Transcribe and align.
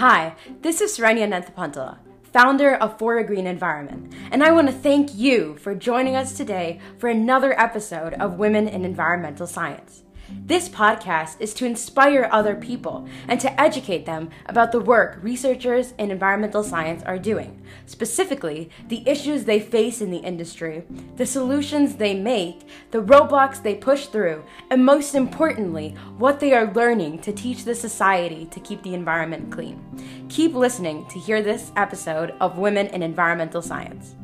Hi, 0.00 0.34
this 0.62 0.80
is 0.80 0.96
Srenya 0.96 1.28
Nanthapantala, 1.28 1.98
founder 2.32 2.74
of 2.74 2.98
For 2.98 3.18
a 3.18 3.22
Green 3.22 3.46
Environment, 3.46 4.10
and 4.32 4.42
I 4.42 4.50
want 4.50 4.66
to 4.68 4.72
thank 4.72 5.14
you 5.14 5.56
for 5.56 5.74
joining 5.74 6.16
us 6.16 6.34
today 6.34 6.80
for 6.96 7.10
another 7.10 7.52
episode 7.60 8.14
of 8.14 8.38
Women 8.38 8.66
in 8.66 8.86
Environmental 8.86 9.46
Science. 9.46 10.04
This 10.32 10.68
podcast 10.68 11.36
is 11.40 11.54
to 11.54 11.64
inspire 11.64 12.28
other 12.32 12.54
people 12.54 13.08
and 13.28 13.40
to 13.40 13.60
educate 13.60 14.06
them 14.06 14.30
about 14.46 14.72
the 14.72 14.80
work 14.80 15.18
researchers 15.22 15.92
in 15.98 16.10
environmental 16.10 16.64
science 16.64 17.02
are 17.04 17.18
doing, 17.18 17.62
specifically 17.86 18.70
the 18.88 19.08
issues 19.08 19.44
they 19.44 19.60
face 19.60 20.00
in 20.00 20.10
the 20.10 20.18
industry, 20.18 20.84
the 21.16 21.26
solutions 21.26 21.96
they 21.96 22.14
make, 22.14 22.62
the 22.90 23.02
roadblocks 23.02 23.62
they 23.62 23.74
push 23.74 24.06
through, 24.06 24.44
and 24.70 24.84
most 24.84 25.14
importantly, 25.14 25.90
what 26.18 26.40
they 26.40 26.52
are 26.52 26.72
learning 26.72 27.20
to 27.20 27.32
teach 27.32 27.64
the 27.64 27.74
society 27.74 28.46
to 28.46 28.60
keep 28.60 28.82
the 28.82 28.94
environment 28.94 29.52
clean. 29.52 29.80
Keep 30.28 30.54
listening 30.54 31.06
to 31.08 31.18
hear 31.18 31.42
this 31.42 31.70
episode 31.76 32.34
of 32.40 32.58
Women 32.58 32.88
in 32.88 33.02
Environmental 33.02 33.62
Science. 33.62 34.16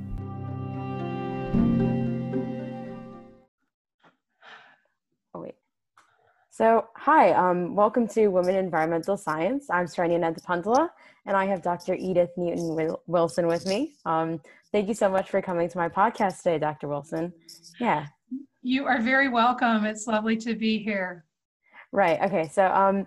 So, 6.56 6.86
hi, 6.96 7.32
um, 7.32 7.74
welcome 7.74 8.08
to 8.08 8.28
Women 8.28 8.54
in 8.54 8.64
Environmental 8.64 9.18
Science. 9.18 9.66
I'm 9.68 9.84
Srenya 9.84 10.18
Nanthapantala, 10.18 10.88
and 11.26 11.36
I 11.36 11.44
have 11.44 11.60
Dr. 11.60 11.92
Edith 11.92 12.30
Newton 12.38 12.96
Wilson 13.06 13.46
with 13.46 13.66
me. 13.66 13.92
Um, 14.06 14.40
thank 14.72 14.88
you 14.88 14.94
so 14.94 15.10
much 15.10 15.28
for 15.28 15.42
coming 15.42 15.68
to 15.68 15.76
my 15.76 15.90
podcast 15.90 16.38
today, 16.38 16.58
Dr. 16.58 16.88
Wilson. 16.88 17.34
Yeah. 17.78 18.06
You 18.62 18.86
are 18.86 19.02
very 19.02 19.28
welcome. 19.28 19.84
It's 19.84 20.06
lovely 20.06 20.38
to 20.38 20.54
be 20.54 20.78
here. 20.78 21.26
Right. 21.92 22.22
Okay. 22.22 22.48
So, 22.48 22.64
um, 22.68 23.06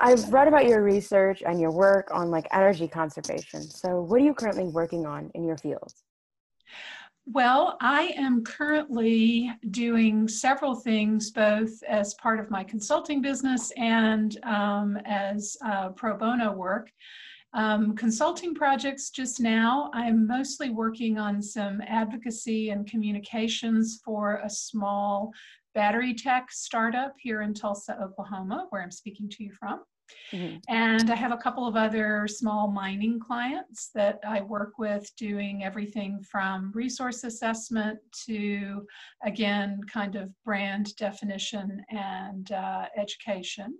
I've 0.00 0.32
read 0.32 0.48
about 0.48 0.66
your 0.66 0.82
research 0.82 1.44
and 1.46 1.60
your 1.60 1.70
work 1.70 2.08
on 2.12 2.28
like 2.32 2.48
energy 2.50 2.88
conservation. 2.88 3.62
So, 3.62 4.00
what 4.00 4.20
are 4.20 4.24
you 4.24 4.34
currently 4.34 4.64
working 4.64 5.06
on 5.06 5.30
in 5.36 5.44
your 5.44 5.58
field? 5.58 5.92
Well, 7.30 7.76
I 7.82 8.14
am 8.16 8.42
currently 8.42 9.52
doing 9.70 10.28
several 10.28 10.74
things, 10.74 11.30
both 11.30 11.82
as 11.82 12.14
part 12.14 12.40
of 12.40 12.50
my 12.50 12.64
consulting 12.64 13.20
business 13.20 13.70
and 13.76 14.42
um, 14.46 14.96
as 15.04 15.54
uh, 15.62 15.90
pro 15.90 16.16
bono 16.16 16.52
work. 16.52 16.90
Um, 17.52 17.94
consulting 17.96 18.54
projects 18.54 19.10
just 19.10 19.40
now, 19.40 19.90
I'm 19.92 20.26
mostly 20.26 20.70
working 20.70 21.18
on 21.18 21.42
some 21.42 21.82
advocacy 21.86 22.70
and 22.70 22.90
communications 22.90 24.00
for 24.02 24.40
a 24.42 24.48
small 24.48 25.30
battery 25.74 26.14
tech 26.14 26.50
startup 26.50 27.14
here 27.18 27.42
in 27.42 27.52
Tulsa, 27.52 28.00
Oklahoma, 28.02 28.68
where 28.70 28.82
I'm 28.82 28.90
speaking 28.90 29.28
to 29.28 29.44
you 29.44 29.52
from. 29.52 29.80
Mm-hmm. 30.32 30.56
And 30.68 31.10
I 31.10 31.14
have 31.14 31.32
a 31.32 31.36
couple 31.36 31.66
of 31.66 31.76
other 31.76 32.26
small 32.28 32.70
mining 32.70 33.18
clients 33.20 33.90
that 33.94 34.20
I 34.26 34.40
work 34.40 34.78
with 34.78 35.10
doing 35.16 35.64
everything 35.64 36.22
from 36.22 36.72
resource 36.74 37.24
assessment 37.24 37.98
to, 38.26 38.86
again, 39.24 39.80
kind 39.92 40.16
of 40.16 40.30
brand 40.44 40.94
definition 40.96 41.82
and 41.90 42.50
uh, 42.52 42.86
education. 42.96 43.74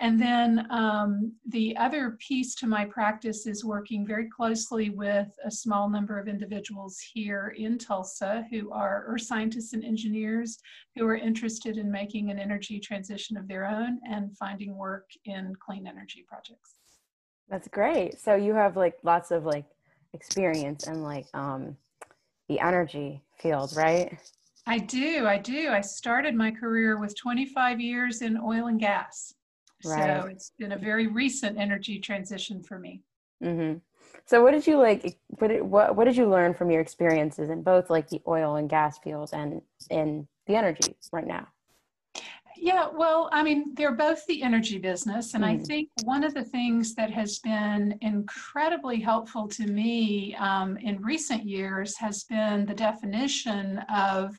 And 0.00 0.20
then 0.20 0.66
um, 0.70 1.32
the 1.46 1.76
other 1.76 2.16
piece 2.18 2.54
to 2.56 2.66
my 2.66 2.84
practice 2.84 3.46
is 3.46 3.64
working 3.64 4.06
very 4.06 4.28
closely 4.28 4.90
with 4.90 5.28
a 5.44 5.50
small 5.50 5.88
number 5.88 6.18
of 6.18 6.28
individuals 6.28 6.98
here 6.98 7.54
in 7.56 7.78
Tulsa 7.78 8.44
who 8.50 8.72
are 8.72 9.04
earth 9.06 9.22
scientists 9.22 9.74
and 9.74 9.84
engineers 9.84 10.58
who 10.96 11.06
are 11.06 11.16
interested 11.16 11.76
in 11.76 11.90
making 11.90 12.30
an 12.30 12.38
energy 12.38 12.80
transition 12.80 13.36
of 13.36 13.46
their 13.46 13.66
own 13.66 14.00
and 14.08 14.36
finding 14.36 14.76
work 14.76 15.08
in 15.26 15.54
clean 15.64 15.86
energy 15.86 16.24
projects. 16.26 16.76
That's 17.48 17.68
great. 17.68 18.18
So 18.18 18.34
you 18.34 18.54
have 18.54 18.76
like 18.76 18.96
lots 19.02 19.30
of 19.30 19.44
like 19.44 19.66
experience 20.14 20.88
in 20.88 21.02
like 21.02 21.26
um, 21.34 21.76
the 22.48 22.60
energy 22.60 23.22
field, 23.38 23.74
right? 23.76 24.18
I 24.66 24.78
do. 24.78 25.26
I 25.26 25.38
do. 25.38 25.70
I 25.70 25.80
started 25.80 26.34
my 26.34 26.50
career 26.50 26.98
with 26.98 27.16
25 27.16 27.80
years 27.80 28.22
in 28.22 28.38
oil 28.38 28.68
and 28.68 28.80
gas. 28.80 29.34
Right. 29.84 30.22
So 30.22 30.28
it's 30.28 30.52
been 30.58 30.72
a 30.72 30.78
very 30.78 31.06
recent 31.06 31.58
energy 31.58 31.98
transition 31.98 32.62
for 32.62 32.78
me. 32.78 33.02
Mm-hmm. 33.42 33.78
So 34.26 34.42
what 34.42 34.52
did 34.52 34.66
you 34.66 34.78
like? 34.78 35.18
What 35.38 35.48
did, 35.48 35.62
what 35.62 35.96
what 35.96 36.04
did 36.04 36.16
you 36.16 36.28
learn 36.28 36.54
from 36.54 36.70
your 36.70 36.80
experiences 36.80 37.50
in 37.50 37.62
both 37.62 37.90
like 37.90 38.08
the 38.08 38.22
oil 38.26 38.56
and 38.56 38.68
gas 38.68 38.98
fields 38.98 39.32
and 39.32 39.62
in 39.90 40.28
the 40.46 40.54
energy 40.54 40.96
right 41.12 41.26
now? 41.26 41.48
Yeah, 42.56 42.90
well, 42.94 43.28
I 43.32 43.42
mean, 43.42 43.74
they're 43.74 43.96
both 43.96 44.24
the 44.26 44.40
energy 44.40 44.78
business. 44.78 45.34
And 45.34 45.42
mm. 45.42 45.48
I 45.48 45.58
think 45.58 45.88
one 46.04 46.22
of 46.22 46.32
the 46.32 46.44
things 46.44 46.94
that 46.94 47.10
has 47.10 47.40
been 47.40 47.98
incredibly 48.02 49.00
helpful 49.00 49.48
to 49.48 49.66
me 49.66 50.36
um, 50.36 50.76
in 50.76 51.02
recent 51.02 51.44
years 51.44 51.96
has 51.96 52.22
been 52.22 52.64
the 52.64 52.74
definition 52.74 53.78
of 53.92 54.38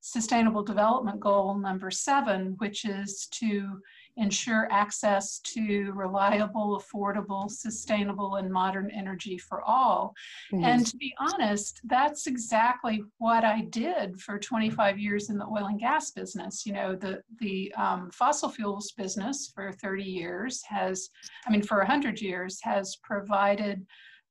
Sustainable 0.00 0.62
Development 0.62 1.18
Goal 1.18 1.58
number 1.58 1.90
seven, 1.90 2.54
which 2.58 2.84
is 2.84 3.26
to 3.32 3.80
ensure 4.16 4.68
access 4.70 5.38
to 5.40 5.92
reliable, 5.92 6.80
affordable, 6.80 7.50
sustainable, 7.50 8.36
and 8.36 8.50
modern 8.50 8.90
energy 8.90 9.36
for 9.36 9.62
all. 9.62 10.14
And 10.52 10.86
to 10.86 10.96
be 10.96 11.14
honest, 11.18 11.80
that's 11.84 12.26
exactly 12.26 13.02
what 13.18 13.44
I 13.44 13.62
did 13.70 14.18
for 14.20 14.38
25 14.38 14.98
years 14.98 15.28
in 15.28 15.38
the 15.38 15.44
oil 15.44 15.66
and 15.66 15.78
gas 15.78 16.10
business. 16.10 16.64
You 16.64 16.72
know, 16.72 16.96
the, 16.96 17.22
the 17.40 17.72
um, 17.74 18.10
fossil 18.10 18.48
fuels 18.48 18.92
business 18.92 19.52
for 19.54 19.72
30 19.72 20.02
years 20.02 20.62
has, 20.64 21.10
I 21.46 21.50
mean, 21.50 21.62
for 21.62 21.78
100 21.78 22.20
years 22.20 22.58
has 22.62 22.96
provided. 23.02 23.86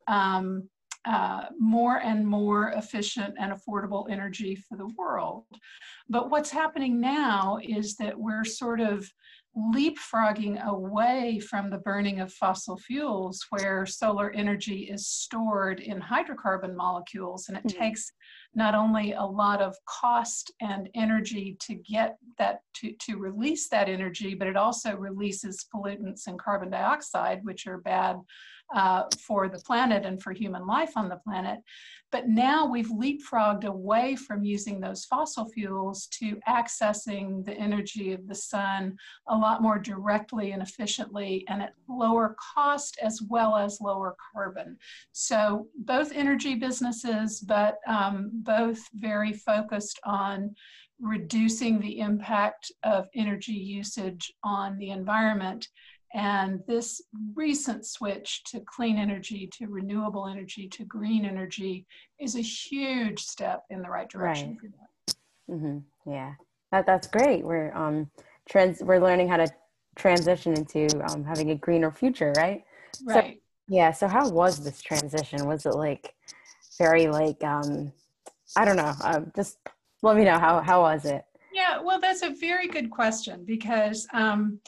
Um, 0.07 0.69
uh, 1.05 1.45
more 1.59 1.97
and 1.97 2.25
more 2.25 2.69
efficient 2.71 3.35
and 3.39 3.53
affordable 3.53 4.09
energy 4.09 4.55
for 4.55 4.75
the 4.75 4.87
world. 4.97 5.45
But 6.09 6.31
what's 6.31 6.49
happening 6.49 6.99
now 6.99 7.59
is 7.61 7.95
that 7.97 8.17
we're 8.17 8.43
sort 8.43 8.79
of 8.79 9.07
leapfrogging 9.57 10.61
away 10.65 11.39
from 11.39 11.69
the 11.69 11.77
burning 11.77 12.19
of 12.19 12.33
fossil 12.33 12.77
fuels 12.77 13.45
where 13.51 13.85
solar 13.85 14.29
energy 14.31 14.89
is 14.91 15.07
stored 15.07 15.79
in 15.79 15.99
hydrocarbon 15.99 16.75
molecules 16.75 17.47
and 17.47 17.57
it 17.57 17.63
mm-hmm. 17.63 17.79
takes 17.79 18.11
not 18.53 18.75
only 18.75 19.13
a 19.13 19.23
lot 19.23 19.61
of 19.61 19.73
cost 19.85 20.51
and 20.59 20.89
energy 20.93 21.55
to 21.59 21.75
get 21.75 22.17
that 22.37 22.59
to, 22.73 22.91
to 22.99 23.17
release 23.17 23.69
that 23.69 23.87
energy 23.87 24.35
but 24.35 24.47
it 24.47 24.57
also 24.57 24.93
releases 24.97 25.65
pollutants 25.73 26.27
and 26.27 26.37
carbon 26.37 26.69
dioxide 26.69 27.39
which 27.43 27.65
are 27.65 27.77
bad 27.77 28.17
uh, 28.73 29.03
for 29.19 29.47
the 29.49 29.59
planet 29.59 30.05
and 30.05 30.21
for 30.21 30.31
human 30.31 30.65
life 30.65 30.93
on 30.95 31.09
the 31.09 31.17
planet. 31.17 31.59
But 32.11 32.29
now 32.29 32.65
we've 32.65 32.89
leapfrogged 32.89 33.65
away 33.65 34.15
from 34.15 34.45
using 34.45 34.79
those 34.79 35.05
fossil 35.05 35.49
fuels 35.49 36.07
to 36.19 36.39
accessing 36.47 37.43
the 37.43 37.53
energy 37.53 38.13
of 38.13 38.27
the 38.27 38.35
sun 38.35 38.95
a 39.27 39.35
lot 39.35 39.61
more 39.61 39.77
directly 39.77 40.51
and 40.51 40.61
efficiently 40.61 41.43
and 41.49 41.61
at 41.61 41.73
lower 41.89 42.35
cost 42.39 42.97
as 43.01 43.21
well 43.21 43.55
as 43.55 43.81
lower 43.81 44.15
carbon. 44.33 44.77
So 45.11 45.67
both 45.79 46.13
energy 46.13 46.55
businesses, 46.55 47.41
but 47.41 47.79
um, 47.87 48.29
both 48.33 48.79
very 48.93 49.33
focused 49.33 49.99
on 50.05 50.55
reducing 51.01 51.79
the 51.79 51.99
impact 51.99 52.71
of 52.83 53.07
energy 53.13 53.51
usage 53.51 54.33
on 54.43 54.77
the 54.77 54.91
environment 54.91 55.67
and 56.15 56.63
this 56.65 57.01
recent 57.35 57.85
switch 57.85 58.41
to 58.45 58.61
clean 58.61 58.97
energy, 58.97 59.49
to 59.57 59.67
renewable 59.67 60.27
energy, 60.27 60.65
to 60.69 60.85
green 60.85 61.25
energy 61.25 61.85
is 62.19 62.37
a 62.37 62.41
huge 62.41 63.19
step 63.19 63.63
in 63.69 63.81
the 63.81 63.89
right 63.89 64.09
direction. 64.09 64.57
Right. 64.63 65.15
Mm-hmm. 65.51 66.11
Yeah, 66.11 66.33
that, 66.71 66.85
that's 66.85 67.07
great. 67.07 67.43
We're 67.43 67.75
um, 67.75 68.09
trans- 68.49 68.81
we're 68.81 69.01
learning 69.01 69.27
how 69.27 69.37
to 69.37 69.47
transition 69.97 70.53
into 70.53 70.87
um, 71.11 71.25
having 71.25 71.51
a 71.51 71.55
greener 71.55 71.91
future, 71.91 72.33
right? 72.37 72.63
Right. 73.05 73.35
So, 73.35 73.39
yeah. 73.67 73.91
So 73.91 74.07
how 74.07 74.29
was 74.29 74.63
this 74.63 74.81
transition? 74.81 75.45
Was 75.45 75.65
it 75.65 75.75
like 75.75 76.15
very 76.77 77.07
like 77.07 77.43
um, 77.43 77.91
I 78.55 78.63
don't 78.63 78.77
know. 78.77 78.93
Um, 79.03 79.33
just 79.35 79.57
let 80.01 80.15
me 80.15 80.23
know 80.23 80.39
how 80.39 80.61
how 80.61 80.81
was 80.81 81.03
it? 81.03 81.25
Yeah. 81.51 81.81
Well, 81.81 81.99
that's 81.99 82.21
a 82.21 82.29
very 82.29 82.69
good 82.69 82.89
question 82.89 83.43
because. 83.43 84.07
Um, 84.13 84.61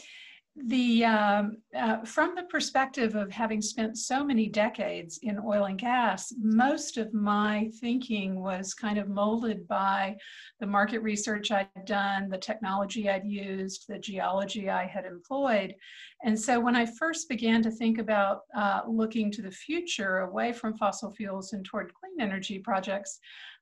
the 0.65 1.05
um, 1.05 1.57
uh, 1.77 1.97
from 2.03 2.33
the 2.33 2.43
perspective 2.43 3.15
of 3.15 3.31
having 3.31 3.61
spent 3.61 3.97
so 3.97 4.23
many 4.23 4.47
decades 4.47 5.19
in 5.21 5.39
oil 5.45 5.65
and 5.65 5.77
gas 5.77 6.33
most 6.39 6.97
of 6.97 7.13
my 7.13 7.69
thinking 7.79 8.41
was 8.41 8.73
kind 8.73 8.97
of 8.97 9.07
molded 9.07 9.67
by 9.67 10.15
the 10.59 10.65
market 10.65 10.99
research 10.99 11.51
i'd 11.51 11.67
done 11.85 12.27
the 12.27 12.37
technology 12.37 13.07
i'd 13.07 13.25
used 13.25 13.85
the 13.87 13.99
geology 13.99 14.69
i 14.69 14.85
had 14.85 15.05
employed 15.05 15.75
and 16.23 16.39
so 16.39 16.59
when 16.59 16.75
i 16.75 16.85
first 16.85 17.29
began 17.29 17.61
to 17.61 17.69
think 17.69 17.99
about 17.99 18.41
uh, 18.55 18.81
looking 18.87 19.31
to 19.31 19.43
the 19.43 19.51
future 19.51 20.19
away 20.19 20.51
from 20.51 20.75
fossil 20.75 21.11
fuels 21.11 21.53
and 21.53 21.65
toward 21.65 21.93
clean 21.93 22.19
energy 22.19 22.57
projects 22.57 23.19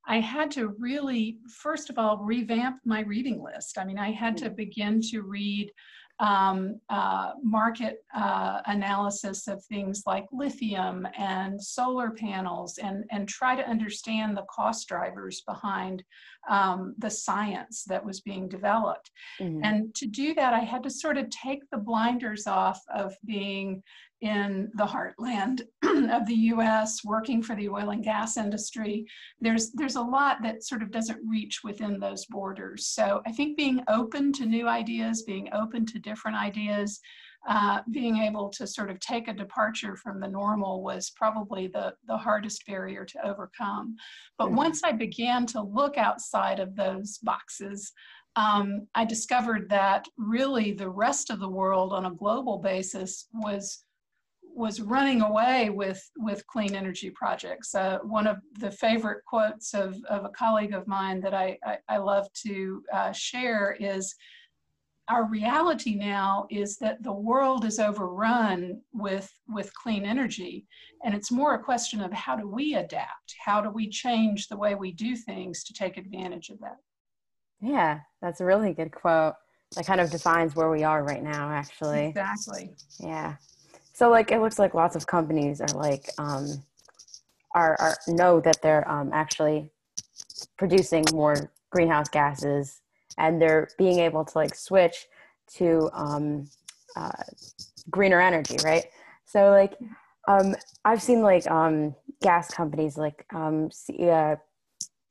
I 0.07 0.19
had 0.19 0.51
to 0.51 0.75
really, 0.77 1.39
first 1.50 1.89
of 1.89 1.98
all, 1.98 2.19
revamp 2.19 2.77
my 2.86 3.01
reading 3.01 3.41
list. 3.41 3.80
I 3.80 3.86
mean, 3.86 3.98
I 3.98 4.12
had 4.12 4.38
to 4.38 4.51
begin 4.51 5.01
to 5.09 5.24
read 5.24 5.71
um, 6.19 6.79
uh, 6.89 7.31
market 7.44 7.97
uh, 8.15 8.62
analysis 8.67 9.47
of 9.47 9.63
things 9.65 10.03
like 10.06 10.25
lithium 10.31 11.07
and 11.17 11.62
solar 11.62 12.12
panels 12.12 12.77
and, 12.77 13.03
and 13.12 13.27
try 13.27 13.56
to 13.56 13.67
understand 13.67 14.38
the 14.38 14.45
cost 14.50 14.88
drivers 14.88 15.41
behind 15.41 16.03
um, 16.50 16.95
the 17.00 17.09
science 17.09 17.83
that 17.88 18.06
was 18.06 18.21
being 18.21 18.47
developed. 18.47 19.12
Mm-hmm. 19.41 19.63
And 19.63 19.95
to 19.95 20.06
do 20.06 20.33
that, 20.35 20.53
I 20.53 20.59
had 20.59 20.83
to 20.83 20.89
sort 20.89 21.17
of 21.17 21.29
take 21.29 21.69
the 21.69 21.77
blinders 21.77 22.47
off 22.47 22.79
of 22.94 23.13
being 23.25 23.83
in 24.21 24.71
the 24.75 24.85
heartland 24.85 25.62
of 25.83 26.25
the 26.25 26.35
US 26.53 27.03
working 27.03 27.41
for 27.41 27.56
the 27.56 27.69
oil 27.69 27.89
and 27.89 28.03
gas 28.03 28.38
industry 28.38 29.06
there's 29.41 29.71
there's 29.71 29.95
a 29.95 30.01
lot 30.01 30.38
that 30.41 30.63
sort 30.63 30.81
of 30.81 30.91
doesn't 30.91 31.19
reach 31.27 31.62
within 31.63 32.00
those 32.00 32.25
borders 32.25 32.88
so 32.88 33.21
I 33.25 33.31
think 33.31 33.57
being 33.57 33.83
open 33.88 34.31
to 34.33 34.45
new 34.45 34.67
ideas 34.67 35.23
being 35.23 35.50
open 35.53 35.85
to 35.88 36.00
different 36.00 36.38
ideas 36.38 37.00
uh, 37.47 37.81
being 37.91 38.17
able 38.17 38.50
to 38.50 38.65
sort 38.65 38.89
of 38.89 39.00
take 39.00 39.27
a 39.27 39.33
departure 39.33 39.95
from 39.95 40.19
the 40.19 40.27
normal 40.27 40.81
was 40.81 41.12
probably 41.12 41.67
the, 41.67 41.94
the 42.07 42.17
hardest 42.17 42.65
barrier 42.65 43.06
to 43.06 43.27
overcome. 43.27 43.95
But 44.38 44.47
mm-hmm. 44.47 44.56
once 44.56 44.83
I 44.83 44.91
began 44.91 45.45
to 45.47 45.62
look 45.62 45.95
outside 45.97 46.59
of 46.59 46.75
those 46.75 47.19
boxes, 47.19 47.91
um, 48.35 48.88
I 48.95 49.06
discovered 49.06 49.69
that 49.69 50.07
really 50.17 50.71
the 50.71 50.89
rest 50.89 51.29
of 51.29 51.39
the 51.39 51.50
world 51.50 51.94
on 51.94 52.06
a 52.06 52.12
global 52.12 52.57
basis 52.57 53.27
was 53.33 53.84
was 54.55 54.79
running 54.79 55.21
away 55.21 55.69
with 55.69 56.01
with 56.17 56.47
clean 56.47 56.75
energy 56.75 57.09
projects. 57.09 57.75
Uh, 57.75 57.99
one 58.03 58.25
of 58.25 58.37
the 58.59 58.71
favorite 58.71 59.23
quotes 59.25 59.73
of, 59.73 59.97
of 60.09 60.23
a 60.23 60.29
colleague 60.29 60.73
of 60.73 60.87
mine 60.87 61.19
that 61.19 61.33
I, 61.33 61.57
I, 61.65 61.77
I 61.89 61.97
love 61.97 62.27
to 62.45 62.81
uh, 62.93 63.11
share 63.11 63.75
is 63.79 64.15
our 65.07 65.25
reality 65.25 65.93
now 65.93 66.47
is 66.49 66.77
that 66.77 67.03
the 67.03 67.13
world 67.13 67.65
is 67.65 67.79
overrun 67.79 68.81
with 68.93 69.29
with 69.47 69.71
clean 69.75 70.05
energy 70.05 70.65
and 71.03 71.13
it's 71.13 71.31
more 71.31 71.53
a 71.53 71.63
question 71.63 72.01
of 72.01 72.11
how 72.13 72.35
do 72.35 72.47
we 72.47 72.75
adapt? 72.75 73.35
How 73.43 73.61
do 73.61 73.69
we 73.69 73.89
change 73.89 74.47
the 74.47 74.57
way 74.57 74.73
we 74.73 74.93
do 74.93 75.15
things 75.15 75.63
to 75.65 75.73
take 75.73 75.97
advantage 75.97 76.49
of 76.49 76.59
that? 76.59 76.77
Yeah 77.59 77.99
that's 78.21 78.39
a 78.39 78.45
really 78.45 78.73
good 78.73 78.93
quote 78.93 79.35
that 79.75 79.85
kind 79.85 79.99
of 79.99 80.09
defines 80.09 80.55
where 80.55 80.71
we 80.71 80.83
are 80.83 81.03
right 81.03 81.23
now 81.23 81.51
actually. 81.51 82.07
Exactly. 82.07 82.73
Yeah 82.99 83.35
so 83.95 84.09
like 84.09 84.30
it 84.30 84.42
looks 84.42 84.59
like 84.59 84.74
lots 84.74 84.97
of 84.97 85.07
companies 85.07 85.62
are 85.62 85.74
like 85.74 86.09
um, 86.18 86.62
are, 87.56 87.77
are 87.80 87.95
know 88.09 88.42
that 88.42 88.62
they're 88.62 88.86
um, 88.92 89.09
actually 89.13 89.71
producing 90.57 91.06
more 91.13 91.50
greenhouse 91.69 92.09
gases 92.09 92.81
and 93.18 93.42
they're 93.42 93.69
being 93.77 94.00
able 94.00 94.25
to 94.25 94.38
like 94.38 94.53
switch 94.53 95.07
to 95.47 95.89
um, 95.94 96.45
uh, 96.97 97.24
greener 97.89 98.19
energy, 98.19 98.57
right? 98.65 98.83
So 99.24 99.50
like 99.51 99.77
um, 100.27 100.56
I've 100.83 101.01
seen 101.01 101.21
like 101.21 101.50
um, 101.50 101.95
gas 102.21 102.53
companies 102.53 102.98
like 102.98 103.25
um, 103.33 103.71
see, 103.71 104.09
uh, 104.09 104.36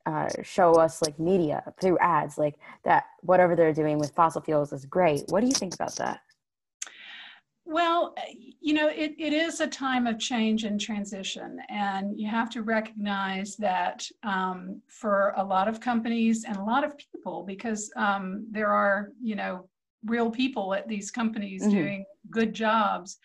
uh, 0.05 0.29
show 0.43 0.73
us 0.75 1.01
like 1.01 1.17
media 1.17 1.63
through 1.81 1.97
ads 1.97 2.37
like 2.37 2.53
that 2.83 3.05
whatever 3.23 3.55
they're 3.55 3.73
doing 3.73 3.97
with 3.97 4.11
fossil 4.11 4.41
fuels 4.41 4.71
is 4.71 4.85
great. 4.85 5.23
What 5.29 5.39
do 5.39 5.47
you 5.47 5.53
think 5.53 5.73
about 5.73 5.95
that? 5.95 6.19
Well, 7.67 8.13
you 8.61 8.75
know, 8.75 8.87
it, 8.89 9.15
it 9.17 9.33
is 9.33 9.59
a 9.59 9.67
time 9.67 10.05
of 10.05 10.19
change 10.19 10.65
and 10.65 10.79
transition, 10.79 11.59
and 11.69 12.17
you 12.19 12.29
have 12.29 12.49
to 12.51 12.61
recognize 12.61 13.55
that 13.57 14.07
um, 14.21 14.81
for 14.87 15.33
a 15.35 15.43
lot 15.43 15.67
of 15.67 15.79
companies 15.79 16.45
and 16.45 16.57
a 16.57 16.63
lot 16.63 16.83
of 16.83 16.93
people, 16.97 17.43
because 17.43 17.91
um, 17.95 18.45
there 18.51 18.69
are, 18.69 19.09
you 19.19 19.35
know, 19.35 19.67
real 20.05 20.29
people 20.29 20.75
at 20.75 20.87
these 20.87 21.09
companies 21.09 21.63
mm-hmm. 21.63 21.71
doing 21.71 22.05
good 22.29 22.53
jobs, 22.53 23.17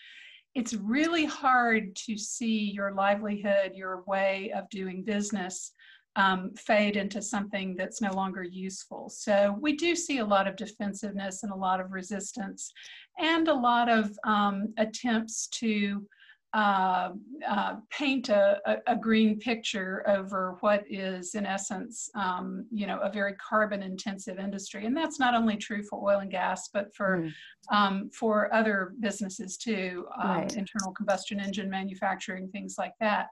it's 0.54 0.72
really 0.74 1.26
hard 1.26 1.94
to 1.94 2.16
see 2.16 2.70
your 2.70 2.92
livelihood, 2.92 3.72
your 3.74 4.02
way 4.06 4.52
of 4.56 4.68
doing 4.70 5.04
business 5.04 5.72
um, 6.16 6.50
fade 6.56 6.96
into 6.96 7.22
something 7.22 7.76
that's 7.76 8.00
no 8.00 8.12
longer 8.12 8.42
useful. 8.42 9.08
So 9.08 9.56
we 9.60 9.76
do 9.76 9.94
see 9.94 10.18
a 10.18 10.24
lot 10.24 10.48
of 10.48 10.56
defensiveness 10.56 11.44
and 11.44 11.52
a 11.52 11.56
lot 11.56 11.80
of 11.80 11.92
resistance 11.92 12.72
and 13.20 13.48
a 13.48 13.54
lot 13.54 13.88
of 13.88 14.16
um, 14.24 14.72
attempts 14.78 15.46
to 15.48 16.06
uh, 16.52 17.10
uh, 17.48 17.76
paint 17.90 18.28
a, 18.28 18.58
a, 18.88 18.96
green 18.96 19.38
picture 19.38 20.02
over 20.08 20.56
what 20.60 20.82
is 20.90 21.36
in 21.36 21.46
essence 21.46 22.10
um, 22.16 22.66
you 22.72 22.88
know 22.88 22.98
a 22.98 23.12
very 23.12 23.34
carbon 23.34 23.84
intensive 23.84 24.36
industry 24.40 24.84
and 24.84 24.96
that's 24.96 25.20
not 25.20 25.32
only 25.32 25.56
true 25.56 25.80
for 25.84 26.10
oil 26.10 26.18
and 26.18 26.32
gas 26.32 26.68
but 26.74 26.92
for 26.92 27.18
mm. 27.18 27.30
Um, 27.70 28.10
for 28.12 28.52
other 28.54 28.92
businesses 29.00 29.56
too 29.56 30.06
um, 30.22 30.30
right. 30.30 30.56
internal 30.56 30.92
combustion 30.92 31.40
engine 31.40 31.70
manufacturing 31.70 32.48
things 32.48 32.76
like 32.78 32.94
that 33.00 33.28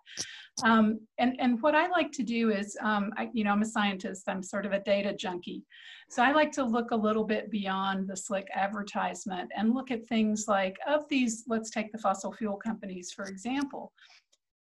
um, 0.65 0.99
and 1.19 1.37
and 1.41 1.61
what 1.63 1.75
I 1.75 1.89
like 1.89 2.13
to 2.13 2.23
do 2.23 2.51
is 2.51 2.77
um, 2.83 3.13
I, 3.17 3.29
you 3.33 3.45
know 3.45 3.51
I'm 3.51 3.63
a 3.63 3.67
scientist 3.67 4.29
I'm 4.29 4.43
sort 4.43 4.67
of 4.67 4.73
a 4.73 4.81
data 4.81 5.15
junkie 5.15 5.65
so 6.11 6.23
I 6.23 6.33
like 6.33 6.53
to 6.53 6.65
look 6.65 6.91
a 6.91 6.97
little 6.97 7.25
bit 7.25 7.51
beyond 7.51 8.09
the 8.09 8.17
slick 8.17 8.49
advertisement 8.55 9.51
and 9.55 9.75
look 9.75 9.91
at 9.91 10.07
things 10.07 10.47
like 10.49 10.79
of 10.87 11.07
these, 11.09 11.45
let's 11.47 11.71
take 11.71 11.93
the 11.93 11.99
fossil 11.99 12.33
fuel 12.33 12.57
companies, 12.57 13.13
for 13.13 13.27
example, 13.27 13.93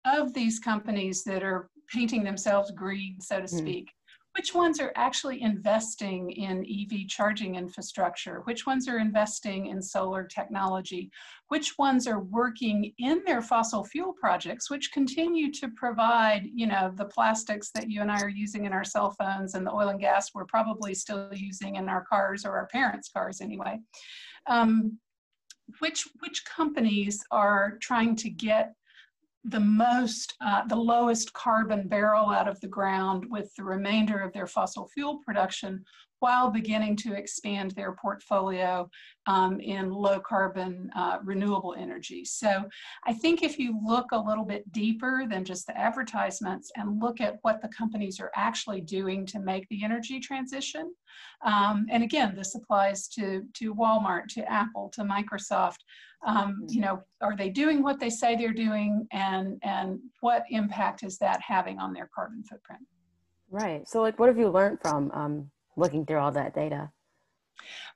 of 0.07 0.33
these 0.33 0.59
companies 0.59 1.23
that 1.25 1.43
are 1.43 1.69
painting 1.93 2.25
themselves 2.25 2.71
green, 2.71 3.21
so 3.21 3.37
to 3.41 3.47
hmm. 3.47 3.59
speak, 3.59 3.85
mm 3.85 3.89
which 4.37 4.53
ones 4.53 4.81
are 4.81 4.93
actually 4.97 5.41
investing 5.43 6.31
in 6.33 6.67
EV 6.67 7.07
charging 7.07 7.55
infrastructure, 7.55 8.41
which 8.45 8.67
ones 8.67 8.89
are 8.89 8.99
investing 8.99 9.67
in 9.67 9.81
solar 9.81 10.25
technology, 10.25 11.09
which 11.49 11.79
ones 11.79 12.09
are 12.09 12.19
working 12.19 12.93
in 12.99 13.23
their 13.25 13.41
fossil 13.41 13.85
fuel 13.85 14.13
projects, 14.13 14.69
which 14.69 14.91
continue 14.91 15.53
to 15.53 15.69
provide, 15.77 16.49
you 16.53 16.67
know, 16.67 16.93
the 16.97 17.05
plastics 17.05 17.71
that 17.77 17.89
you 17.89 18.01
and 18.01 18.11
I 18.11 18.21
are 18.23 18.29
using 18.29 18.65
in 18.65 18.73
our 18.73 18.85
cell 18.85 19.13
phones 19.13 19.55
and 19.55 19.65
the 19.65 19.73
oil 19.73 19.91
and 19.91 20.01
gas 20.01 20.31
we're 20.35 20.47
probably 20.47 20.95
still 20.95 21.29
using 21.33 21.77
in 21.77 21.89
our 21.89 22.05
cars 22.05 22.45
or 22.45 22.57
our 22.57 22.67
parents' 22.67 23.11
cars 23.11 23.41
anyway. 23.41 23.79
Um, 24.49 24.99
which, 25.79 26.09
which 26.19 26.45
companies 26.45 27.25
are 27.31 27.79
trying 27.81 28.17
to 28.17 28.31
get 28.31 28.75
the 29.45 29.61
most, 29.61 30.35
uh, 30.41 30.67
the 30.67 30.77
lowest 30.77 31.33
carbon 31.33 31.87
barrel 31.89 32.31
out 32.31 32.49
of 32.49 32.59
the 32.61 32.69
ground 32.69 33.25
with 33.29 33.55
the 33.57 33.65
remainder 33.65 34.21
of 34.21 34.33
their 34.33 34.47
fossil 34.47 34.89
fuel 34.89 35.21
production 35.25 35.85
while 36.25 36.51
beginning 36.51 36.97
to 36.97 37.13
expand 37.13 37.73
their 37.73 37.93
portfolio 37.93 38.89
um, 39.27 39.61
in 39.61 39.91
low 39.91 40.19
carbon 40.19 40.89
uh, 40.97 41.19
renewable 41.23 41.75
energy. 41.79 42.25
So 42.25 42.65
I 43.07 43.13
think 43.13 43.43
if 43.43 43.59
you 43.59 43.79
look 43.85 44.07
a 44.13 44.19
little 44.19 44.47
bit 44.47 44.65
deeper 44.73 45.27
than 45.29 45.45
just 45.45 45.67
the 45.67 45.77
advertisements 45.77 46.73
and 46.77 46.99
look 46.99 47.21
at 47.21 47.37
what 47.43 47.61
the 47.61 47.69
companies 47.69 48.21
are 48.21 48.33
actually 48.35 48.81
doing 48.81 49.27
to 49.27 49.39
make 49.39 49.69
the 49.69 49.85
energy 49.85 50.19
transition, 50.19 50.95
um, 51.45 51.85
and 51.91 52.03
again, 52.03 52.35
this 52.35 52.55
applies 52.55 53.07
to, 53.09 53.43
to 53.59 53.75
Walmart, 53.75 54.29
to 54.29 54.51
Apple, 54.51 54.91
to 54.95 55.03
Microsoft, 55.03 55.81
um, 56.27 56.37
mm-hmm. 56.37 56.65
you 56.71 56.81
know, 56.81 57.03
are 57.21 57.37
they 57.37 57.51
doing 57.51 57.83
what 57.83 58.01
they 58.01 58.09
say 58.09 58.35
they're 58.35 58.55
doing 58.55 59.07
and, 59.13 59.59
and 59.63 59.99
what 60.23 60.45
impact 60.49 61.03
is 61.03 61.19
that 61.19 61.43
having 61.43 61.79
on 61.79 61.93
their 61.93 62.09
carbon 62.15 62.43
footprint? 62.45 62.81
Right. 63.51 63.87
So 63.87 64.01
like, 64.01 64.19
what 64.19 64.31
have 64.31 64.39
you 64.39 64.49
learned 64.49 64.79
from 64.81 65.11
um, 65.13 65.51
looking 65.77 66.07
through 66.07 66.19
all 66.19 66.33
that 66.33 66.55
data? 66.55 66.91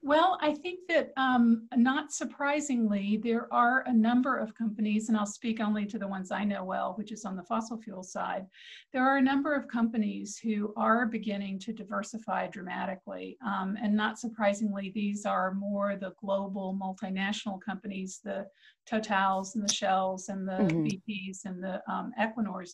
Well, 0.02 0.38
I 0.40 0.54
think 0.54 0.80
that 0.88 1.12
um, 1.16 1.66
not 1.74 2.12
surprisingly, 2.12 3.18
there 3.22 3.52
are 3.52 3.82
a 3.86 3.92
number 3.92 4.36
of 4.36 4.54
companies, 4.54 5.08
and 5.08 5.18
I'll 5.18 5.26
speak 5.26 5.60
only 5.60 5.86
to 5.86 5.98
the 5.98 6.06
ones 6.06 6.30
I 6.30 6.44
know 6.44 6.64
well, 6.64 6.94
which 6.96 7.10
is 7.10 7.24
on 7.24 7.36
the 7.36 7.42
fossil 7.42 7.76
fuel 7.78 8.04
side. 8.04 8.46
There 8.92 9.04
are 9.04 9.16
a 9.16 9.22
number 9.22 9.54
of 9.54 9.66
companies 9.66 10.38
who 10.38 10.72
are 10.76 11.06
beginning 11.06 11.58
to 11.60 11.72
diversify 11.72 12.46
dramatically. 12.46 13.36
Um, 13.44 13.76
and 13.82 13.96
not 13.96 14.20
surprisingly, 14.20 14.92
these 14.94 15.26
are 15.26 15.54
more 15.54 15.96
the 15.96 16.14
global 16.20 16.78
multinational 16.80 17.60
companies, 17.60 18.20
the 18.22 18.46
Totals 18.86 19.56
and 19.56 19.68
the 19.68 19.72
Shells 19.72 20.28
and 20.28 20.46
the 20.46 20.52
mm-hmm. 20.52 20.84
BPs 20.84 21.44
and 21.44 21.62
the 21.62 21.82
um, 21.92 22.12
Equinors. 22.18 22.70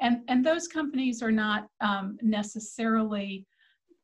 And, 0.00 0.20
and 0.28 0.44
those 0.44 0.68
companies 0.68 1.22
are 1.22 1.32
not 1.32 1.66
um, 1.80 2.18
necessarily 2.22 3.46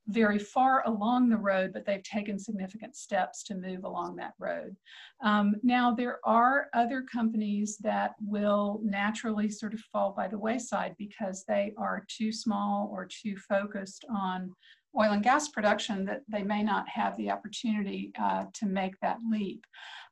very 0.08 0.38
far 0.38 0.82
along 0.87 1.28
the 1.28 1.37
road, 1.37 1.73
but 1.73 1.87
they've 1.87 2.02
taken 2.02 2.38
significant 2.38 2.94
steps 2.94 3.42
to 3.44 3.54
move 3.54 3.84
along 3.84 4.16
that 4.16 4.34
road. 4.38 4.76
Um, 5.23 5.54
now, 5.62 5.94
there 5.94 6.20
are 6.25 6.68
other 6.75 7.02
companies 7.02 7.78
that 7.78 8.14
will 8.20 8.80
naturally 8.82 9.49
sort 9.49 9.73
of 9.73 9.80
fall 9.80 10.12
by 10.12 10.28
the 10.28 10.38
wayside 10.38 10.94
because 10.99 11.44
they 11.49 11.73
are 11.78 12.04
too 12.08 12.32
small 12.32 12.90
or 12.92 13.06
too 13.06 13.37
focused 13.49 14.04
on 14.14 14.52
oil 14.96 15.12
and 15.12 15.25
gas 15.25 15.49
production 15.49 16.04
that 16.04 16.23
they 16.28 16.42
may 16.42 16.62
not 16.62 16.88
have 16.88 17.16
the 17.16 17.30
opportunity 17.30 18.12
uh, 18.20 18.44
to 18.52 18.66
make 18.66 19.00
that 19.00 19.18
leap. 19.30 19.64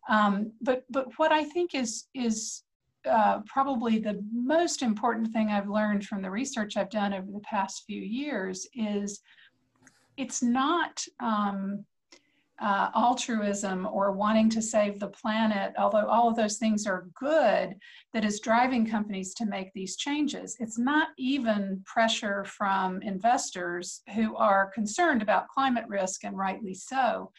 Um, 0.08 0.52
but, 0.60 0.84
but 0.90 1.06
what 1.18 1.32
I 1.32 1.44
think 1.44 1.74
is, 1.74 2.06
is 2.14 2.64
uh, 3.08 3.40
probably 3.46 3.98
the 3.98 4.24
most 4.32 4.82
important 4.82 5.32
thing 5.32 5.50
I've 5.50 5.68
learned 5.68 6.06
from 6.06 6.22
the 6.22 6.30
research 6.30 6.76
I've 6.76 6.90
done 6.90 7.12
over 7.12 7.30
the 7.30 7.40
past 7.40 7.84
few 7.86 8.00
years 8.00 8.66
is 8.74 9.20
it's 10.16 10.42
not 10.42 11.04
um, 11.20 11.84
uh, 12.60 12.90
altruism 12.94 13.88
or 13.90 14.12
wanting 14.12 14.48
to 14.48 14.62
save 14.62 15.00
the 15.00 15.08
planet, 15.08 15.72
although 15.76 16.06
all 16.06 16.28
of 16.28 16.36
those 16.36 16.58
things 16.58 16.86
are 16.86 17.08
good, 17.14 17.74
that 18.12 18.24
is 18.24 18.40
driving 18.40 18.86
companies 18.86 19.34
to 19.34 19.46
make 19.46 19.72
these 19.72 19.96
changes. 19.96 20.56
It's 20.60 20.78
not 20.78 21.08
even 21.18 21.82
pressure 21.86 22.44
from 22.44 23.02
investors 23.02 24.02
who 24.14 24.36
are 24.36 24.70
concerned 24.70 25.22
about 25.22 25.48
climate 25.48 25.86
risk, 25.88 26.24
and 26.24 26.36
rightly 26.36 26.74
so. 26.74 27.32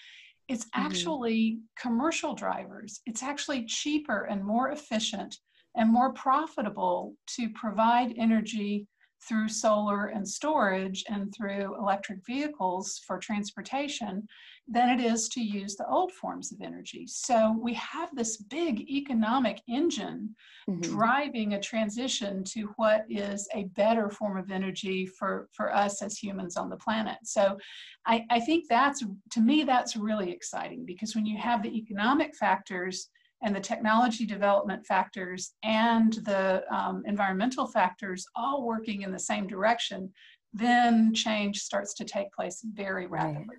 It's 0.50 0.66
mm-hmm. 0.66 0.86
actually 0.86 1.52
mm-hmm. 1.52 1.90
commercial 1.90 2.36
drivers. 2.36 3.00
It's 3.06 3.24
actually 3.24 3.66
cheaper 3.66 4.26
and 4.26 4.44
more 4.44 4.72
efficient 4.72 5.38
and 5.76 5.90
more 5.92 6.12
profitable 6.14 7.16
to 7.36 7.50
provide 7.50 8.14
energy 8.18 8.88
through 9.28 9.48
solar 9.48 10.08
and 10.08 10.28
storage 10.28 11.04
and 11.10 11.34
through 11.34 11.76
electric 11.78 12.26
vehicles 12.26 13.02
for 13.06 13.18
transportation 13.18 14.28
than 14.68 14.90
it 14.90 15.04
is 15.04 15.28
to 15.28 15.42
use 15.42 15.76
the 15.76 15.88
old 15.88 16.12
forms 16.14 16.52
of 16.52 16.62
energy. 16.62 17.06
So 17.06 17.58
we 17.62 17.74
have 17.74 18.16
this 18.16 18.38
big 18.38 18.90
economic 18.90 19.62
engine 19.68 20.36
mm-hmm. 20.70 20.80
driving 20.82 21.54
a 21.54 21.60
transition 21.60 22.44
to 22.46 22.74
what 22.78 23.06
is 23.10 23.48
a 23.54 23.66
better 23.76 24.10
form 24.10 24.38
of 24.38 24.52
energy 24.52 25.06
for, 25.06 25.50
for 25.52 25.76
us 25.76 26.02
as 26.02 26.18
humans 26.18 26.56
on 26.56 26.70
the 26.70 26.78
planet. 26.78 27.18
So 27.24 27.58
I, 28.06 28.26
I 28.30 28.40
think 28.40 28.66
that's, 28.70 29.04
to 29.32 29.42
me, 29.42 29.64
that's 29.64 29.98
really 29.98 30.32
exciting 30.32 30.86
because 30.86 31.14
when 31.14 31.26
you 31.26 31.38
have 31.38 31.62
the 31.62 31.76
economic 31.76 32.36
factors 32.36 33.10
and 33.44 33.56
the 33.56 33.60
technology 33.60 34.26
development 34.26 34.86
factors 34.86 35.54
and 35.64 36.14
the 36.14 36.64
um, 36.74 37.04
environmental 37.06 37.68
factors 37.68 38.26
all 38.36 38.64
working 38.64 39.02
in 39.02 39.12
the 39.12 39.20
same 39.20 39.46
direction, 39.48 40.12
then 40.54 41.14
change 41.14 41.60
starts 41.60 41.94
to 41.96 42.06
take 42.06 42.32
place 42.32 42.62
very 42.74 43.06
rapidly. 43.06 43.58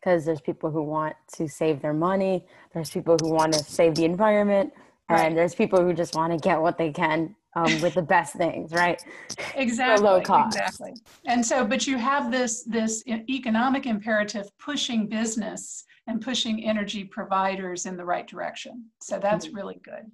Because 0.00 0.24
there's 0.24 0.40
people 0.40 0.70
who 0.70 0.82
want 0.82 1.14
to 1.34 1.48
save 1.48 1.80
their 1.80 1.92
money, 1.92 2.44
there's 2.74 2.90
people 2.90 3.16
who 3.20 3.30
want 3.32 3.52
to 3.52 3.62
save 3.62 3.94
the 3.94 4.04
environment, 4.04 4.72
right. 5.08 5.26
and 5.26 5.36
there's 5.36 5.54
people 5.54 5.80
who 5.82 5.92
just 5.92 6.16
want 6.16 6.32
to 6.32 6.38
get 6.38 6.60
what 6.60 6.76
they 6.76 6.90
can 6.90 7.36
um, 7.54 7.80
with 7.80 7.94
the 7.94 8.02
best 8.02 8.34
things, 8.34 8.72
right? 8.72 9.02
Exactly. 9.54 10.04
low 10.04 10.20
cost. 10.20 10.56
Exactly. 10.56 10.94
And 11.26 11.44
so, 11.44 11.64
but 11.64 11.86
you 11.86 11.98
have 11.98 12.30
this 12.30 12.64
this 12.64 13.04
economic 13.06 13.86
imperative 13.86 14.46
pushing 14.58 15.06
business 15.06 15.84
and 16.06 16.20
pushing 16.20 16.64
energy 16.64 17.04
providers 17.04 17.86
in 17.86 17.96
the 17.96 18.04
right 18.04 18.26
direction. 18.26 18.86
So 19.00 19.18
that's 19.18 19.46
mm-hmm. 19.46 19.56
really 19.56 19.80
good. 19.82 20.10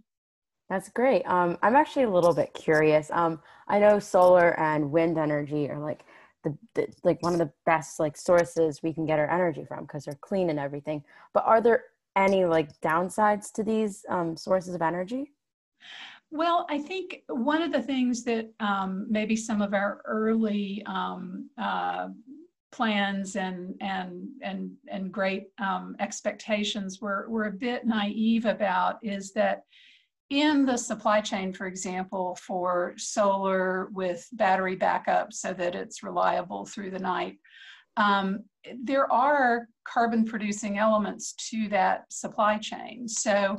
That's 0.68 0.88
great. 0.88 1.22
Um, 1.26 1.58
I'm 1.62 1.76
actually 1.76 2.04
a 2.04 2.10
little 2.10 2.34
bit 2.34 2.52
curious. 2.52 3.10
Um, 3.12 3.40
I 3.68 3.78
know 3.78 3.98
solar 3.98 4.58
and 4.58 4.90
wind 4.90 5.16
energy 5.16 5.70
are 5.70 5.78
like 5.78 6.04
the, 6.42 6.56
the 6.74 6.88
like 7.04 7.22
one 7.22 7.32
of 7.32 7.38
the 7.38 7.52
best 7.64 8.00
like 8.00 8.16
sources 8.16 8.82
we 8.82 8.92
can 8.92 9.06
get 9.06 9.18
our 9.18 9.30
energy 9.30 9.64
from 9.64 9.84
because 9.84 10.04
they're 10.04 10.18
clean 10.20 10.50
and 10.50 10.58
everything. 10.58 11.04
But 11.32 11.44
are 11.46 11.60
there 11.60 11.84
any 12.16 12.44
like 12.46 12.80
downsides 12.80 13.52
to 13.52 13.62
these 13.62 14.04
um, 14.08 14.36
sources 14.36 14.74
of 14.74 14.82
energy? 14.82 15.32
Well, 16.32 16.66
I 16.68 16.78
think 16.78 17.22
one 17.28 17.62
of 17.62 17.70
the 17.70 17.82
things 17.82 18.24
that 18.24 18.50
um, 18.58 19.06
maybe 19.08 19.36
some 19.36 19.62
of 19.62 19.72
our 19.72 20.02
early 20.04 20.82
um, 20.86 21.48
uh, 21.56 22.08
plans 22.76 23.36
and 23.36 23.74
and 23.80 24.28
and 24.42 24.70
and 24.88 25.10
great 25.10 25.44
um, 25.58 25.96
expectations 25.98 27.00
were 27.00 27.26
were 27.28 27.46
a 27.46 27.52
bit 27.52 27.86
naive 27.86 28.44
about 28.44 28.98
is 29.02 29.32
that 29.32 29.62
in 30.28 30.66
the 30.66 30.76
supply 30.76 31.20
chain, 31.20 31.52
for 31.52 31.66
example, 31.66 32.36
for 32.42 32.92
solar 32.96 33.86
with 33.92 34.28
battery 34.32 34.76
backup 34.76 35.32
so 35.32 35.54
that 35.54 35.74
it's 35.74 36.02
reliable 36.02 36.66
through 36.66 36.90
the 36.90 36.98
night, 36.98 37.38
um, 37.96 38.40
there 38.82 39.10
are 39.10 39.68
carbon 39.84 40.24
producing 40.24 40.78
elements 40.78 41.32
to 41.50 41.68
that 41.68 42.12
supply 42.12 42.58
chain. 42.58 43.08
So 43.08 43.56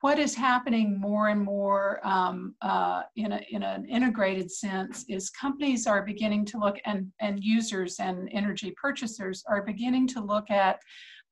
what 0.00 0.18
is 0.18 0.34
happening 0.34 1.00
more 1.00 1.28
and 1.28 1.42
more 1.42 2.00
um, 2.06 2.54
uh, 2.60 3.02
in, 3.16 3.32
a, 3.32 3.40
in 3.50 3.62
an 3.62 3.86
integrated 3.86 4.50
sense 4.50 5.04
is 5.08 5.30
companies 5.30 5.86
are 5.86 6.02
beginning 6.02 6.44
to 6.46 6.58
look 6.58 6.76
and, 6.84 7.10
and 7.20 7.42
users 7.42 7.98
and 7.98 8.28
energy 8.32 8.74
purchasers 8.80 9.42
are 9.48 9.62
beginning 9.62 10.06
to 10.08 10.20
look 10.20 10.50
at 10.50 10.80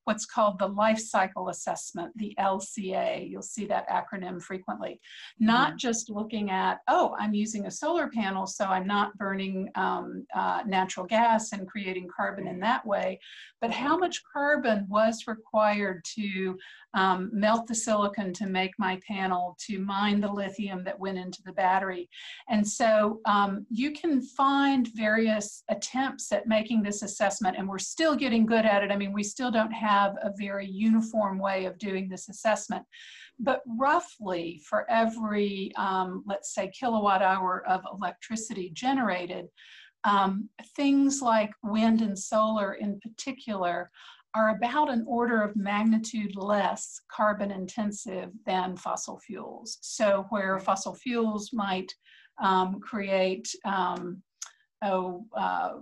what's 0.04 0.26
called 0.26 0.58
the 0.58 0.68
life 0.68 0.98
cycle 0.98 1.48
assessment, 1.48 2.12
the 2.16 2.34
LCA. 2.38 3.28
You'll 3.28 3.42
see 3.42 3.66
that 3.66 3.88
acronym 3.88 4.42
frequently. 4.42 5.00
Not 5.38 5.70
mm-hmm. 5.70 5.78
just 5.78 6.10
looking 6.10 6.50
at, 6.50 6.80
oh, 6.88 7.16
I'm 7.18 7.34
using 7.34 7.66
a 7.66 7.70
solar 7.70 8.08
panel, 8.08 8.46
so 8.46 8.66
I'm 8.66 8.86
not 8.86 9.16
burning 9.16 9.70
um, 9.74 10.26
uh, 10.34 10.62
natural 10.66 11.06
gas 11.06 11.52
and 11.52 11.66
creating 11.68 12.08
carbon 12.14 12.46
in 12.46 12.60
that 12.60 12.86
way, 12.86 13.18
but 13.60 13.70
how 13.70 13.96
much 13.96 14.22
carbon 14.32 14.86
was 14.88 15.24
required 15.26 16.04
to 16.16 16.56
um, 16.94 17.30
melt 17.32 17.66
the 17.66 17.74
silicon 17.74 18.32
to 18.34 18.46
make 18.46 18.72
my 18.78 19.00
panel, 19.06 19.56
to 19.66 19.78
mine 19.78 20.20
the 20.20 20.30
lithium 20.30 20.84
that 20.84 20.98
went 20.98 21.18
into 21.18 21.42
the 21.44 21.52
battery. 21.52 22.08
And 22.48 22.66
so 22.66 23.20
um, 23.26 23.66
you 23.68 23.92
can 23.92 24.22
find 24.22 24.88
various 24.94 25.64
attempts 25.68 26.30
at 26.30 26.46
making 26.46 26.82
this 26.82 27.02
assessment, 27.02 27.56
and 27.58 27.68
we're 27.68 27.78
still 27.78 28.14
getting 28.14 28.46
good 28.46 28.64
at 28.64 28.84
it. 28.84 28.92
I 28.92 28.96
mean, 28.96 29.12
we 29.12 29.24
still 29.24 29.50
don't 29.50 29.72
have 29.72 29.93
a 30.22 30.32
very 30.38 30.66
uniform 30.66 31.38
way 31.38 31.64
of 31.64 31.78
doing 31.78 32.08
this 32.08 32.28
assessment. 32.28 32.84
But 33.38 33.62
roughly 33.66 34.62
for 34.68 34.88
every, 34.90 35.72
um, 35.76 36.22
let's 36.26 36.54
say, 36.54 36.70
kilowatt 36.78 37.22
hour 37.22 37.64
of 37.66 37.82
electricity 37.92 38.70
generated, 38.72 39.46
um, 40.04 40.48
things 40.76 41.22
like 41.22 41.52
wind 41.62 42.00
and 42.00 42.18
solar 42.18 42.74
in 42.74 43.00
particular 43.00 43.90
are 44.34 44.50
about 44.56 44.90
an 44.90 45.04
order 45.06 45.42
of 45.42 45.56
magnitude 45.56 46.34
less 46.36 47.00
carbon 47.10 47.50
intensive 47.50 48.30
than 48.46 48.76
fossil 48.76 49.18
fuels. 49.20 49.78
So 49.80 50.26
where 50.30 50.58
fossil 50.58 50.94
fuels 50.94 51.50
might 51.52 51.92
um, 52.42 52.80
create 52.80 53.48
um, 53.64 54.22
oh, 54.82 55.24
uh, 55.36 55.74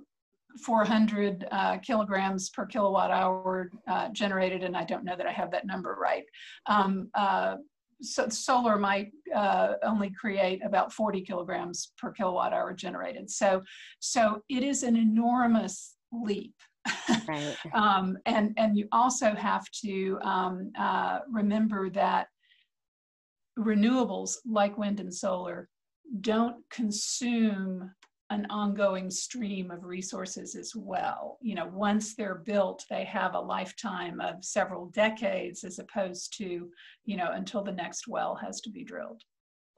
400 0.61 1.47
uh, 1.51 1.79
kilograms 1.79 2.51
per 2.51 2.67
kilowatt 2.67 3.11
hour 3.11 3.71
uh, 3.89 4.09
generated, 4.11 4.63
and 4.63 4.77
I 4.77 4.85
don't 4.85 5.05
know 5.05 5.17
that 5.17 5.27
I 5.27 5.33
have 5.33 5.51
that 5.53 5.67
number 5.67 5.97
right. 6.01 6.25
Um, 6.67 7.09
uh, 7.15 7.57
so 8.01 8.29
solar 8.29 8.79
might 8.79 9.13
uh, 9.35 9.75
only 9.85 10.11
create 10.11 10.61
about 10.65 10.93
40 10.93 11.23
kilograms 11.23 11.93
per 11.99 12.11
kilowatt 12.11 12.53
hour 12.53 12.75
generated. 12.75 13.31
So, 13.31 13.63
so 14.01 14.43
it 14.49 14.65
is 14.65 14.83
an 14.83 14.97
enormous 14.97 15.95
leap 16.13 16.55
right. 17.29 17.57
um, 17.75 18.19
and 18.27 18.53
and 18.57 18.77
you 18.77 18.89
also 18.93 19.35
have 19.35 19.65
to 19.85 20.19
um, 20.23 20.73
uh, 20.79 21.21
remember 21.31 21.91
that 21.91 22.29
renewables 23.59 24.37
like 24.47 24.79
wind 24.79 25.01
and 25.01 25.15
solar 25.15 25.69
don't 26.21 26.57
consume 26.71 27.91
an 28.33 28.47
ongoing 28.51 29.11
stream 29.11 29.71
of 29.71 29.85
resources 29.85 30.55
as 30.57 30.75
well. 30.75 31.39
You 31.41 31.55
know, 31.55 31.67
once 31.67 32.15
they're 32.15 32.43
built, 32.45 32.85
they 32.89 33.05
have 33.05 33.35
a 33.35 33.41
lifetime 33.41 34.21
of 34.21 34.45
several 34.45 34.87
decades 34.87 35.65
as 35.65 35.79
opposed 35.79 36.37
to, 36.39 36.71
you 37.05 37.17
know, 37.17 37.31
until 37.33 37.63
the 37.63 37.73
next 37.73 38.09
well 38.09 38.35
has 38.37 38.61
to 38.63 38.71
be 38.71 38.85
drilled. 38.85 39.23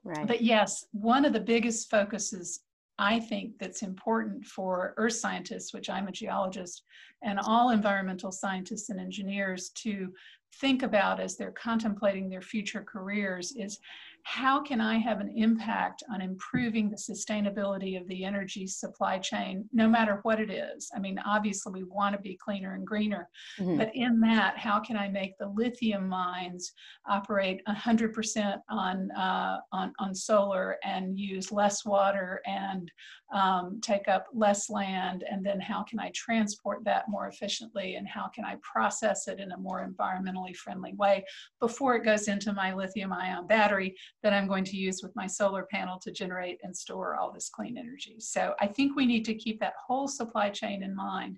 Right. 0.03 0.25
But 0.25 0.41
yes, 0.41 0.85
one 0.91 1.25
of 1.25 1.33
the 1.33 1.39
biggest 1.39 1.89
focuses 1.89 2.61
I 2.97 3.19
think 3.19 3.59
that's 3.59 3.81
important 3.81 4.45
for 4.45 4.93
earth 4.97 5.13
scientists, 5.13 5.73
which 5.73 5.89
I'm 5.89 6.07
a 6.07 6.13
geologist, 6.13 6.83
and 7.23 7.39
all 7.39 7.71
environmental 7.71 8.31
scientists 8.31 8.89
and 8.89 8.99
engineers 8.99 9.69
to 9.81 10.13
think 10.61 10.83
about 10.83 11.19
as 11.19 11.35
they're 11.35 11.51
contemplating 11.51 12.29
their 12.29 12.41
future 12.41 12.85
careers 12.87 13.51
is 13.57 13.79
how 14.27 14.59
can 14.59 14.81
I 14.81 14.97
have 14.97 15.19
an 15.19 15.31
impact 15.37 16.01
on 16.11 16.19
improving 16.19 16.89
the 16.89 16.97
sustainability 16.97 17.95
of 17.95 18.07
the 18.07 18.25
energy 18.25 18.65
supply 18.65 19.19
chain, 19.19 19.69
no 19.71 19.87
matter 19.87 20.19
what 20.23 20.39
it 20.39 20.49
is? 20.49 20.89
I 20.95 20.99
mean, 20.99 21.19
obviously, 21.23 21.71
we 21.71 21.83
want 21.83 22.15
to 22.15 22.21
be 22.21 22.35
cleaner 22.35 22.73
and 22.73 22.87
greener, 22.87 23.29
mm-hmm. 23.59 23.77
but 23.77 23.95
in 23.95 24.19
that, 24.21 24.57
how 24.57 24.79
can 24.79 24.97
I 24.97 25.09
make 25.09 25.37
the 25.37 25.49
lithium 25.49 26.09
mines 26.09 26.73
operate 27.07 27.61
100% 27.67 28.57
on, 28.67 29.11
uh, 29.11 29.59
on, 29.71 29.93
on 29.99 30.15
solar 30.15 30.77
and 30.83 31.19
use 31.19 31.51
less 31.51 31.85
water 31.85 32.41
and 32.47 32.91
um, 33.31 33.79
take 33.79 34.07
up 34.07 34.25
less 34.33 34.71
land? 34.71 35.23
And 35.29 35.45
then, 35.45 35.59
how 35.59 35.83
can 35.83 35.99
I 35.99 36.09
transport 36.15 36.83
that 36.85 37.07
more 37.07 37.27
efficiently? 37.27 37.93
And 37.93 38.07
how 38.07 38.29
can 38.29 38.43
I 38.43 38.55
process 38.63 39.27
it 39.27 39.39
in 39.39 39.51
a 39.51 39.57
more 39.57 39.87
environmentally 39.87 40.55
friendly 40.55 40.95
way 40.95 41.23
before 41.59 41.95
it 41.95 42.03
goes 42.03 42.27
into 42.27 42.53
my 42.53 42.73
lithium 42.73 43.13
ion 43.13 43.45
battery? 43.45 43.95
That 44.25 44.33
I'm 44.33 44.47
going 44.47 44.63
to 44.63 44.75
use 44.75 45.03
with 45.03 45.15
my 45.15 45.27
solar 45.27 45.67
panel 45.71 45.99
to 45.99 46.11
generate 46.11 46.59
and 46.63 46.75
store 46.75 47.15
all 47.15 47.31
this 47.31 47.47
clean 47.47 47.77
energy. 47.77 48.15
So 48.17 48.55
I 48.59 48.65
think 48.65 48.95
we 48.95 49.05
need 49.05 49.23
to 49.25 49.35
keep 49.35 49.59
that 49.59 49.75
whole 49.85 50.07
supply 50.07 50.49
chain 50.49 50.81
in 50.81 50.95
mind 50.95 51.37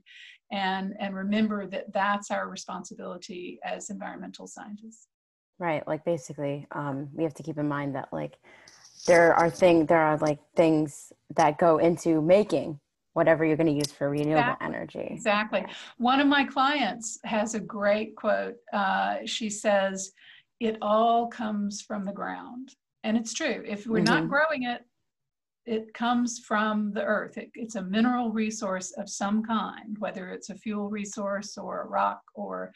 and, 0.54 0.94
and 0.98 1.14
remember 1.14 1.68
that 1.68 1.92
that's 1.92 2.32
our 2.32 2.48
responsibility 2.48 3.60
as 3.66 3.90
environmental 3.90 4.48
scientists. 4.48 5.10
Right. 5.60 5.86
Like 5.86 6.06
basically, 6.06 6.66
um, 6.72 7.10
we 7.12 7.26
have 7.26 7.34
to 7.34 7.44
keep 7.44 7.58
in 7.58 7.68
mind 7.68 7.94
that 7.96 8.08
like 8.14 8.38
there 9.06 9.34
are 9.34 9.50
things, 9.50 9.90
there 9.90 10.00
are 10.00 10.18
like 10.20 10.40
things 10.56 11.12
that 11.36 11.58
go 11.58 11.80
into 11.80 12.22
making 12.22 12.80
whatever 13.12 13.44
you're 13.44 13.58
going 13.58 13.68
to 13.68 13.74
use 13.74 13.92
for 13.92 14.10
renewable 14.10 14.40
exactly. 14.40 14.66
energy. 14.66 15.08
Exactly. 15.12 15.66
One 15.98 16.22
of 16.22 16.28
my 16.28 16.46
clients 16.46 17.20
has 17.26 17.54
a 17.54 17.60
great 17.60 18.16
quote. 18.16 18.56
Uh, 18.72 19.18
she 19.26 19.50
says, 19.50 20.14
"It 20.60 20.78
all 20.82 21.28
comes 21.28 21.82
from 21.82 22.06
the 22.06 22.12
ground," 22.12 22.74
and 23.04 23.18
it's 23.18 23.34
true. 23.34 23.64
If 23.66 23.88
we're 23.88 23.98
mm-hmm. 23.98 24.28
not 24.28 24.30
growing 24.30 24.64
it, 24.64 24.82
it 25.66 25.94
comes 25.94 26.40
from 26.40 26.94
the 26.94 27.04
earth. 27.04 27.38
It, 27.38 27.52
it's 27.54 27.76
a 27.76 27.82
mineral 27.82 28.32
resource 28.32 28.92
of 28.92 29.10
some 29.10 29.44
kind, 29.44 29.98
whether 30.00 30.30
it's 30.30 30.50
a 30.50 30.56
fuel 30.56 30.90
resource 30.90 31.58
or 31.58 31.82
a 31.82 31.88
rock 31.88 32.22
or 32.34 32.72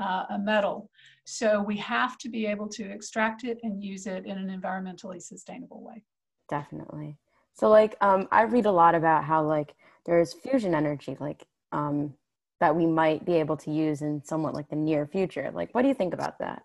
uh, 0.00 0.24
a 0.30 0.38
metal. 0.38 0.90
So 1.24 1.62
we 1.62 1.76
have 1.78 2.18
to 2.18 2.28
be 2.28 2.46
able 2.46 2.68
to 2.68 2.84
extract 2.84 3.44
it 3.44 3.58
and 3.62 3.82
use 3.82 4.06
it 4.06 4.26
in 4.26 4.36
an 4.36 4.60
environmentally 4.60 5.22
sustainable 5.22 5.82
way. 5.82 6.04
Definitely. 6.48 7.16
So 7.54 7.68
like 7.68 7.96
um, 8.00 8.28
I 8.30 8.42
read 8.42 8.66
a 8.66 8.72
lot 8.72 8.94
about 8.94 9.24
how 9.24 9.42
like 9.42 9.74
there's 10.04 10.34
fusion 10.34 10.74
energy 10.74 11.16
like 11.18 11.46
um, 11.72 12.14
that 12.60 12.76
we 12.76 12.84
might 12.84 13.24
be 13.24 13.34
able 13.34 13.56
to 13.58 13.70
use 13.70 14.02
in 14.02 14.22
somewhat 14.22 14.54
like 14.54 14.68
the 14.68 14.76
near 14.76 15.06
future. 15.06 15.50
Like 15.54 15.74
what 15.74 15.82
do 15.82 15.88
you 15.88 15.94
think 15.94 16.12
about 16.12 16.38
that? 16.40 16.64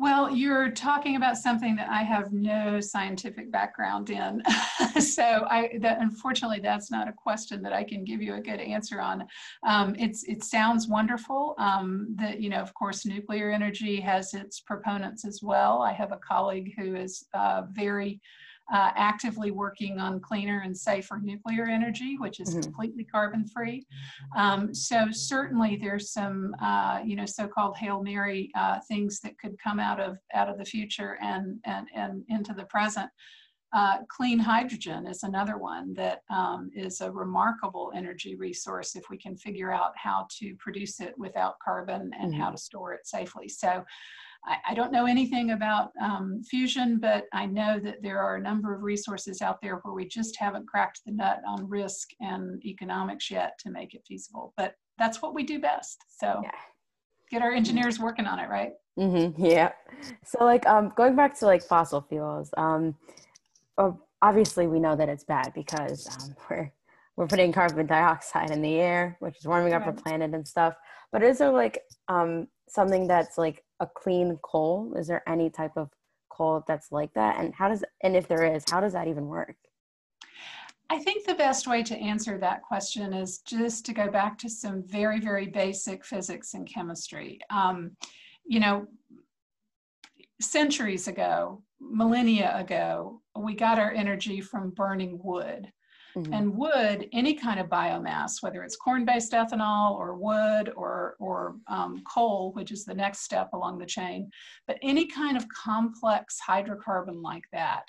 Well, 0.00 0.30
you're 0.30 0.70
talking 0.70 1.16
about 1.16 1.36
something 1.38 1.74
that 1.74 1.88
I 1.88 2.04
have 2.04 2.32
no 2.32 2.80
scientific 2.80 3.50
background 3.50 4.10
in. 4.10 4.44
so 5.00 5.44
I, 5.50 5.76
that, 5.80 6.00
unfortunately, 6.00 6.60
that's 6.60 6.88
not 6.88 7.08
a 7.08 7.12
question 7.12 7.62
that 7.62 7.72
I 7.72 7.82
can 7.82 8.04
give 8.04 8.22
you 8.22 8.34
a 8.34 8.40
good 8.40 8.60
answer 8.60 9.00
on. 9.00 9.26
Um, 9.66 9.96
it's, 9.98 10.22
it 10.22 10.44
sounds 10.44 10.86
wonderful 10.86 11.56
um, 11.58 12.14
that, 12.14 12.40
you 12.40 12.48
know, 12.48 12.60
of 12.60 12.72
course, 12.74 13.04
nuclear 13.04 13.50
energy 13.50 14.00
has 14.00 14.34
its 14.34 14.60
proponents 14.60 15.24
as 15.24 15.42
well. 15.42 15.82
I 15.82 15.92
have 15.94 16.12
a 16.12 16.18
colleague 16.18 16.74
who 16.78 16.94
is 16.94 17.26
uh, 17.34 17.62
very 17.72 18.20
uh, 18.72 18.90
actively 18.94 19.50
working 19.50 19.98
on 19.98 20.20
cleaner 20.20 20.60
and 20.60 20.76
safer 20.76 21.18
nuclear 21.22 21.66
energy, 21.66 22.16
which 22.18 22.40
is 22.40 22.50
mm-hmm. 22.50 22.60
completely 22.60 23.04
carbon 23.04 23.46
free. 23.46 23.86
Um, 24.36 24.74
so 24.74 25.06
certainly 25.10 25.78
there's 25.80 26.12
some, 26.12 26.54
uh, 26.60 27.00
you 27.04 27.16
know, 27.16 27.26
so-called 27.26 27.76
hail 27.76 28.02
mary 28.02 28.50
uh, 28.54 28.78
things 28.88 29.20
that 29.20 29.38
could 29.38 29.56
come 29.58 29.80
out 29.80 30.00
of 30.00 30.18
out 30.34 30.48
of 30.48 30.58
the 30.58 30.64
future 30.64 31.18
and 31.22 31.58
and 31.64 31.86
and 31.94 32.24
into 32.28 32.52
the 32.52 32.64
present. 32.64 33.10
Uh, 33.74 33.98
clean 34.08 34.38
hydrogen 34.38 35.06
is 35.06 35.22
another 35.24 35.58
one 35.58 35.92
that 35.92 36.22
um, 36.30 36.70
is 36.74 37.02
a 37.02 37.10
remarkable 37.10 37.92
energy 37.94 38.34
resource 38.34 38.96
if 38.96 39.10
we 39.10 39.18
can 39.18 39.36
figure 39.36 39.70
out 39.70 39.92
how 39.94 40.26
to 40.30 40.54
produce 40.58 41.00
it 41.00 41.12
without 41.18 41.58
carbon 41.62 42.10
and 42.18 42.32
mm-hmm. 42.32 42.40
how 42.40 42.50
to 42.50 42.56
store 42.56 42.94
it 42.94 43.06
safely. 43.06 43.46
So 43.46 43.84
I, 44.48 44.56
I 44.70 44.74
don't 44.74 44.92
know 44.92 45.06
anything 45.06 45.50
about 45.50 45.90
um, 46.02 46.42
fusion, 46.42 46.98
but 46.98 47.24
I 47.32 47.46
know 47.46 47.78
that 47.80 48.02
there 48.02 48.20
are 48.20 48.36
a 48.36 48.40
number 48.40 48.74
of 48.74 48.82
resources 48.82 49.42
out 49.42 49.58
there 49.62 49.76
where 49.82 49.94
we 49.94 50.08
just 50.08 50.36
haven't 50.36 50.66
cracked 50.66 51.02
the 51.04 51.12
nut 51.12 51.40
on 51.46 51.68
risk 51.68 52.08
and 52.20 52.64
economics 52.64 53.30
yet 53.30 53.58
to 53.60 53.70
make 53.70 53.94
it 53.94 54.02
feasible. 54.06 54.54
But 54.56 54.74
that's 54.98 55.22
what 55.22 55.34
we 55.34 55.44
do 55.44 55.60
best. 55.60 55.98
So 56.18 56.40
yeah. 56.42 56.50
get 57.30 57.42
our 57.42 57.52
engineers 57.52 57.98
working 57.98 58.26
on 58.26 58.38
it, 58.38 58.48
right? 58.48 58.72
Mm-hmm. 58.98 59.44
Yeah. 59.44 59.72
So 60.24 60.44
like 60.44 60.66
um, 60.66 60.92
going 60.96 61.14
back 61.14 61.38
to 61.38 61.46
like 61.46 61.62
fossil 61.62 62.00
fuels, 62.00 62.50
um, 62.56 62.96
obviously 64.22 64.66
we 64.66 64.80
know 64.80 64.96
that 64.96 65.08
it's 65.08 65.24
bad 65.24 65.52
because 65.54 66.08
um, 66.08 66.34
we're 66.50 66.72
we're 67.16 67.26
putting 67.26 67.50
carbon 67.52 67.84
dioxide 67.86 68.52
in 68.52 68.62
the 68.62 68.76
air, 68.76 69.16
which 69.18 69.36
is 69.38 69.46
warming 69.46 69.74
up 69.74 69.84
right. 69.84 69.96
the 69.96 70.02
planet 70.02 70.34
and 70.34 70.46
stuff. 70.46 70.74
But 71.10 71.24
is 71.24 71.38
there 71.38 71.50
like 71.50 71.80
um, 72.06 72.46
something 72.68 73.08
that's 73.08 73.36
like 73.36 73.64
a 73.80 73.86
clean 73.86 74.38
coal? 74.42 74.94
Is 74.96 75.06
there 75.06 75.22
any 75.28 75.50
type 75.50 75.76
of 75.76 75.90
coal 76.30 76.64
that's 76.66 76.92
like 76.92 77.12
that? 77.14 77.38
And 77.38 77.54
how 77.54 77.68
does, 77.68 77.84
and 78.02 78.16
if 78.16 78.28
there 78.28 78.44
is, 78.44 78.64
how 78.70 78.80
does 78.80 78.92
that 78.92 79.08
even 79.08 79.26
work? 79.26 79.56
I 80.90 80.98
think 80.98 81.26
the 81.26 81.34
best 81.34 81.66
way 81.66 81.82
to 81.82 81.96
answer 81.96 82.38
that 82.38 82.62
question 82.62 83.12
is 83.12 83.38
just 83.40 83.84
to 83.86 83.92
go 83.92 84.10
back 84.10 84.38
to 84.38 84.48
some 84.48 84.82
very, 84.86 85.20
very 85.20 85.46
basic 85.46 86.04
physics 86.04 86.54
and 86.54 86.66
chemistry. 86.66 87.38
Um, 87.50 87.92
you 88.46 88.58
know, 88.58 88.86
centuries 90.40 91.06
ago, 91.06 91.62
millennia 91.80 92.56
ago, 92.56 93.20
we 93.36 93.54
got 93.54 93.78
our 93.78 93.90
energy 93.90 94.40
from 94.40 94.70
burning 94.70 95.20
wood. 95.22 95.70
Mm-hmm. 96.18 96.32
And 96.32 96.56
wood, 96.56 97.08
any 97.12 97.34
kind 97.34 97.60
of 97.60 97.68
biomass, 97.68 98.42
whether 98.42 98.62
it's 98.62 98.76
corn-based 98.76 99.32
ethanol 99.32 99.92
or 99.92 100.14
wood 100.14 100.72
or, 100.74 101.16
or 101.20 101.56
um, 101.68 102.02
coal, 102.04 102.52
which 102.52 102.72
is 102.72 102.84
the 102.84 102.94
next 102.94 103.20
step 103.20 103.50
along 103.52 103.78
the 103.78 103.86
chain, 103.86 104.30
but 104.66 104.78
any 104.82 105.06
kind 105.06 105.36
of 105.36 105.46
complex 105.48 106.38
hydrocarbon 106.46 107.22
like 107.22 107.44
that 107.52 107.84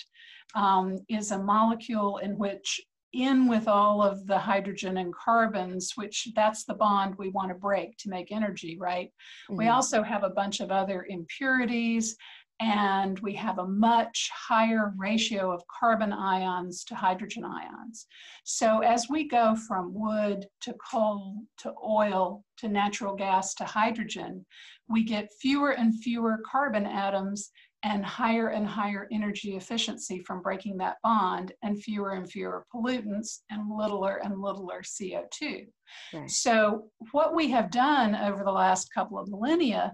um, 0.53 0.97
is 1.09 1.31
a 1.31 1.39
molecule 1.39 2.17
in 2.17 2.37
which 2.37 2.81
in 3.13 3.47
with 3.47 3.67
all 3.67 4.03
of 4.03 4.27
the 4.27 4.37
hydrogen 4.37 4.97
and 4.97 5.13
carbons, 5.13 5.93
which 5.95 6.27
that's 6.35 6.65
the 6.65 6.73
bond 6.75 7.15
we 7.17 7.29
want 7.29 7.49
to 7.49 7.55
break 7.55 7.97
to 7.97 8.09
make 8.09 8.31
energy, 8.31 8.77
right? 8.79 9.11
Mm-hmm. 9.49 9.57
We 9.57 9.67
also 9.69 10.03
have 10.03 10.23
a 10.23 10.29
bunch 10.29 10.59
of 10.59 10.69
other 10.69 11.07
impurities 11.09 12.15
and 12.59 13.17
we 13.19 13.33
have 13.33 13.57
a 13.59 13.67
much 13.67 14.29
higher 14.33 14.93
ratio 14.97 15.51
of 15.51 15.63
carbon 15.67 16.11
ions 16.11 16.83
to 16.85 16.95
hydrogen 16.95 17.45
ions. 17.45 18.07
So 18.43 18.79
as 18.79 19.07
we 19.09 19.27
go 19.27 19.55
from 19.55 19.93
wood 19.93 20.45
to 20.61 20.73
coal 20.73 21.37
to 21.59 21.73
oil 21.85 22.43
to 22.57 22.67
natural 22.67 23.15
gas 23.15 23.53
to 23.55 23.63
hydrogen, 23.63 24.45
we 24.89 25.03
get 25.03 25.31
fewer 25.41 25.71
and 25.71 25.97
fewer 26.01 26.41
carbon 26.45 26.85
atoms 26.85 27.51
and 27.83 28.05
higher 28.05 28.49
and 28.49 28.67
higher 28.67 29.07
energy 29.09 29.55
efficiency 29.55 30.19
from 30.19 30.41
breaking 30.41 30.77
that 30.77 30.97
bond 31.01 31.53
and 31.63 31.81
fewer 31.81 32.11
and 32.11 32.29
fewer 32.29 32.65
pollutants 32.73 33.39
and 33.49 33.71
littler 33.73 34.17
and 34.17 34.41
littler 34.41 34.81
CO2. 34.81 35.65
Right. 36.13 36.29
So 36.29 36.89
what 37.11 37.33
we 37.33 37.49
have 37.51 37.71
done 37.71 38.15
over 38.15 38.43
the 38.43 38.51
last 38.51 38.93
couple 38.93 39.17
of 39.17 39.29
millennia 39.29 39.93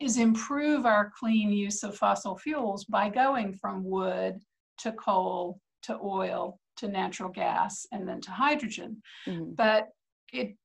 is 0.00 0.18
improve 0.18 0.84
our 0.86 1.12
clean 1.18 1.50
use 1.50 1.82
of 1.82 1.96
fossil 1.96 2.36
fuels 2.36 2.84
by 2.84 3.08
going 3.08 3.54
from 3.54 3.84
wood 3.84 4.38
to 4.78 4.92
coal 4.92 5.58
to 5.82 5.98
oil 6.02 6.58
to 6.76 6.88
natural 6.88 7.30
gas 7.30 7.86
and 7.92 8.06
then 8.06 8.20
to 8.20 8.30
hydrogen. 8.30 9.02
Mm-hmm. 9.26 9.54
But 9.54 9.88
it 10.32 10.56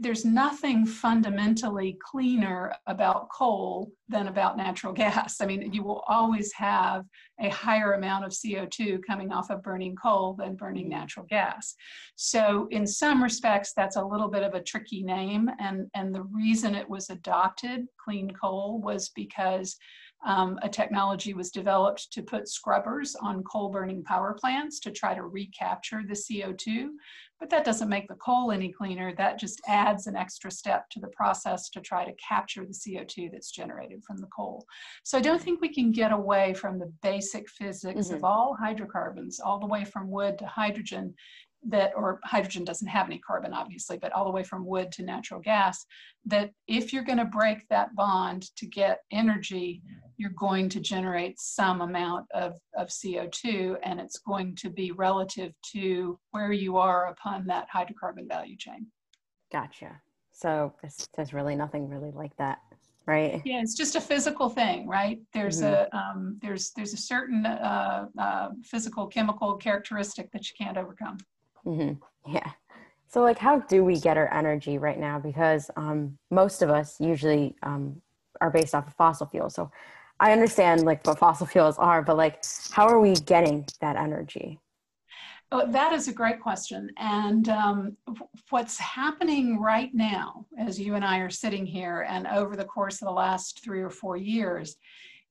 there's 0.00 0.24
nothing 0.24 0.86
fundamentally 0.86 1.98
cleaner 2.02 2.74
about 2.86 3.28
coal 3.30 3.90
than 4.08 4.28
about 4.28 4.56
natural 4.56 4.92
gas. 5.04 5.40
I 5.40 5.46
mean, 5.46 5.72
you 5.72 5.82
will 5.82 6.04
always 6.08 6.52
have 6.52 7.04
a 7.40 7.48
higher 7.48 7.92
amount 7.92 8.24
of 8.24 8.32
CO2 8.32 9.00
coming 9.06 9.32
off 9.32 9.50
of 9.50 9.62
burning 9.62 9.96
coal 9.96 10.34
than 10.34 10.56
burning 10.56 10.88
natural 10.88 11.26
gas. 11.26 11.74
So, 12.16 12.68
in 12.70 12.86
some 12.86 13.22
respects, 13.22 13.72
that's 13.74 13.96
a 13.96 14.04
little 14.04 14.28
bit 14.28 14.42
of 14.42 14.54
a 14.54 14.62
tricky 14.62 15.02
name. 15.02 15.50
And, 15.58 15.88
and 15.94 16.14
the 16.14 16.22
reason 16.22 16.74
it 16.74 16.88
was 16.88 17.10
adopted, 17.10 17.86
clean 18.02 18.30
coal, 18.30 18.80
was 18.80 19.10
because 19.10 19.76
um, 20.26 20.58
a 20.62 20.68
technology 20.68 21.34
was 21.34 21.50
developed 21.50 22.12
to 22.12 22.22
put 22.22 22.48
scrubbers 22.48 23.14
on 23.16 23.44
coal 23.44 23.68
burning 23.68 24.02
power 24.02 24.34
plants 24.34 24.80
to 24.80 24.90
try 24.90 25.14
to 25.14 25.22
recapture 25.22 26.02
the 26.06 26.14
CO2 26.14 26.88
but 27.40 27.50
that 27.50 27.64
doesn't 27.64 27.88
make 27.88 28.08
the 28.08 28.14
coal 28.14 28.50
any 28.50 28.72
cleaner. 28.72 29.14
That 29.14 29.38
just 29.38 29.60
adds 29.66 30.06
an 30.06 30.16
extra 30.16 30.50
step 30.50 30.88
to 30.90 31.00
the 31.00 31.08
process 31.08 31.68
to 31.70 31.80
try 31.80 32.04
to 32.04 32.12
capture 32.14 32.64
the 32.64 32.72
CO2 32.72 33.30
that's 33.30 33.52
generated 33.52 34.02
from 34.04 34.16
the 34.16 34.26
coal. 34.26 34.66
So 35.04 35.18
I 35.18 35.20
don't 35.20 35.40
think 35.40 35.60
we 35.60 35.72
can 35.72 35.92
get 35.92 36.12
away 36.12 36.54
from 36.54 36.78
the 36.78 36.92
basic 37.02 37.48
physics 37.48 38.06
mm-hmm. 38.06 38.16
of 38.16 38.24
all 38.24 38.56
hydrocarbons, 38.58 39.38
all 39.38 39.60
the 39.60 39.66
way 39.66 39.84
from 39.84 40.10
wood 40.10 40.38
to 40.38 40.46
hydrogen, 40.46 41.14
that 41.66 41.92
or 41.96 42.20
hydrogen 42.24 42.64
doesn't 42.64 42.88
have 42.88 43.06
any 43.06 43.18
carbon 43.18 43.52
obviously 43.52 43.98
but 43.98 44.12
all 44.12 44.24
the 44.24 44.30
way 44.30 44.44
from 44.44 44.64
wood 44.64 44.92
to 44.92 45.02
natural 45.02 45.40
gas 45.40 45.84
that 46.24 46.52
if 46.68 46.92
you're 46.92 47.02
going 47.02 47.18
to 47.18 47.24
break 47.24 47.66
that 47.68 47.94
bond 47.96 48.54
to 48.56 48.66
get 48.66 49.00
energy 49.10 49.82
you're 50.18 50.30
going 50.30 50.68
to 50.68 50.80
generate 50.80 51.40
some 51.40 51.80
amount 51.80 52.26
of, 52.34 52.58
of 52.76 52.88
co2 52.88 53.78
and 53.84 54.00
it's 54.00 54.18
going 54.18 54.54
to 54.56 54.68
be 54.68 54.90
relative 54.90 55.52
to 55.72 56.18
where 56.32 56.52
you 56.52 56.76
are 56.76 57.06
upon 57.06 57.46
that 57.46 57.68
hydrocarbon 57.74 58.28
value 58.28 58.56
chain. 58.56 58.86
Gotcha. 59.52 60.00
So 60.32 60.74
there's, 60.82 61.08
there's 61.16 61.32
really 61.32 61.56
nothing 61.56 61.88
really 61.88 62.10
like 62.10 62.36
that 62.36 62.58
right? 63.06 63.40
Yeah 63.46 63.60
it's 63.62 63.74
just 63.74 63.96
a 63.96 64.00
physical 64.00 64.50
thing 64.50 64.86
right? 64.86 65.18
There's 65.32 65.62
mm-hmm. 65.62 65.96
a 65.96 65.98
um, 65.98 66.38
there's 66.42 66.72
there's 66.72 66.92
a 66.92 66.98
certain 66.98 67.46
uh, 67.46 68.06
uh, 68.18 68.48
physical 68.64 69.06
chemical 69.06 69.56
characteristic 69.56 70.30
that 70.32 70.48
you 70.50 70.54
can't 70.58 70.76
overcome 70.76 71.16
Mm-hmm. 71.66 72.32
Yeah. 72.32 72.50
So, 73.08 73.22
like, 73.22 73.38
how 73.38 73.60
do 73.60 73.84
we 73.84 73.98
get 73.98 74.16
our 74.16 74.32
energy 74.32 74.78
right 74.78 74.98
now? 74.98 75.18
Because 75.18 75.70
um, 75.76 76.18
most 76.30 76.62
of 76.62 76.70
us 76.70 77.00
usually 77.00 77.56
um, 77.62 78.00
are 78.40 78.50
based 78.50 78.74
off 78.74 78.86
of 78.86 78.94
fossil 78.94 79.26
fuels. 79.26 79.54
So, 79.54 79.70
I 80.20 80.32
understand 80.32 80.84
like 80.84 81.06
what 81.06 81.18
fossil 81.18 81.46
fuels 81.54 81.78
are, 81.78 82.02
but 82.02 82.16
like, 82.16 82.42
how 82.70 82.86
are 82.86 83.00
we 83.00 83.14
getting 83.14 83.66
that 83.80 83.96
energy? 83.96 84.60
Oh, 85.50 85.66
that 85.70 85.94
is 85.94 86.08
a 86.08 86.12
great 86.12 86.40
question. 86.40 86.90
And 86.98 87.48
um, 87.48 87.96
what's 88.50 88.78
happening 88.78 89.58
right 89.58 89.90
now, 89.94 90.44
as 90.58 90.78
you 90.78 90.94
and 90.94 91.04
I 91.04 91.18
are 91.20 91.30
sitting 91.30 91.64
here, 91.64 92.04
and 92.06 92.26
over 92.26 92.54
the 92.54 92.66
course 92.66 93.00
of 93.00 93.08
the 93.08 93.14
last 93.14 93.64
three 93.64 93.80
or 93.80 93.88
four 93.88 94.18
years, 94.18 94.76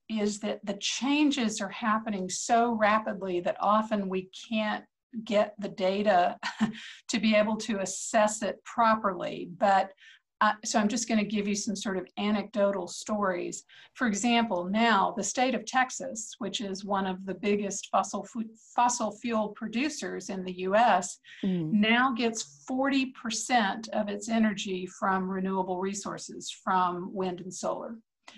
is 0.09 0.39
that 0.39 0.65
the 0.65 0.77
changes 0.79 1.61
are 1.61 1.69
happening 1.69 2.29
so 2.29 2.71
rapidly 2.71 3.41
that 3.41 3.57
often 3.59 4.09
we 4.09 4.29
can't 4.49 4.85
get 5.23 5.53
the 5.59 5.69
data 5.69 6.37
to 7.09 7.19
be 7.19 7.35
able 7.35 7.57
to 7.57 7.79
assess 7.79 8.41
it 8.41 8.63
properly. 8.63 9.49
But 9.57 9.91
uh, 10.39 10.53
so 10.63 10.79
I'm 10.79 10.87
just 10.87 11.07
going 11.07 11.19
to 11.19 11.25
give 11.25 11.47
you 11.47 11.55
some 11.55 11.75
sort 11.75 11.97
of 11.97 12.05
anecdotal 12.19 12.87
stories. 12.87 13.63
For 13.95 14.05
example, 14.05 14.65
now 14.65 15.13
the 15.17 15.23
state 15.23 15.55
of 15.55 15.65
Texas, 15.65 16.35
which 16.37 16.61
is 16.61 16.85
one 16.85 17.07
of 17.07 17.25
the 17.25 17.33
biggest 17.33 17.89
fossil 17.91 18.23
fu- 18.23 18.49
fossil 18.75 19.11
fuel 19.11 19.49
producers 19.49 20.29
in 20.29 20.43
the 20.43 20.59
U.S., 20.59 21.17
mm. 21.43 21.71
now 21.71 22.13
gets 22.13 22.63
40% 22.69 23.89
of 23.89 24.09
its 24.09 24.29
energy 24.29 24.85
from 24.85 25.27
renewable 25.27 25.79
resources, 25.79 26.51
from 26.63 27.09
wind 27.13 27.39
and 27.39 27.53
solar. 27.53 27.95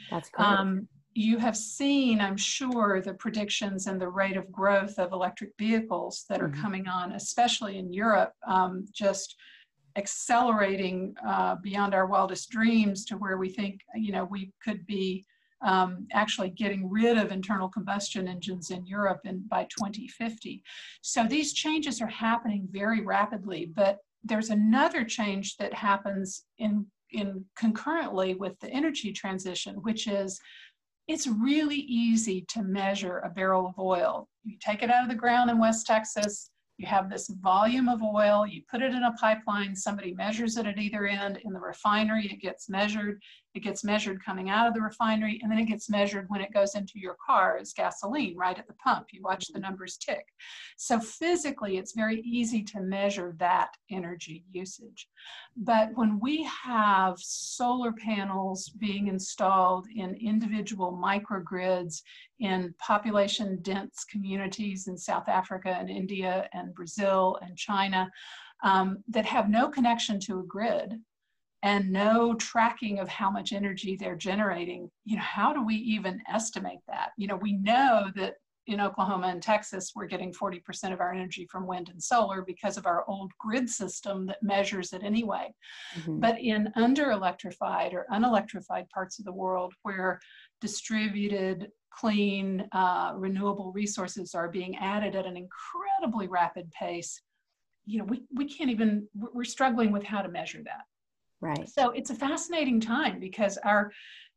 That's 0.09 0.29
great. 0.29 0.45
Um, 0.45 0.87
you 1.19 1.37
have 1.37 1.57
seen, 1.57 2.21
I'm 2.21 2.37
sure, 2.37 3.01
the 3.01 3.13
predictions 3.13 3.87
and 3.87 3.99
the 3.99 4.07
rate 4.07 4.37
of 4.37 4.49
growth 4.51 4.97
of 4.97 5.11
electric 5.11 5.51
vehicles 5.59 6.23
that 6.29 6.41
are 6.41 6.47
mm-hmm. 6.47 6.61
coming 6.61 6.87
on, 6.87 7.11
especially 7.11 7.77
in 7.77 7.91
Europe, 7.91 8.31
um, 8.47 8.85
just 8.93 9.35
accelerating 9.97 11.13
uh, 11.27 11.55
beyond 11.55 11.93
our 11.93 12.05
wildest 12.05 12.49
dreams 12.51 13.03
to 13.03 13.17
where 13.17 13.37
we 13.37 13.49
think, 13.49 13.81
you 13.95 14.13
know, 14.13 14.23
we 14.23 14.53
could 14.63 14.87
be 14.87 15.25
um, 15.61 16.07
actually 16.13 16.51
getting 16.51 16.89
rid 16.89 17.17
of 17.17 17.33
internal 17.33 17.67
combustion 17.67 18.29
engines 18.29 18.71
in 18.71 18.85
Europe 18.85 19.19
in, 19.25 19.43
by 19.49 19.63
2050. 19.63 20.63
So 21.01 21.25
these 21.25 21.51
changes 21.51 22.01
are 22.01 22.07
happening 22.07 22.65
very 22.71 23.01
rapidly, 23.01 23.69
but 23.75 23.97
there's 24.23 24.51
another 24.51 25.03
change 25.03 25.57
that 25.57 25.73
happens 25.73 26.45
in, 26.59 26.85
in 27.11 27.43
concurrently 27.57 28.35
with 28.35 28.57
the 28.61 28.69
energy 28.69 29.11
transition, 29.11 29.75
which 29.81 30.07
is 30.07 30.39
it's 31.09 31.25
really 31.25 31.75
easy 31.75 32.45
to 32.49 32.61
measure 32.61 33.17
a 33.19 33.29
barrel 33.29 33.65
of 33.65 33.79
oil. 33.79 34.29
You 34.43 34.57
take 34.63 34.83
it 34.83 34.91
out 34.91 35.03
of 35.03 35.09
the 35.09 35.15
ground 35.15 35.49
in 35.49 35.57
West 35.57 35.87
Texas, 35.87 36.51
you 36.77 36.85
have 36.85 37.09
this 37.09 37.27
volume 37.41 37.89
of 37.89 38.03
oil, 38.03 38.45
you 38.45 38.61
put 38.69 38.83
it 38.83 38.93
in 38.93 39.03
a 39.03 39.11
pipeline, 39.13 39.75
somebody 39.75 40.13
measures 40.13 40.55
it 40.55 40.67
at 40.67 40.77
either 40.77 41.07
end. 41.07 41.39
In 41.43 41.51
the 41.51 41.59
refinery, 41.59 42.27
it 42.27 42.41
gets 42.41 42.69
measured. 42.69 43.19
It 43.55 43.63
gets 43.63 43.83
measured 43.83 44.23
coming 44.23 44.49
out 44.49 44.67
of 44.67 44.73
the 44.73 44.81
refinery, 44.81 45.39
and 45.41 45.51
then 45.51 45.59
it 45.59 45.65
gets 45.65 45.89
measured 45.89 46.25
when 46.29 46.41
it 46.41 46.53
goes 46.53 46.75
into 46.75 46.99
your 46.99 47.15
car 47.25 47.57
as 47.57 47.73
gasoline 47.73 48.37
right 48.37 48.57
at 48.57 48.67
the 48.67 48.73
pump. 48.73 49.07
You 49.11 49.21
watch 49.23 49.47
the 49.47 49.59
numbers 49.59 49.97
tick. 49.97 50.25
So 50.77 50.99
physically, 50.99 51.77
it's 51.77 51.93
very 51.93 52.21
easy 52.21 52.63
to 52.63 52.79
measure 52.79 53.35
that 53.39 53.75
energy 53.89 54.45
usage. 54.51 55.07
But 55.57 55.89
when 55.95 56.19
we 56.19 56.43
have 56.43 57.17
solar 57.17 57.91
panels 57.91 58.69
being 58.69 59.07
installed 59.07 59.87
in 59.95 60.15
individual 60.15 60.91
microgrids 60.91 62.01
in 62.39 62.73
population 62.79 63.59
dense 63.61 64.05
communities 64.05 64.87
in 64.87 64.97
South 64.97 65.27
Africa 65.27 65.69
and 65.69 65.89
India 65.89 66.47
and 66.53 66.73
Brazil 66.73 67.39
and 67.41 67.57
China, 67.57 68.09
um, 68.63 69.03
that 69.07 69.25
have 69.25 69.49
no 69.49 69.69
connection 69.69 70.19
to 70.19 70.39
a 70.39 70.43
grid, 70.43 70.99
and 71.63 71.91
no 71.91 72.33
tracking 72.35 72.99
of 72.99 73.09
how 73.09 73.29
much 73.29 73.51
energy 73.51 73.95
they're 73.95 74.15
generating, 74.15 74.89
you 75.05 75.17
know, 75.17 75.23
how 75.23 75.51
do 75.53 75.65
we 75.65 75.75
even 75.75 76.21
estimate 76.31 76.79
that? 76.87 77.11
You 77.17 77.27
know, 77.27 77.35
we 77.35 77.53
know 77.53 78.11
that 78.15 78.35
in 78.67 78.79
Oklahoma 78.79 79.27
and 79.27 79.41
Texas, 79.41 79.93
we're 79.95 80.05
getting 80.05 80.31
40% 80.31 80.93
of 80.93 81.01
our 81.01 81.11
energy 81.11 81.47
from 81.51 81.65
wind 81.65 81.89
and 81.89 82.01
solar 82.01 82.43
because 82.43 82.77
of 82.77 82.85
our 82.85 83.03
old 83.07 83.31
grid 83.39 83.67
system 83.69 84.27
that 84.27 84.43
measures 84.43 84.93
it 84.93 85.03
anyway. 85.03 85.51
Mm-hmm. 85.97 86.19
But 86.19 86.39
in 86.39 86.71
under 86.75 87.11
electrified 87.11 87.93
or 87.93 88.05
unelectrified 88.11 88.87
parts 88.89 89.17
of 89.17 89.25
the 89.25 89.33
world 89.33 89.73
where 89.81 90.19
distributed, 90.61 91.69
clean, 91.91 92.67
uh, 92.71 93.13
renewable 93.15 93.71
resources 93.71 94.35
are 94.35 94.49
being 94.49 94.77
added 94.77 95.15
at 95.15 95.25
an 95.25 95.35
incredibly 95.35 96.27
rapid 96.27 96.71
pace, 96.71 97.21
you 97.85 97.97
know, 97.97 98.05
we, 98.05 98.21
we 98.33 98.45
can't 98.45 98.69
even, 98.69 99.07
we're 99.15 99.43
struggling 99.43 99.91
with 99.91 100.03
how 100.03 100.21
to 100.21 100.29
measure 100.29 100.61
that. 100.63 100.83
Right. 101.41 101.69
So 101.69 101.91
it's 101.91 102.09
a 102.09 102.15
fascinating 102.15 102.79
time 102.81 103.19
because 103.19 103.57
our 103.59 103.91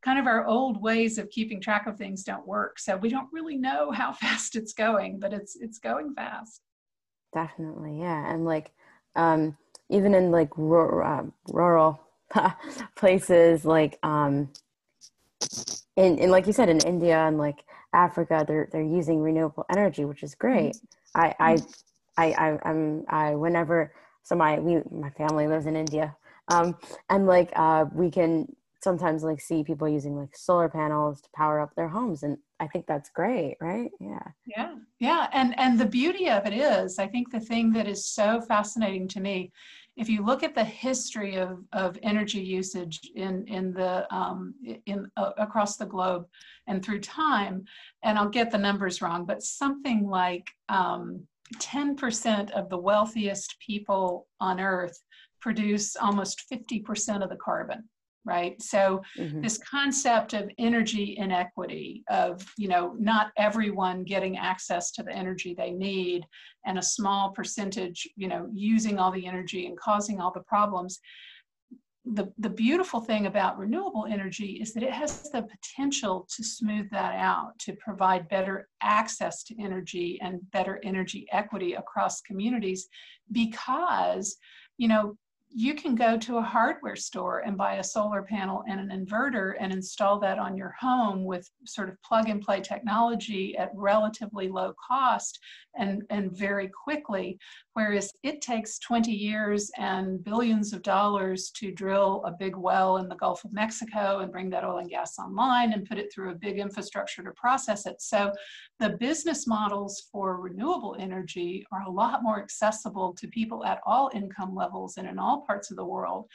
kind 0.04 0.18
of 0.18 0.26
our 0.26 0.46
old 0.46 0.82
ways 0.82 1.18
of 1.18 1.30
keeping 1.30 1.60
track 1.60 1.86
of 1.86 1.96
things 1.96 2.24
don't 2.24 2.46
work. 2.46 2.78
So 2.78 2.96
we 2.96 3.08
don't 3.08 3.28
really 3.32 3.56
know 3.56 3.90
how 3.90 4.12
fast 4.24 4.56
it's 4.56 4.72
going, 4.72 5.18
but 5.18 5.32
it's 5.32 5.56
it's 5.56 5.78
going 5.78 6.14
fast. 6.14 6.60
Definitely, 7.34 7.98
yeah. 8.00 8.32
And 8.32 8.44
like 8.44 8.72
um, 9.16 9.56
even 9.88 10.14
in 10.14 10.30
like 10.30 10.56
rural, 10.56 11.06
uh, 11.06 11.52
rural 11.52 12.00
places, 12.96 13.64
like 13.64 13.98
um, 14.02 14.48
in, 15.96 16.18
in 16.18 16.30
like 16.30 16.46
you 16.46 16.52
said 16.52 16.68
in 16.68 16.80
India 16.80 17.18
and 17.18 17.38
like 17.38 17.64
Africa, 17.92 18.44
they're 18.46 18.68
they're 18.70 18.82
using 18.82 19.20
renewable 19.20 19.66
energy, 19.70 20.04
which 20.04 20.22
is 20.22 20.34
great. 20.34 20.76
Mm-hmm. 21.16 21.20
I 21.20 21.34
I 21.40 21.62
I 22.16 22.32
I 22.32 22.58
I'm 22.68 23.04
I 23.08 23.34
whenever 23.34 23.92
so 24.22 24.34
my 24.34 24.58
we 24.58 24.80
my 24.90 25.10
family 25.10 25.46
lives 25.46 25.66
in 25.66 25.76
India 25.76 26.16
um, 26.52 26.76
and 27.10 27.26
like 27.26 27.52
uh, 27.56 27.86
we 27.92 28.10
can 28.10 28.54
sometimes 28.82 29.22
like 29.22 29.40
see 29.40 29.62
people 29.62 29.88
using 29.88 30.16
like 30.16 30.36
solar 30.36 30.68
panels 30.68 31.20
to 31.20 31.28
power 31.34 31.60
up 31.60 31.74
their 31.76 31.88
homes 31.88 32.22
and 32.24 32.36
i 32.60 32.66
think 32.66 32.86
that's 32.86 33.10
great 33.10 33.56
right? 33.60 33.90
Yeah. 34.00 34.26
Yeah. 34.44 34.74
Yeah 34.98 35.28
and 35.32 35.58
and 35.58 35.78
the 35.78 35.86
beauty 35.86 36.28
of 36.28 36.46
it 36.46 36.52
is 36.52 36.98
i 36.98 37.06
think 37.06 37.30
the 37.30 37.40
thing 37.40 37.72
that 37.72 37.86
is 37.86 38.06
so 38.06 38.40
fascinating 38.40 39.06
to 39.08 39.20
me 39.20 39.52
if 39.96 40.08
you 40.08 40.24
look 40.24 40.42
at 40.42 40.54
the 40.54 40.64
history 40.64 41.36
of, 41.36 41.62
of 41.72 41.98
energy 42.02 42.40
usage 42.40 42.98
in 43.14 43.46
in 43.46 43.72
the 43.72 44.12
um, 44.14 44.54
in 44.86 45.08
uh, 45.16 45.30
across 45.38 45.76
the 45.76 45.86
globe 45.86 46.26
and 46.66 46.84
through 46.84 47.00
time 47.00 47.64
and 48.02 48.18
i'll 48.18 48.28
get 48.28 48.50
the 48.50 48.58
numbers 48.58 49.00
wrong 49.00 49.24
but 49.24 49.42
something 49.42 50.08
like 50.08 50.50
um, 50.68 51.26
10% 51.56 52.50
of 52.52 52.70
the 52.70 52.78
wealthiest 52.78 53.56
people 53.60 54.26
on 54.40 54.58
earth 54.58 54.98
produce 55.42 55.96
almost 55.96 56.44
50% 56.50 57.22
of 57.22 57.28
the 57.28 57.36
carbon 57.36 57.88
right 58.24 58.62
so 58.62 59.02
mm-hmm. 59.18 59.40
this 59.40 59.58
concept 59.58 60.32
of 60.32 60.48
energy 60.58 61.16
inequity 61.18 62.04
of 62.08 62.46
you 62.56 62.68
know 62.68 62.94
not 62.98 63.32
everyone 63.36 64.04
getting 64.04 64.38
access 64.38 64.92
to 64.92 65.02
the 65.02 65.12
energy 65.12 65.54
they 65.54 65.72
need 65.72 66.24
and 66.64 66.78
a 66.78 66.82
small 66.82 67.30
percentage 67.30 68.08
you 68.14 68.28
know 68.28 68.48
using 68.54 68.98
all 68.98 69.10
the 69.10 69.26
energy 69.26 69.66
and 69.66 69.76
causing 69.76 70.20
all 70.20 70.30
the 70.30 70.42
problems 70.42 71.00
the, 72.04 72.32
the 72.38 72.50
beautiful 72.50 73.00
thing 73.00 73.26
about 73.26 73.58
renewable 73.58 74.06
energy 74.10 74.58
is 74.60 74.72
that 74.74 74.82
it 74.82 74.92
has 74.92 75.30
the 75.30 75.42
potential 75.42 76.26
to 76.34 76.42
smooth 76.42 76.90
that 76.90 77.14
out, 77.14 77.56
to 77.60 77.74
provide 77.74 78.28
better 78.28 78.68
access 78.82 79.44
to 79.44 79.62
energy 79.62 80.18
and 80.20 80.40
better 80.50 80.80
energy 80.82 81.26
equity 81.30 81.74
across 81.74 82.20
communities 82.22 82.88
because, 83.30 84.36
you 84.78 84.88
know, 84.88 85.16
you 85.54 85.74
can 85.74 85.94
go 85.94 86.16
to 86.16 86.38
a 86.38 86.42
hardware 86.42 86.96
store 86.96 87.40
and 87.40 87.58
buy 87.58 87.74
a 87.74 87.84
solar 87.84 88.22
panel 88.22 88.64
and 88.68 88.80
an 88.80 89.06
inverter 89.06 89.54
and 89.60 89.72
install 89.72 90.18
that 90.18 90.38
on 90.38 90.56
your 90.56 90.74
home 90.80 91.24
with 91.24 91.50
sort 91.66 91.90
of 91.90 92.02
plug 92.02 92.28
and 92.28 92.40
play 92.40 92.60
technology 92.60 93.56
at 93.58 93.70
relatively 93.74 94.48
low 94.48 94.72
cost 94.88 95.38
and, 95.76 96.02
and 96.10 96.36
very 96.36 96.68
quickly. 96.68 97.38
Whereas 97.74 98.12
it 98.22 98.40
takes 98.40 98.78
20 98.78 99.12
years 99.12 99.70
and 99.78 100.22
billions 100.24 100.72
of 100.72 100.82
dollars 100.82 101.50
to 101.56 101.70
drill 101.70 102.22
a 102.24 102.32
big 102.32 102.56
well 102.56 102.96
in 102.96 103.08
the 103.08 103.16
Gulf 103.16 103.44
of 103.44 103.52
Mexico 103.52 104.20
and 104.20 104.32
bring 104.32 104.48
that 104.50 104.64
oil 104.64 104.78
and 104.78 104.90
gas 104.90 105.18
online 105.18 105.72
and 105.72 105.88
put 105.88 105.98
it 105.98 106.12
through 106.12 106.30
a 106.30 106.34
big 106.34 106.58
infrastructure 106.58 107.22
to 107.22 107.30
process 107.32 107.86
it. 107.86 108.00
So 108.00 108.32
the 108.80 108.90
business 108.90 109.46
models 109.46 110.08
for 110.10 110.40
renewable 110.40 110.96
energy 110.98 111.66
are 111.72 111.82
a 111.82 111.90
lot 111.90 112.22
more 112.22 112.42
accessible 112.42 113.14
to 113.14 113.28
people 113.28 113.64
at 113.64 113.80
all 113.86 114.10
income 114.14 114.54
levels 114.54 114.96
and 114.96 115.06
in 115.06 115.18
all 115.18 115.41
parts 115.46 115.70
of 115.70 115.76
the 115.76 115.84
world 115.84 116.26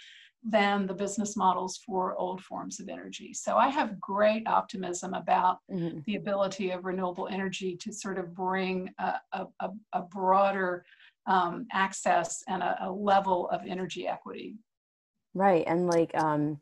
than 0.43 0.86
the 0.86 0.93
business 0.93 1.36
models 1.36 1.80
for 1.86 2.15
old 2.15 2.41
forms 2.43 2.80
of 2.80 2.89
energy. 2.89 3.34
So 3.34 3.58
I 3.58 3.70
have 3.70 4.00
great 4.00 4.48
optimism 4.48 5.13
about 5.13 5.58
mm-hmm. 5.72 6.00
the 6.06 6.15
ability 6.15 6.72
of 6.72 6.86
renewable 6.86 7.28
energy 7.28 7.76
to 7.78 7.91
sort 7.91 8.17
of 8.17 8.34
bring 8.34 8.89
a, 9.00 9.15
a, 9.34 9.70
a 9.93 10.02
broader 10.04 10.86
um, 11.26 11.67
access 11.74 12.43
and 12.48 12.63
a, 12.63 12.78
a, 12.86 12.91
level 12.91 13.50
of 13.50 13.62
energy 13.67 14.08
equity. 14.08 14.56
Right. 15.34 15.65
And 15.67 15.88
like 15.88 16.15
um, 16.15 16.62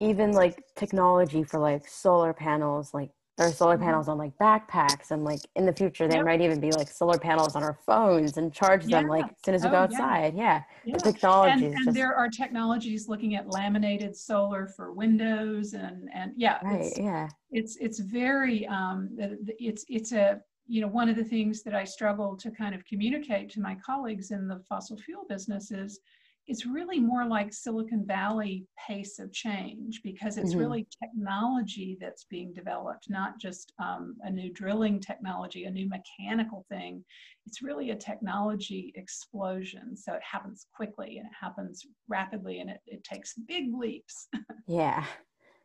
even 0.00 0.32
like 0.32 0.62
technology 0.76 1.44
for 1.44 1.60
like 1.60 1.86
solar 1.86 2.32
panels, 2.32 2.94
like 2.94 3.10
there 3.36 3.46
are 3.46 3.52
solar 3.52 3.76
mm-hmm. 3.76 3.84
panels 3.84 4.08
on 4.08 4.16
like 4.18 4.32
backpacks 4.38 5.10
and 5.10 5.24
like 5.24 5.40
in 5.56 5.66
the 5.66 5.72
future 5.72 6.08
there 6.08 6.18
yep. 6.18 6.26
might 6.26 6.40
even 6.40 6.60
be 6.60 6.70
like 6.72 6.88
solar 6.88 7.18
panels 7.18 7.54
on 7.54 7.62
our 7.62 7.78
phones 7.86 8.38
and 8.38 8.52
charge 8.52 8.86
yeah. 8.86 9.00
them 9.00 9.08
like 9.08 9.24
as 9.24 9.36
soon 9.44 9.54
as 9.54 9.62
we 9.62 9.68
oh, 9.68 9.72
go 9.72 9.76
outside 9.78 10.34
yeah, 10.34 10.62
yeah. 10.84 10.96
the 10.96 11.00
technology 11.00 11.66
and, 11.66 11.74
and 11.74 11.84
just... 11.84 11.94
there 11.94 12.14
are 12.14 12.28
technologies 12.28 13.08
looking 13.08 13.34
at 13.34 13.48
laminated 13.48 14.16
solar 14.16 14.66
for 14.66 14.92
windows 14.92 15.74
and 15.74 16.08
and 16.14 16.32
yeah 16.36 16.58
right 16.62 16.86
it's, 16.86 16.98
yeah 16.98 17.28
it's 17.50 17.76
it's 17.76 17.98
very 17.98 18.66
um 18.68 19.10
it's 19.58 19.84
it's 19.88 20.12
a 20.12 20.40
you 20.66 20.80
know 20.80 20.88
one 20.88 21.08
of 21.08 21.16
the 21.16 21.24
things 21.24 21.62
that 21.62 21.74
i 21.74 21.84
struggle 21.84 22.36
to 22.36 22.50
kind 22.50 22.74
of 22.74 22.84
communicate 22.86 23.50
to 23.50 23.60
my 23.60 23.76
colleagues 23.84 24.30
in 24.30 24.48
the 24.48 24.60
fossil 24.68 24.96
fuel 24.96 25.24
business 25.28 25.70
is 25.70 26.00
it's 26.46 26.64
really 26.64 27.00
more 27.00 27.26
like 27.26 27.52
Silicon 27.52 28.06
Valley 28.06 28.66
pace 28.86 29.18
of 29.18 29.32
change 29.32 30.00
because 30.04 30.38
it's 30.38 30.50
mm-hmm. 30.50 30.60
really 30.60 30.86
technology 31.02 31.98
that's 32.00 32.24
being 32.24 32.52
developed, 32.52 33.06
not 33.10 33.40
just 33.40 33.72
um, 33.82 34.16
a 34.22 34.30
new 34.30 34.52
drilling 34.52 35.00
technology, 35.00 35.64
a 35.64 35.70
new 35.70 35.88
mechanical 35.88 36.64
thing. 36.68 37.04
It's 37.46 37.62
really 37.62 37.90
a 37.90 37.96
technology 37.96 38.92
explosion. 38.94 39.96
So 39.96 40.12
it 40.12 40.22
happens 40.22 40.66
quickly 40.72 41.18
and 41.18 41.26
it 41.26 41.34
happens 41.38 41.84
rapidly 42.08 42.60
and 42.60 42.70
it, 42.70 42.80
it 42.86 43.02
takes 43.02 43.34
big 43.48 43.74
leaps. 43.74 44.28
yeah. 44.68 45.04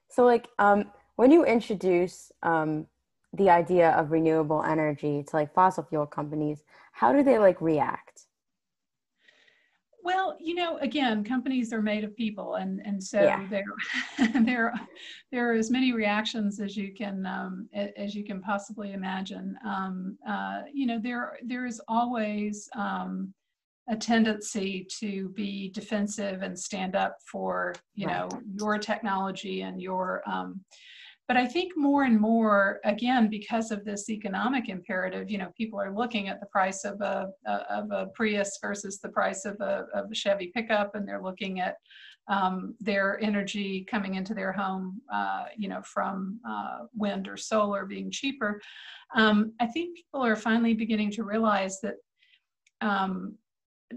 So, 0.10 0.26
like, 0.26 0.48
um, 0.58 0.92
when 1.16 1.32
you 1.32 1.46
introduce 1.46 2.32
um, 2.42 2.88
the 3.34 3.52
idea 3.52 3.92
of 3.92 4.12
renewable 4.12 4.64
energy 4.64 5.24
to 5.28 5.36
like 5.36 5.54
fossil 5.54 5.84
fuel 5.84 6.08
companies, 6.08 6.64
how 6.92 7.14
do 7.14 7.24
they 7.24 7.38
like 7.38 7.62
react? 7.62 8.26
Well, 10.04 10.38
you 10.40 10.56
know, 10.56 10.78
again, 10.78 11.24
companies 11.24 11.72
are 11.74 11.82
made 11.82 12.04
of 12.04 12.16
people, 12.16 12.56
and 12.56 12.82
and 12.86 13.04
so 13.04 13.22
yeah. 13.22 13.46
there 13.50 14.32
there 14.44 14.74
there 15.32 15.52
are 15.52 15.54
as 15.54 15.70
many 15.70 15.94
reactions 15.94 16.60
as 16.60 16.76
you 16.76 16.94
can 16.94 17.26
um, 17.26 17.70
as 17.74 18.16
you 18.16 18.24
can 18.24 18.42
possibly 18.42 18.94
imagine. 18.94 19.56
Um, 19.66 20.18
uh, 20.28 20.62
you 20.74 20.86
know, 20.86 21.00
there 21.00 21.38
there 21.46 21.66
is 21.66 21.82
always 21.88 22.70
um, 22.76 23.34
a 23.90 23.96
tendency 23.96 24.88
to 25.00 25.30
be 25.30 25.70
defensive 25.70 26.42
and 26.42 26.58
stand 26.58 26.96
up 26.96 27.18
for 27.26 27.74
you 27.96 28.08
right. 28.08 28.30
know 28.30 28.42
your 28.60 28.78
technology 28.78 29.62
and 29.62 29.82
your 29.82 30.24
um, 30.28 30.62
but 31.28 31.38
I 31.38 31.48
think 31.48 31.74
more 31.78 32.04
and 32.04 32.20
more, 32.20 32.80
again, 32.84 33.30
because 33.30 33.72
of 33.72 33.86
this 33.86 34.10
economic 34.10 34.68
imperative, 34.68 35.30
you 35.30 35.38
know, 35.38 35.52
people 35.56 35.80
are 35.80 35.96
looking 35.96 36.28
at 36.28 36.40
the 36.40 36.48
price 36.48 36.84
of 36.84 37.00
a, 37.00 37.30
of 37.46 37.92
a 37.92 38.08
Prius 38.14 38.58
versus 38.62 39.00
the 39.00 39.10
price 39.10 39.46
of 39.46 39.56
a, 39.62 39.86
of 39.94 40.12
a 40.12 40.16
Chevy 40.16 40.52
pickup, 40.54 40.96
and 40.96 41.08
they're 41.08 41.24
looking 41.24 41.62
at 41.62 41.76
um, 42.28 42.76
their 42.80 43.20
energy 43.22 43.86
coming 43.90 44.16
into 44.16 44.34
their 44.34 44.52
home, 44.52 45.02
uh, 45.14 45.46
you 45.58 45.68
know, 45.68 45.82
from 45.84 46.40
uh, 46.48 46.80
wind 46.96 47.28
or 47.28 47.38
solar 47.38 47.86
being 47.86 48.12
cheaper. 48.12 48.62
Um, 49.16 49.54
I 49.60 49.68
think 49.68 49.96
people 49.96 50.26
are 50.26 50.36
finally 50.36 50.74
beginning 50.74 51.12
to 51.12 51.24
realize 51.24 51.80
that 51.82 51.96
um, 52.82 53.36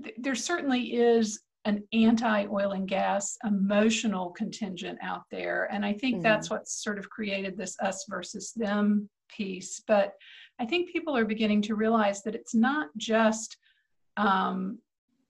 th- 0.03 0.15
there 0.19 0.35
certainly 0.35 0.95
is 0.95 1.41
an 1.65 1.83
anti 1.93 2.47
oil 2.47 2.73
and 2.73 2.89
gas 2.89 3.37
emotional 3.45 4.31
contingent 4.31 4.99
out 5.03 5.23
there. 5.31 5.69
And 5.73 5.85
I 5.85 5.93
think 5.93 6.17
mm-hmm. 6.17 6.23
that's 6.23 6.51
what's 6.51 6.83
sort 6.83 6.99
of 6.99 7.09
created 7.09 7.57
this 7.57 7.77
us 7.81 8.05
versus 8.09 8.53
them 8.55 9.09
piece. 9.29 9.83
But 9.87 10.13
I 10.61 10.67
think 10.67 10.91
people 10.91 11.17
are 11.17 11.25
beginning 11.25 11.63
to 11.63 11.75
realize 11.75 12.23
that 12.23 12.35
it's 12.35 12.55
not 12.55 12.89
just, 12.97 13.57
um, 14.17 14.79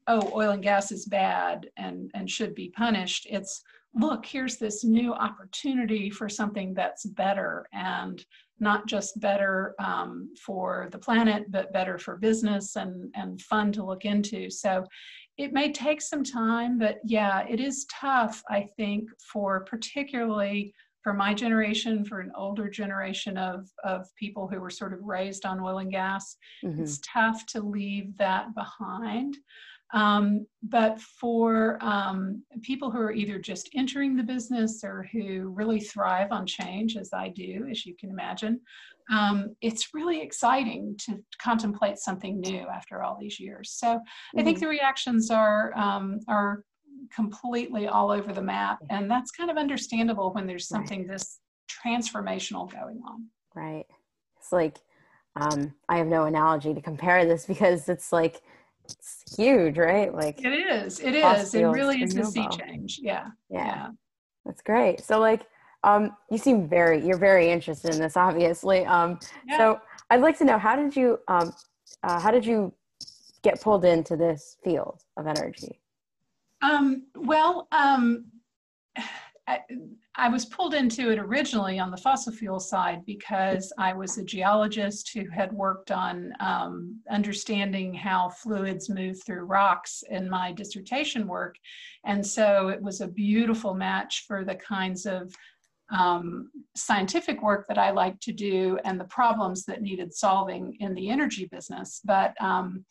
oh, 0.06 0.30
oil 0.34 0.50
and 0.50 0.62
gas 0.62 0.92
is 0.92 1.06
bad 1.06 1.68
and, 1.76 2.10
and 2.14 2.28
should 2.28 2.54
be 2.54 2.70
punished. 2.70 3.26
It's, 3.30 3.62
look, 3.94 4.26
here's 4.26 4.56
this 4.56 4.84
new 4.84 5.14
opportunity 5.14 6.10
for 6.10 6.28
something 6.28 6.74
that's 6.74 7.06
better 7.06 7.66
and 7.72 8.24
not 8.60 8.86
just 8.86 9.20
better 9.20 9.74
um, 9.78 10.34
for 10.44 10.88
the 10.92 10.98
planet, 10.98 11.50
but 11.50 11.72
better 11.72 11.98
for 11.98 12.16
business 12.16 12.76
and, 12.76 13.12
and 13.14 13.40
fun 13.40 13.72
to 13.72 13.84
look 13.84 14.04
into. 14.04 14.50
So 14.50 14.84
it 15.36 15.52
may 15.52 15.72
take 15.72 16.00
some 16.00 16.22
time, 16.22 16.78
but 16.78 17.00
yeah, 17.04 17.44
it 17.48 17.60
is 17.60 17.86
tough, 17.86 18.42
I 18.48 18.68
think, 18.76 19.08
for 19.32 19.64
particularly 19.64 20.72
for 21.02 21.12
my 21.12 21.34
generation, 21.34 22.04
for 22.04 22.20
an 22.20 22.32
older 22.36 22.68
generation 22.68 23.36
of, 23.36 23.68
of 23.84 24.06
people 24.16 24.48
who 24.48 24.58
were 24.58 24.70
sort 24.70 24.94
of 24.94 25.02
raised 25.02 25.44
on 25.44 25.60
oil 25.60 25.78
and 25.78 25.90
gas. 25.90 26.36
Mm-hmm. 26.64 26.82
It's 26.82 27.00
tough 27.00 27.44
to 27.48 27.60
leave 27.60 28.16
that 28.16 28.54
behind. 28.54 29.36
Um, 29.92 30.46
but 30.62 31.00
for 31.00 31.78
um, 31.80 32.42
people 32.62 32.90
who 32.90 32.98
are 32.98 33.12
either 33.12 33.38
just 33.38 33.68
entering 33.74 34.16
the 34.16 34.22
business 34.22 34.82
or 34.82 35.06
who 35.12 35.50
really 35.50 35.78
thrive 35.78 36.32
on 36.32 36.46
change, 36.46 36.96
as 36.96 37.12
I 37.12 37.28
do, 37.28 37.68
as 37.70 37.84
you 37.84 37.94
can 37.94 38.10
imagine, 38.10 38.60
um, 39.12 39.54
it's 39.60 39.88
really 39.92 40.20
exciting 40.20 40.96
to 41.06 41.22
contemplate 41.40 41.98
something 41.98 42.40
new 42.40 42.66
after 42.68 43.02
all 43.02 43.16
these 43.20 43.38
years. 43.38 43.72
So 43.72 43.86
mm-hmm. 43.86 44.40
I 44.40 44.42
think 44.42 44.56
mm-hmm. 44.56 44.64
the 44.64 44.70
reactions 44.70 45.30
are 45.30 45.76
um, 45.76 46.20
are 46.28 46.62
completely 47.14 47.86
all 47.86 48.10
over 48.10 48.32
the 48.32 48.42
map, 48.42 48.78
and 48.90 49.10
that's 49.10 49.30
kind 49.30 49.50
of 49.50 49.56
understandable 49.56 50.32
when 50.32 50.46
there's 50.46 50.68
something 50.68 51.00
right. 51.00 51.08
this 51.08 51.38
transformational 51.68 52.70
going 52.70 53.00
on. 53.06 53.26
Right. 53.54 53.86
It's 54.38 54.52
like 54.52 54.78
um, 55.36 55.74
I 55.88 55.98
have 55.98 56.06
no 56.06 56.24
analogy 56.24 56.74
to 56.74 56.80
compare 56.80 57.24
this 57.24 57.46
because 57.46 57.88
it's 57.88 58.12
like 58.12 58.40
it's 58.84 59.24
huge, 59.36 59.78
right? 59.78 60.14
Like 60.14 60.44
it 60.44 60.52
is. 60.52 61.00
It 61.00 61.14
is. 61.14 61.54
It 61.54 61.64
really 61.64 62.02
is 62.02 62.16
a 62.16 62.24
sea 62.24 62.46
change. 62.50 63.00
Yeah. 63.02 63.28
yeah. 63.50 63.66
Yeah. 63.66 63.88
That's 64.44 64.62
great. 64.62 65.00
So 65.00 65.18
like 65.18 65.46
um, 65.84 66.16
you 66.30 66.38
seem 66.38 66.68
very, 66.68 67.06
you're 67.06 67.18
very 67.18 67.50
interested 67.50 67.94
in 67.94 68.00
this, 68.00 68.16
obviously. 68.16 68.84
Um, 68.86 69.18
yeah. 69.46 69.58
So 69.58 69.80
I'd 70.10 70.22
like 70.22 70.38
to 70.38 70.44
know 70.44 70.58
how 70.58 70.74
did 70.74 70.96
you, 70.96 71.18
um, 71.28 71.52
uh, 72.02 72.18
how 72.18 72.30
did 72.30 72.44
you 72.44 72.72
get 73.42 73.60
pulled 73.60 73.84
into 73.84 74.16
this 74.16 74.56
field 74.64 75.02
of 75.16 75.26
energy? 75.26 75.80
Um, 76.62 77.04
well, 77.14 77.68
um, 77.72 78.24
I, 79.46 79.60
I, 80.14 80.30
was 80.30 80.46
pulled 80.46 80.72
into 80.72 81.10
it 81.10 81.18
originally 81.18 81.78
on 81.78 81.90
the 81.90 81.98
fossil 81.98 82.32
fuel 82.32 82.58
side 82.58 83.04
because 83.04 83.70
I 83.76 83.92
was 83.92 84.16
a 84.16 84.24
geologist 84.24 85.10
who 85.12 85.28
had 85.28 85.52
worked 85.52 85.90
on 85.90 86.32
um, 86.40 87.00
understanding 87.10 87.92
how 87.92 88.30
fluids 88.30 88.88
move 88.88 89.22
through 89.22 89.44
rocks 89.44 90.02
in 90.10 90.30
my 90.30 90.52
dissertation 90.52 91.26
work. 91.26 91.56
And 92.06 92.26
so 92.26 92.68
it 92.68 92.80
was 92.80 93.02
a 93.02 93.08
beautiful 93.08 93.74
match 93.74 94.24
for 94.26 94.44
the 94.44 94.54
kinds 94.54 95.04
of 95.04 95.34
um, 95.90 96.50
scientific 96.74 97.42
work 97.42 97.66
that 97.68 97.78
I 97.78 97.90
like 97.90 98.18
to 98.20 98.32
do 98.32 98.78
and 98.84 98.98
the 98.98 99.04
problems 99.04 99.64
that 99.66 99.82
needed 99.82 100.14
solving 100.14 100.76
in 100.80 100.94
the 100.94 101.10
energy 101.10 101.46
business. 101.46 102.00
But 102.04 102.34
um, 102.40 102.84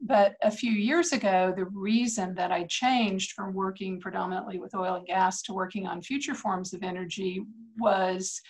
but 0.00 0.34
a 0.42 0.50
few 0.50 0.72
years 0.72 1.12
ago, 1.12 1.54
the 1.56 1.64
reason 1.64 2.34
that 2.34 2.52
I 2.52 2.64
changed 2.64 3.32
from 3.32 3.54
working 3.54 3.98
predominantly 3.98 4.58
with 4.58 4.74
oil 4.74 4.96
and 4.96 5.06
gas 5.06 5.40
to 5.42 5.54
working 5.54 5.86
on 5.86 6.02
future 6.02 6.34
forms 6.34 6.74
of 6.74 6.82
energy 6.82 7.42
was 7.78 8.40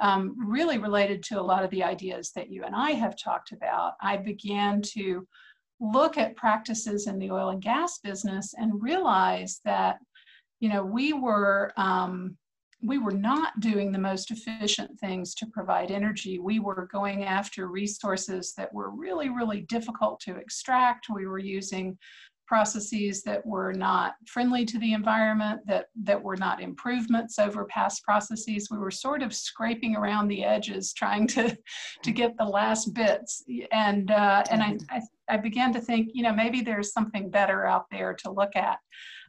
um, 0.00 0.34
really 0.36 0.78
related 0.78 1.22
to 1.24 1.40
a 1.40 1.42
lot 1.42 1.64
of 1.64 1.70
the 1.70 1.84
ideas 1.84 2.32
that 2.32 2.50
you 2.50 2.64
and 2.64 2.74
I 2.74 2.90
have 2.90 3.16
talked 3.16 3.52
about. 3.52 3.94
I 4.02 4.16
began 4.16 4.82
to 4.94 5.26
look 5.80 6.18
at 6.18 6.36
practices 6.36 7.06
in 7.06 7.18
the 7.18 7.30
oil 7.30 7.50
and 7.50 7.62
gas 7.62 7.98
business 7.98 8.54
and 8.58 8.82
realize 8.82 9.60
that, 9.64 9.98
you 10.60 10.68
know, 10.68 10.84
we 10.84 11.12
were 11.12 11.72
um, 11.76 12.36
we 12.86 12.98
were 12.98 13.12
not 13.12 13.58
doing 13.60 13.90
the 13.90 13.98
most 13.98 14.30
efficient 14.30 14.98
things 15.00 15.34
to 15.34 15.46
provide 15.46 15.90
energy. 15.90 16.38
We 16.38 16.60
were 16.60 16.88
going 16.92 17.24
after 17.24 17.68
resources 17.68 18.54
that 18.56 18.72
were 18.72 18.90
really, 18.90 19.28
really 19.28 19.62
difficult 19.62 20.20
to 20.20 20.36
extract. 20.36 21.08
We 21.08 21.26
were 21.26 21.38
using 21.38 21.98
processes 22.46 23.22
that 23.24 23.44
were 23.44 23.72
not 23.72 24.14
friendly 24.26 24.64
to 24.64 24.78
the 24.78 24.92
environment, 24.92 25.60
that, 25.66 25.86
that 26.04 26.22
were 26.22 26.36
not 26.36 26.62
improvements 26.62 27.38
over 27.38 27.64
past 27.64 28.04
processes. 28.04 28.68
We 28.70 28.78
were 28.78 28.90
sort 28.90 29.22
of 29.22 29.34
scraping 29.34 29.96
around 29.96 30.28
the 30.28 30.44
edges, 30.44 30.92
trying 30.92 31.26
to, 31.28 31.56
to 32.04 32.12
get 32.12 32.36
the 32.36 32.44
last 32.44 32.94
bits. 32.94 33.42
And, 33.72 34.12
uh, 34.12 34.44
and 34.48 34.62
I, 34.62 34.78
I, 34.90 35.00
I 35.28 35.36
began 35.38 35.72
to 35.72 35.80
think, 35.80 36.10
you 36.14 36.22
know, 36.22 36.32
maybe 36.32 36.60
there's 36.60 36.92
something 36.92 37.30
better 37.30 37.66
out 37.66 37.86
there 37.90 38.14
to 38.14 38.30
look 38.30 38.54
at. 38.54 38.78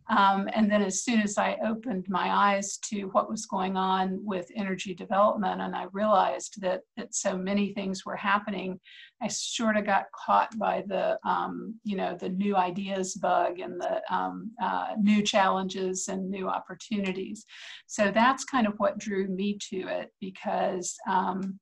Um, 0.09 0.47
and 0.53 0.71
then 0.71 0.81
as 0.81 1.03
soon 1.03 1.21
as 1.21 1.37
I 1.37 1.57
opened 1.65 2.05
my 2.07 2.29
eyes 2.29 2.77
to 2.89 3.03
what 3.11 3.29
was 3.29 3.45
going 3.45 3.75
on 3.75 4.19
with 4.23 4.49
energy 4.55 4.93
development, 4.93 5.61
and 5.61 5.75
I 5.75 5.87
realized 5.91 6.61
that, 6.61 6.81
that 6.95 7.13
so 7.13 7.37
many 7.37 7.73
things 7.73 8.05
were 8.05 8.15
happening, 8.15 8.79
I 9.21 9.27
sort 9.27 9.75
of 9.75 9.85
got 9.85 10.05
caught 10.15 10.57
by 10.57 10.83
the, 10.87 11.17
um, 11.25 11.75
you 11.83 11.97
know, 11.97 12.15
the 12.17 12.29
new 12.29 12.55
ideas 12.55 13.15
bug 13.15 13.59
and 13.59 13.81
the 13.81 14.01
um, 14.13 14.51
uh, 14.61 14.89
new 14.97 15.21
challenges 15.21 16.07
and 16.07 16.29
new 16.29 16.47
opportunities. 16.47 17.45
So 17.87 18.11
that's 18.11 18.45
kind 18.45 18.67
of 18.67 18.73
what 18.77 18.99
drew 18.99 19.27
me 19.27 19.57
to 19.69 19.87
it 19.87 20.13
because 20.21 20.95
um, 21.09 21.59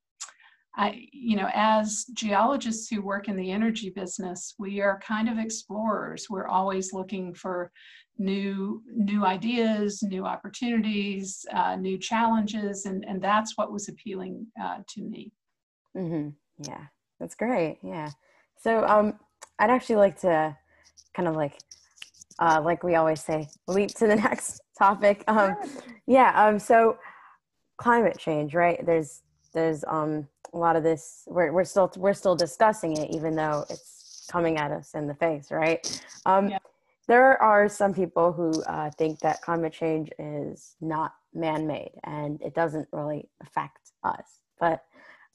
I, 0.78 1.08
you 1.14 1.38
know, 1.38 1.50
as 1.54 2.06
geologists 2.14 2.90
who 2.90 3.02
work 3.02 3.30
in 3.30 3.38
the 3.38 3.52
energy 3.52 3.90
business, 3.90 4.56
we 4.60 4.82
are 4.82 5.00
kind 5.00 5.30
of 5.30 5.38
explorers. 5.38 6.28
We're 6.30 6.48
always 6.48 6.92
looking 6.92 7.34
for 7.34 7.72
new 8.18 8.82
new 8.88 9.26
ideas, 9.26 10.02
new 10.04 10.26
opportunities, 10.26 11.46
uh, 11.54 11.76
new 11.76 11.98
challenges, 11.98 12.86
and 12.86 13.06
and 13.08 13.22
that's 13.22 13.58
what 13.58 13.72
was 13.72 13.90
appealing 13.90 14.48
uh, 14.62 14.78
to 14.88 15.02
me. 15.02 15.32
Mm-hmm. 15.96 16.30
Yeah, 16.64 16.86
that's 17.20 17.36
great. 17.36 17.80
Yeah. 17.84 18.10
So 18.58 18.86
um, 18.86 19.20
I'd 19.60 19.70
actually 19.70 19.98
like 19.98 20.20
to 20.22 20.56
kind 21.14 21.28
of 21.28 21.36
like 21.36 21.60
uh, 22.40 22.62
like 22.64 22.84
we 22.84 22.96
always 22.96 23.22
say, 23.22 23.48
leap 23.68 23.90
to 23.96 24.08
the 24.08 24.16
next 24.28 24.62
topic. 24.78 25.24
Um, 25.28 25.56
yeah. 26.08 26.32
Um, 26.36 26.60
so 26.60 26.98
climate 27.78 28.18
change, 28.18 28.54
right? 28.54 28.84
There's 28.86 29.22
there's 29.54 29.84
um 29.88 30.28
a 30.54 30.58
lot 30.58 30.76
of 30.76 30.84
this. 30.84 31.24
We're 31.28 31.52
we're 31.52 31.66
still 31.66 31.92
we're 31.98 32.14
still 32.14 32.36
discussing 32.36 32.98
it, 32.98 33.12
even 33.12 33.36
though 33.36 33.66
it's 33.70 34.28
coming 34.32 34.58
at 34.58 34.72
us 34.72 34.96
in 34.96 35.08
the 35.08 35.16
face, 35.16 35.52
right? 35.52 36.02
Um, 36.26 36.50
yeah 36.50 36.58
there 37.08 37.42
are 37.42 37.70
some 37.70 37.94
people 37.94 38.32
who 38.32 38.64
uh, 38.64 38.90
think 38.92 39.20
that 39.20 39.42
climate 39.42 39.74
change 39.74 40.10
is 40.20 40.76
not 40.82 41.14
man-made 41.34 41.92
and 42.04 42.42
it 42.42 42.54
doesn't 42.54 42.88
really 42.92 43.30
affect 43.42 43.92
us 44.04 44.40
but 44.60 44.84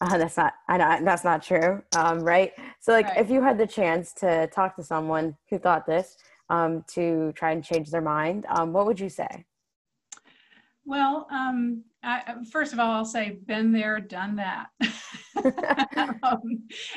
uh, 0.01 0.17
that's 0.17 0.37
not 0.37 0.55
I 0.69 0.79
know 0.79 0.99
that's 1.05 1.25
not 1.25 1.43
true 1.43 1.83
um, 1.95 2.21
right? 2.21 2.53
So 2.81 2.93
like 2.93 3.07
right. 3.07 3.19
if 3.19 3.31
you 3.31 3.43
had 3.43 3.59
the 3.59 3.67
chance 3.67 4.13
to 4.15 4.47
talk 4.49 4.77
to 4.77 4.83
someone 4.83 5.37
who 5.51 5.59
thought 5.59 5.87
this 5.87 6.17
um, 6.49 6.85
to 6.95 7.33
try 7.37 7.53
and 7.53 7.63
change 7.63 7.91
their 7.91 8.01
mind 8.01 8.47
um, 8.49 8.73
what 8.73 8.87
would 8.87 8.99
you 8.99 9.11
say? 9.11 9.45
Well 10.87 11.27
um, 11.31 11.85
I, 12.03 12.35
first 12.51 12.73
of 12.73 12.79
all 12.79 12.91
i'll 12.91 13.05
say 13.05 13.39
been 13.47 13.73
there 13.73 14.01
done 14.01 14.37
that 14.37 14.69
um, 16.23 16.41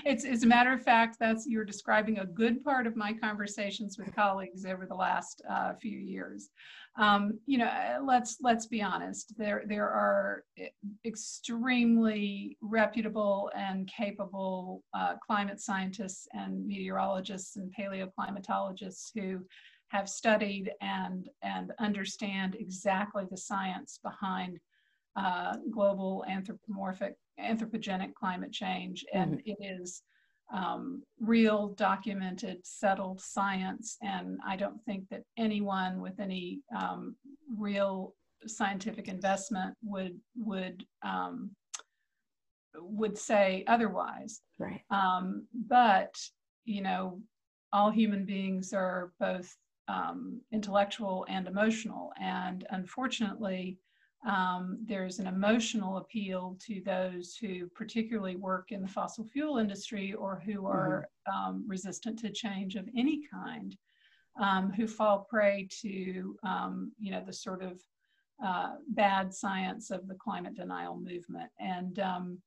it's, 0.06 0.24
it's 0.24 0.44
a 0.44 0.48
matter 0.48 0.74
of 0.74 0.84
fact 0.84 1.18
that's 1.20 1.46
you're 1.48 1.66
describing 1.66 2.20
a 2.20 2.26
good 2.26 2.64
part 2.64 2.88
of 2.88 2.96
my 2.96 3.14
conversations 3.14 3.98
with 3.98 4.14
colleagues 4.16 4.66
over 4.66 4.86
the 4.86 4.96
last 4.96 5.42
uh, 5.50 5.74
few 5.82 5.98
years 5.98 6.50
um, 6.96 7.40
you 7.48 7.58
know, 7.58 7.66
uh, 7.66 8.00
let's 8.04 8.38
let's 8.42 8.68
be 8.68 8.82
honest. 8.82 9.34
There 9.38 9.64
there 9.68 9.90
are 9.90 10.44
extremely 11.06 12.58
reputable 12.62 13.50
and 13.56 13.88
capable 13.88 14.84
uh, 14.94 15.16
climate 15.26 15.60
scientists 15.60 16.28
and 16.34 16.66
meteorologists 16.68 17.58
and 17.58 17.74
paleoclimatologists 17.78 19.10
who 19.16 19.40
have 19.88 20.08
studied 20.08 20.72
and 20.82 21.30
and 21.42 21.72
understand 21.80 22.56
exactly 22.60 23.26
the 23.30 23.38
science 23.38 24.00
behind 24.04 24.60
uh, 25.16 25.56
global 25.72 26.24
anthropomorphic 26.30 27.16
anthropogenic 27.40 28.14
climate 28.14 28.52
change, 28.52 29.06
and 29.14 29.34
mm-hmm. 29.34 29.52
it 29.52 29.58
is 29.60 30.02
um, 30.54 31.02
real, 31.20 31.70
documented, 31.70 32.60
settled 32.64 33.20
science. 33.20 33.98
And 34.02 34.40
I 34.46 34.56
don't 34.56 34.80
think 34.86 35.10
that 35.10 35.24
anyone 35.38 36.02
with 36.02 36.20
any 36.20 36.62
um, 36.78 37.16
real 37.58 38.14
scientific 38.46 39.08
investment 39.08 39.76
would 39.84 40.20
would 40.38 40.86
um, 41.04 41.52
would 42.76 43.18
say 43.18 43.64
otherwise. 43.68 44.42
Right. 44.60 44.82
Um, 44.90 45.48
but 45.54 46.16
you 46.66 46.82
know, 46.82 47.22
all 47.72 47.90
human 47.90 48.26
beings 48.26 48.74
are 48.74 49.12
both 49.20 49.56
um, 49.88 50.42
intellectual 50.52 51.26
and 51.30 51.48
emotional, 51.48 52.14
and 52.22 52.66
unfortunately, 52.70 53.78
um, 54.26 54.78
there's 54.86 55.20
an 55.20 55.28
emotional 55.28 55.98
appeal 55.98 56.58
to 56.66 56.82
those 56.86 57.36
who 57.36 57.68
particularly 57.68 58.38
work 58.38 58.72
in 58.72 58.82
the 58.82 58.88
fossil 58.88 59.26
fuel 59.26 59.58
industry 59.58 60.14
or 60.14 60.42
who 60.46 60.62
mm-hmm. 60.62 60.66
are 60.66 61.08
um, 61.32 61.66
resistant 61.68 62.20
to 62.20 62.32
change 62.32 62.76
of 62.76 62.88
any 62.98 63.22
kind, 63.32 63.76
um, 64.40 64.72
who 64.72 64.88
fall 64.88 65.28
prey 65.30 65.68
to, 65.82 66.38
um, 66.44 66.92
you 67.00 67.12
know, 67.12 67.24
the 67.26 67.34
sort 67.34 67.64
of 67.64 67.82
uh, 68.44 68.76
bad 68.90 69.34
science 69.34 69.92
of 69.92 70.08
the 70.08 70.16
climate 70.16 70.56
denial 70.56 70.98
movement. 70.98 71.50
And, 71.60 72.00
um, 72.00 72.38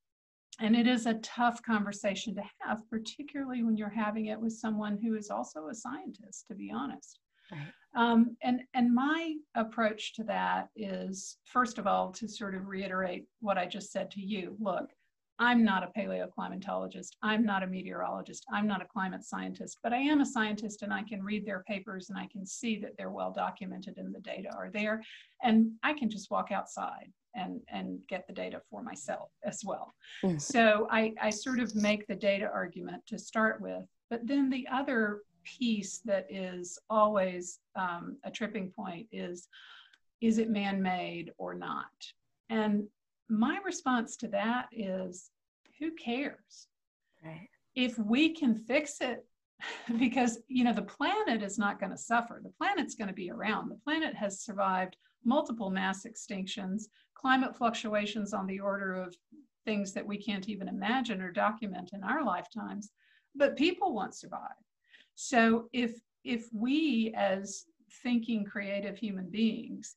and 0.58 0.74
it 0.74 0.86
is 0.86 1.04
a 1.04 1.14
tough 1.14 1.62
conversation 1.62 2.34
to 2.36 2.42
have, 2.60 2.88
particularly 2.88 3.62
when 3.62 3.76
you're 3.76 3.90
having 3.90 4.26
it 4.26 4.40
with 4.40 4.54
someone 4.54 4.98
who 5.02 5.14
is 5.14 5.28
also 5.30 5.68
a 5.68 5.74
scientist, 5.74 6.46
to 6.48 6.54
be 6.54 6.72
honest. 6.74 7.20
Right. 7.52 7.60
Um, 7.96 8.37
and, 8.42 8.61
and 8.74 8.94
my 8.94 9.35
approach 9.54 10.14
to 10.14 10.24
that 10.24 10.68
is, 10.76 11.38
first 11.44 11.78
of 11.78 11.87
all, 11.87 12.12
to 12.12 12.28
sort 12.28 12.54
of 12.54 12.68
reiterate 12.68 13.24
what 13.40 13.56
I 13.56 13.66
just 13.66 13.90
said 13.90 14.11
to 14.12 14.20
you. 14.20 14.54
Look, 14.61 14.90
I'm 15.38 15.64
not 15.64 15.82
a 15.82 15.98
paleoclimatologist. 15.98 17.11
I'm 17.22 17.44
not 17.44 17.62
a 17.62 17.66
meteorologist. 17.66 18.44
I'm 18.52 18.66
not 18.66 18.80
a 18.80 18.87
climate 18.87 19.24
scientist, 19.24 19.78
but 19.82 19.92
I 19.92 19.98
am 19.98 20.20
a 20.20 20.26
scientist 20.26 20.82
and 20.82 20.92
I 20.92 21.02
can 21.02 21.22
read 21.22 21.46
their 21.46 21.62
papers 21.66 22.09
and 22.09 22.18
I 22.18 22.26
can 22.30 22.46
see 22.46 22.78
that 22.80 22.92
they're 22.96 23.11
well 23.11 23.32
documented 23.32 23.98
and 23.98 24.14
the 24.14 24.20
data 24.20 24.48
are 24.56 24.70
there. 24.70 25.02
And 25.42 25.72
I 25.82 25.92
can 25.92 26.09
just 26.09 26.30
walk 26.30 26.52
outside 26.52 27.12
and, 27.35 27.61
and 27.68 27.98
get 28.09 28.26
the 28.26 28.32
data 28.32 28.62
for 28.70 28.82
myself 28.82 29.30
as 29.44 29.62
well. 29.64 29.92
Mm. 30.24 30.40
So 30.40 30.88
I, 30.90 31.12
I 31.20 31.30
sort 31.30 31.61
of 31.61 31.74
make 31.74 32.06
the 32.06 32.14
data 32.14 32.48
argument 32.52 33.02
to 33.09 33.18
start 33.18 33.61
with. 33.61 33.85
But 34.09 34.26
then 34.26 34.48
the 34.48 34.66
other 34.72 35.20
piece 35.59 35.98
that 36.04 36.26
is 36.30 36.78
always 36.90 37.61
um, 37.74 38.16
a 38.24 38.30
tripping 38.30 38.70
point 38.70 39.06
is 39.12 39.48
is 40.20 40.38
it 40.38 40.50
man-made 40.50 41.32
or 41.38 41.54
not? 41.54 41.87
And 42.48 42.85
my 43.28 43.59
response 43.64 44.16
to 44.18 44.28
that 44.28 44.68
is 44.72 45.30
who 45.78 45.92
cares? 45.92 46.68
Right. 47.24 47.48
if 47.74 47.98
we 47.98 48.28
can 48.35 48.54
fix 48.54 49.00
it 49.00 49.26
because 49.98 50.38
you 50.48 50.64
know 50.64 50.72
the 50.72 50.82
planet 50.82 51.42
is 51.42 51.59
not 51.59 51.80
going 51.80 51.90
to 51.90 51.98
suffer. 51.98 52.40
The 52.42 52.52
planet's 52.59 52.94
going 52.94 53.09
to 53.09 53.14
be 53.14 53.30
around. 53.30 53.70
The 53.70 53.80
planet 53.85 54.14
has 54.14 54.42
survived 54.42 54.96
multiple 55.24 55.70
mass 55.70 56.06
extinctions. 56.06 56.85
Climate 57.14 57.56
fluctuations 57.56 58.32
on 58.35 58.46
the 58.46 58.61
order 58.61 58.94
of 58.94 59.14
things 59.64 59.92
that 59.94 60.06
we 60.06 60.18
can't 60.18 60.48
even 60.48 60.68
imagine 60.68 61.20
or 61.20 61.32
document 61.32 61.90
in 61.92 62.04
our 62.04 62.22
lifetimes. 62.22 62.90
But 63.35 63.56
people 63.56 63.94
won't 63.94 64.14
survive 64.14 64.61
so 65.16 65.68
if 65.72 65.98
if 66.24 66.48
we 66.52 67.12
as 67.16 67.64
thinking 68.02 68.44
creative 68.44 68.96
human 68.96 69.29
beings 69.31 69.96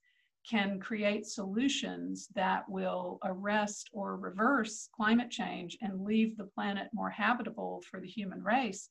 can 0.50 0.80
create 0.80 1.28
solutions 1.28 2.28
that 2.34 2.68
will 2.70 3.20
arrest 3.24 3.90
or 3.94 4.16
reverse 4.16 4.90
climate 4.96 5.30
change 5.30 5.78
and 5.82 6.02
leave 6.02 6.38
the 6.38 6.46
planet 6.56 6.88
more 6.94 7.10
habitable 7.10 7.84
for 7.90 8.00
the 8.00 8.08
human 8.08 8.42
race, 8.42 8.90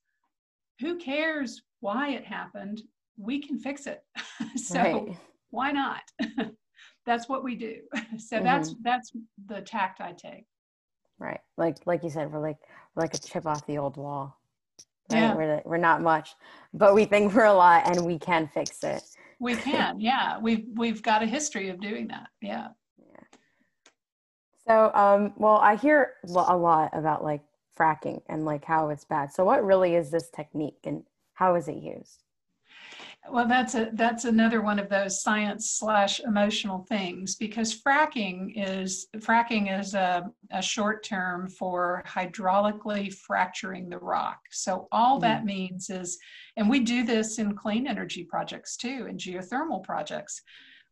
who 0.81 0.99
cares 0.99 1.63
why 1.81 2.11
it 2.11 2.25
happened? 2.25 2.83
We 3.17 3.41
can 3.41 3.59
fix 3.59 3.87
it. 3.87 4.03
so 4.57 4.81
right. 4.81 5.17
why 5.51 5.73
not? 5.73 6.03
that's 7.07 7.29
what 7.29 7.43
we 7.43 7.57
do. 7.57 7.81
So 8.19 8.37
mm-hmm. 8.37 8.45
that's 8.45 8.75
that's 8.83 9.13
the 9.47 9.61
tact 9.61 10.01
I 10.01 10.13
take. 10.13 10.45
Right. 11.19 11.41
Like 11.57 11.77
like 11.87 12.03
you 12.03 12.11
said, 12.11 12.33
we're 12.33 12.41
like 12.41 12.59
we're 12.95 13.03
like 13.03 13.15
a 13.15 13.19
chip 13.19 13.47
off 13.47 13.67
the 13.67 13.79
old 13.79 13.97
wall. 13.97 14.38
Right? 15.11 15.21
Yeah. 15.21 15.35
We're, 15.35 15.63
we're 15.65 15.77
not 15.79 16.03
much, 16.03 16.35
but 16.75 16.95
we 16.95 17.05
think 17.05 17.35
we're 17.35 17.45
a 17.45 17.53
lot 17.53 17.87
and 17.87 18.05
we 18.05 18.19
can 18.19 18.49
fix 18.49 18.85
it. 18.85 19.03
We 19.41 19.57
can, 19.57 20.01
yeah. 20.01 20.39
We've, 20.39 20.67
we've 20.75 21.03
got 21.03 21.23
a 21.23 21.27
history 21.27 21.69
of 21.69 21.81
doing 21.81 22.09
that. 22.09 22.29
Yeah. 22.43 22.69
yeah. 22.99 23.39
So, 24.67 24.93
um, 24.95 25.33
well, 25.37 25.57
I 25.57 25.77
hear 25.77 26.15
a 26.25 26.31
lot 26.31 26.91
about 26.93 27.25
like 27.25 27.43
fracking 27.79 28.21
and 28.29 28.45
like 28.45 28.65
how 28.65 28.91
it's 28.91 29.05
bad. 29.05 29.33
So 29.33 29.45
what 29.45 29.65
really 29.65 29.95
is 29.95 30.11
this 30.11 30.29
technique 30.31 30.81
and 30.85 31.05
how 31.35 31.55
is 31.55 31.69
it 31.69 31.77
used? 31.77 32.25
Well, 33.31 33.47
that's 33.47 33.75
a 33.75 33.91
that's 33.93 34.25
another 34.25 34.63
one 34.63 34.79
of 34.79 34.89
those 34.89 35.23
science 35.23 35.71
slash 35.71 36.21
emotional 36.21 36.87
things 36.89 37.35
because 37.37 37.81
fracking 37.81 38.53
is 38.57 39.09
fracking 39.19 39.79
is 39.79 39.95
a, 39.95 40.31
a 40.51 40.63
short 40.63 41.05
term 41.05 41.49
for 41.49 42.03
hydraulically 42.07 43.13
fracturing 43.13 43.89
the 43.89 43.99
rock. 43.99 44.39
So 44.51 44.89
all 44.93 45.19
mm. 45.19 45.23
that 45.23 45.45
means 45.45 45.91
is, 45.91 46.19
and 46.57 46.69
we 46.69 46.81
do 46.81 47.05
this 47.05 47.39
in 47.39 47.55
clean 47.55 47.87
energy 47.87 48.25
projects 48.25 48.77
too, 48.77 49.07
in 49.09 49.17
geothermal 49.17 49.85
projects. 49.85 50.43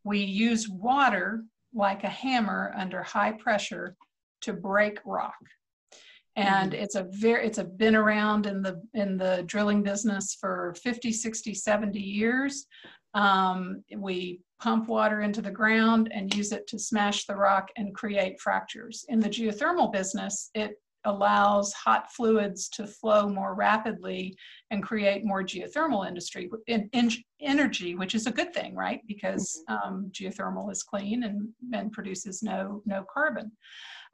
We 0.04 0.20
use 0.20 0.68
water 0.68 1.44
like 1.74 2.04
a 2.04 2.08
hammer 2.08 2.72
under 2.76 3.02
high 3.02 3.32
pressure 3.32 3.96
to 4.42 4.52
break 4.52 4.98
rock 5.04 5.34
and 6.36 6.72
mm-hmm. 6.72 6.82
it's 6.82 6.94
a 6.94 7.06
very 7.10 7.46
it's 7.46 7.58
a 7.58 7.64
been 7.64 7.96
around 7.96 8.46
in 8.46 8.62
the 8.62 8.80
in 8.94 9.16
the 9.16 9.42
drilling 9.46 9.82
business 9.82 10.36
for 10.40 10.74
50 10.82 11.12
60 11.12 11.54
70 11.54 11.98
years 11.98 12.66
um, 13.14 13.82
we 13.96 14.40
pump 14.60 14.88
water 14.88 15.22
into 15.22 15.40
the 15.40 15.50
ground 15.50 16.10
and 16.12 16.34
use 16.34 16.52
it 16.52 16.66
to 16.66 16.78
smash 16.78 17.26
the 17.26 17.34
rock 17.34 17.70
and 17.76 17.94
create 17.94 18.40
fractures 18.40 19.04
in 19.08 19.18
the 19.18 19.28
geothermal 19.28 19.92
business 19.92 20.50
it 20.54 20.76
allows 21.04 21.72
hot 21.72 22.10
fluids 22.10 22.68
to 22.68 22.84
flow 22.84 23.28
more 23.28 23.54
rapidly 23.54 24.36
and 24.72 24.82
create 24.82 25.24
more 25.24 25.42
geothermal 25.42 26.06
industry 26.06 26.50
in, 26.66 26.88
in 26.92 27.10
energy 27.40 27.94
which 27.94 28.14
is 28.14 28.26
a 28.26 28.32
good 28.32 28.52
thing 28.52 28.74
right 28.74 29.00
because 29.06 29.62
mm-hmm. 29.70 29.88
um, 29.88 30.10
geothermal 30.12 30.70
is 30.70 30.82
clean 30.82 31.22
and, 31.22 31.48
and 31.72 31.92
produces 31.92 32.42
no 32.42 32.82
no 32.86 33.04
carbon 33.12 33.52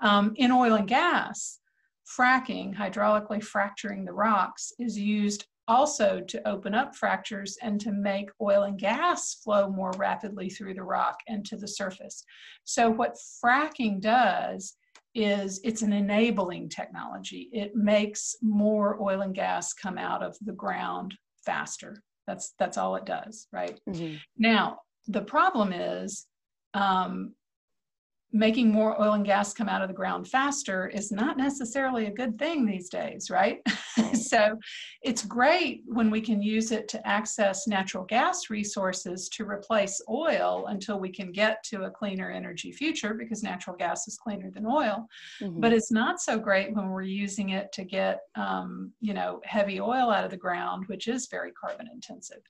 um, 0.00 0.32
in 0.37 0.52
oil 0.52 0.74
and 0.74 0.88
gas 0.88 1.61
fracking, 2.06 2.74
hydraulically 2.74 3.42
fracturing 3.42 4.04
the 4.04 4.12
rocks, 4.12 4.72
is 4.78 4.98
used 4.98 5.46
also 5.68 6.20
to 6.20 6.48
open 6.48 6.74
up 6.74 6.94
fractures 6.96 7.56
and 7.62 7.80
to 7.80 7.92
make 7.92 8.30
oil 8.40 8.64
and 8.64 8.79
gas 8.79 9.35
flow 9.35 9.70
more 9.70 9.92
rapidly 9.96 10.50
through 10.50 10.74
the 10.74 10.83
rock 10.83 11.16
and 11.29 11.44
to 11.46 11.56
the 11.56 11.68
surface. 11.68 12.24
So, 12.64 12.90
what 12.90 13.16
fracking 13.42 14.00
does 14.00 14.77
is 15.14 15.60
it's 15.62 15.83
an 15.83 15.92
enabling 15.92 16.68
technology. 16.68 17.48
It 17.52 17.77
makes 17.77 18.35
more 18.42 19.00
oil 19.00 19.20
and 19.20 19.35
gas 19.35 19.72
come 19.72 19.98
out 19.98 20.22
of 20.22 20.37
the 20.40 20.52
ground 20.52 21.14
faster. 21.44 22.02
That's 22.27 22.54
that's 22.58 22.79
all 22.79 22.96
it 22.96 23.04
does, 23.04 23.46
right? 23.52 23.79
Mm-hmm. 23.88 24.16
Now, 24.38 24.79
the 25.06 25.22
problem 25.22 25.72
is 25.72 26.27
um, 26.74 27.35
making 28.33 28.72
more 28.72 29.00
oil 29.00 29.12
and 29.12 29.26
gas 29.26 29.52
come 29.52 29.68
out 29.68 29.83
of 29.83 29.88
the 29.88 29.94
ground 29.94 30.26
faster 30.26 30.87
is 30.88 31.12
not 31.12 31.37
necessarily 31.37 32.06
a 32.06 32.10
good 32.10 32.38
thing 32.38 32.64
these 32.64 32.88
days, 32.88 33.30
right? 33.30 33.60
so 34.14 34.58
it's 35.02 35.24
great 35.24 35.83
when 35.87 36.10
we 36.10 36.20
can 36.20 36.42
use 36.42 36.72
it 36.72 36.88
to 36.88 37.06
access 37.06 37.66
natural 37.66 38.04
gas 38.04 38.48
resources 38.48 39.28
to 39.28 39.44
replace 39.44 40.00
oil 40.08 40.66
until 40.68 40.98
we 40.98 41.10
can 41.10 41.30
get 41.30 41.62
to 41.64 41.83
a 41.85 41.90
cleaner 41.90 42.30
energy 42.30 42.72
future 42.72 43.14
because 43.14 43.42
natural 43.42 43.76
gas 43.76 44.08
is 44.08 44.16
cleaner 44.16 44.50
than 44.50 44.66
oil. 44.66 45.06
Mm-hmm. 45.40 45.60
But 45.60 45.72
it's 45.72 45.92
not 45.92 46.20
so 46.20 46.38
great 46.38 46.74
when 46.74 46.88
we're 46.88 47.02
using 47.02 47.50
it 47.50 47.70
to 47.72 47.85
get, 47.85 48.20
um, 48.35 48.92
you 49.00 49.12
know, 49.12 49.40
heavy 49.44 49.80
oil 49.80 50.10
out 50.10 50.24
of 50.24 50.30
the 50.30 50.37
ground, 50.37 50.85
which 50.87 51.06
is 51.06 51.26
very 51.26 51.52
carbon 51.52 51.88
intensive. 51.92 52.42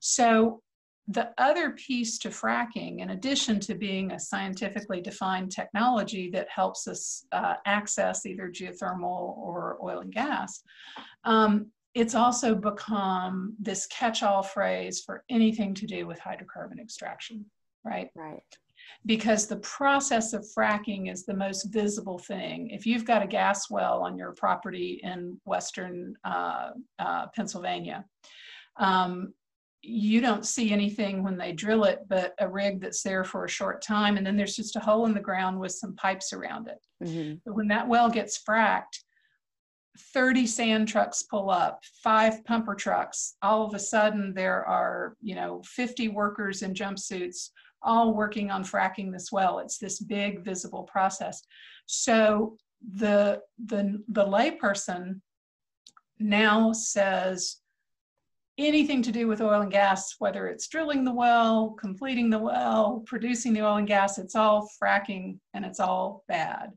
So 0.00 0.62
the 1.10 1.30
other 1.38 1.70
piece 1.70 2.18
to 2.18 2.28
fracking, 2.28 3.00
in 3.00 3.10
addition 3.10 3.58
to 3.60 3.74
being 3.74 4.12
a 4.12 4.20
scientifically 4.20 5.00
defined 5.00 5.50
technology 5.50 6.30
that 6.30 6.48
helps 6.54 6.86
us 6.86 7.24
uh, 7.32 7.54
access 7.64 8.26
either 8.26 8.50
geothermal 8.50 9.36
or 9.38 9.78
oil 9.82 10.00
and 10.00 10.12
gas, 10.12 10.62
um, 11.24 11.70
it's 11.94 12.14
also 12.14 12.54
become 12.54 13.54
this 13.58 13.86
catch 13.86 14.22
all 14.22 14.42
phrase 14.42 15.02
for 15.04 15.24
anything 15.30 15.72
to 15.74 15.86
do 15.86 16.06
with 16.06 16.20
hydrocarbon 16.20 16.78
extraction, 16.78 17.44
right? 17.84 18.10
Right. 18.14 18.42
Because 19.06 19.46
the 19.46 19.56
process 19.56 20.34
of 20.34 20.46
fracking 20.56 21.10
is 21.10 21.24
the 21.24 21.34
most 21.34 21.72
visible 21.72 22.18
thing. 22.18 22.68
If 22.70 22.84
you've 22.84 23.06
got 23.06 23.22
a 23.22 23.26
gas 23.26 23.70
well 23.70 24.02
on 24.02 24.18
your 24.18 24.32
property 24.32 25.00
in 25.02 25.40
Western 25.44 26.14
uh, 26.24 26.70
uh, 26.98 27.26
Pennsylvania, 27.34 28.04
um, 28.78 29.32
you 29.88 30.20
don't 30.20 30.46
see 30.46 30.72
anything 30.72 31.22
when 31.22 31.36
they 31.36 31.52
drill 31.52 31.84
it 31.84 32.00
but 32.08 32.34
a 32.40 32.48
rig 32.48 32.80
that's 32.80 33.02
there 33.02 33.24
for 33.24 33.44
a 33.44 33.50
short 33.50 33.82
time 33.82 34.16
and 34.16 34.26
then 34.26 34.36
there's 34.36 34.56
just 34.56 34.76
a 34.76 34.80
hole 34.80 35.06
in 35.06 35.14
the 35.14 35.20
ground 35.20 35.58
with 35.58 35.72
some 35.72 35.94
pipes 35.96 36.32
around 36.32 36.68
it. 36.68 36.78
Mm-hmm. 37.02 37.34
but 37.44 37.54
when 37.54 37.68
that 37.68 37.86
well 37.86 38.10
gets 38.10 38.42
fracked 38.42 39.04
30 40.14 40.46
sand 40.46 40.88
trucks 40.88 41.22
pull 41.24 41.50
up 41.50 41.82
five 42.02 42.44
pumper 42.44 42.74
trucks. 42.74 43.34
All 43.42 43.66
of 43.66 43.74
a 43.74 43.78
sudden 43.78 44.32
there 44.34 44.64
are 44.64 45.16
you 45.20 45.34
know 45.34 45.62
50 45.64 46.08
workers 46.08 46.62
in 46.62 46.74
jumpsuits 46.74 47.50
all 47.82 48.14
working 48.14 48.50
on 48.50 48.64
fracking 48.64 49.12
this 49.12 49.30
well. 49.30 49.58
It's 49.60 49.78
this 49.78 50.00
big 50.00 50.44
visible 50.44 50.84
process. 50.84 51.42
So 51.86 52.56
the 52.94 53.40
the 53.64 54.02
the 54.08 54.24
layperson 54.24 55.20
now 56.18 56.72
says 56.72 57.56
anything 58.58 59.02
to 59.02 59.12
do 59.12 59.28
with 59.28 59.40
oil 59.40 59.62
and 59.62 59.70
gas, 59.70 60.16
whether 60.18 60.48
it's 60.48 60.66
drilling 60.68 61.04
the 61.04 61.12
well, 61.12 61.70
completing 61.70 62.28
the 62.28 62.38
well, 62.38 63.02
producing 63.06 63.52
the 63.52 63.62
oil 63.62 63.76
and 63.76 63.86
gas, 63.86 64.18
it's 64.18 64.34
all 64.34 64.68
fracking 64.82 65.38
and 65.54 65.64
it's 65.64 65.80
all 65.80 66.24
bad. 66.28 66.72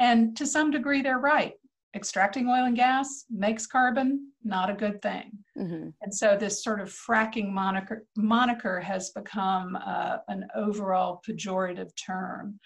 And 0.00 0.36
to 0.36 0.46
some 0.46 0.70
degree, 0.70 1.02
they're 1.02 1.18
right. 1.18 1.52
Extracting 1.94 2.48
oil 2.48 2.64
and 2.64 2.76
gas 2.76 3.24
makes 3.30 3.66
carbon, 3.66 4.32
not 4.44 4.70
a 4.70 4.74
good 4.74 5.02
thing. 5.02 5.32
Mm-hmm. 5.56 5.88
And 6.00 6.14
so 6.14 6.36
this 6.36 6.62
sort 6.62 6.80
of 6.80 6.88
fracking 6.88 7.50
moniker, 7.50 8.04
moniker 8.16 8.80
has 8.80 9.10
become 9.10 9.76
uh, 9.84 10.18
an 10.28 10.46
overall 10.54 11.20
pejorative 11.28 11.90
term. 11.94 12.58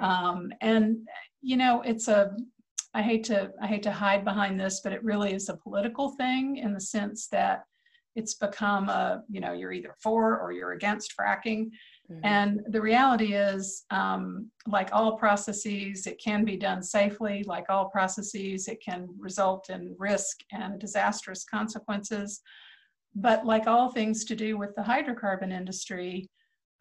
Um, 0.00 0.50
and, 0.60 1.08
you 1.42 1.56
know, 1.56 1.82
it's 1.82 2.08
a, 2.08 2.36
I 2.92 3.02
hate 3.02 3.22
to 3.24 3.52
I 3.62 3.68
hate 3.68 3.84
to 3.84 3.92
hide 3.92 4.24
behind 4.24 4.58
this, 4.58 4.80
but 4.82 4.92
it 4.92 5.04
really 5.04 5.32
is 5.32 5.48
a 5.48 5.56
political 5.56 6.10
thing 6.16 6.56
in 6.56 6.74
the 6.74 6.80
sense 6.80 7.28
that 7.28 7.62
it's 8.16 8.34
become 8.34 8.88
a 8.88 9.22
you 9.28 9.40
know 9.40 9.52
you're 9.52 9.72
either 9.72 9.94
for 10.02 10.38
or 10.38 10.52
you're 10.52 10.72
against 10.72 11.14
fracking. 11.18 11.70
Mm-hmm. 12.10 12.20
and 12.24 12.60
the 12.70 12.80
reality 12.80 13.34
is 13.34 13.84
um, 13.90 14.50
like 14.66 14.88
all 14.92 15.16
processes 15.16 16.08
it 16.08 16.20
can 16.22 16.44
be 16.44 16.56
done 16.56 16.82
safely. 16.82 17.44
Like 17.46 17.66
all 17.68 17.88
processes 17.88 18.66
it 18.66 18.82
can 18.84 19.08
result 19.16 19.70
in 19.70 19.94
risk 19.96 20.40
and 20.50 20.80
disastrous 20.80 21.44
consequences. 21.44 22.40
But 23.14 23.46
like 23.46 23.66
all 23.68 23.90
things 23.90 24.24
to 24.24 24.36
do 24.36 24.58
with 24.58 24.74
the 24.74 24.82
hydrocarbon 24.82 25.52
industry 25.52 26.28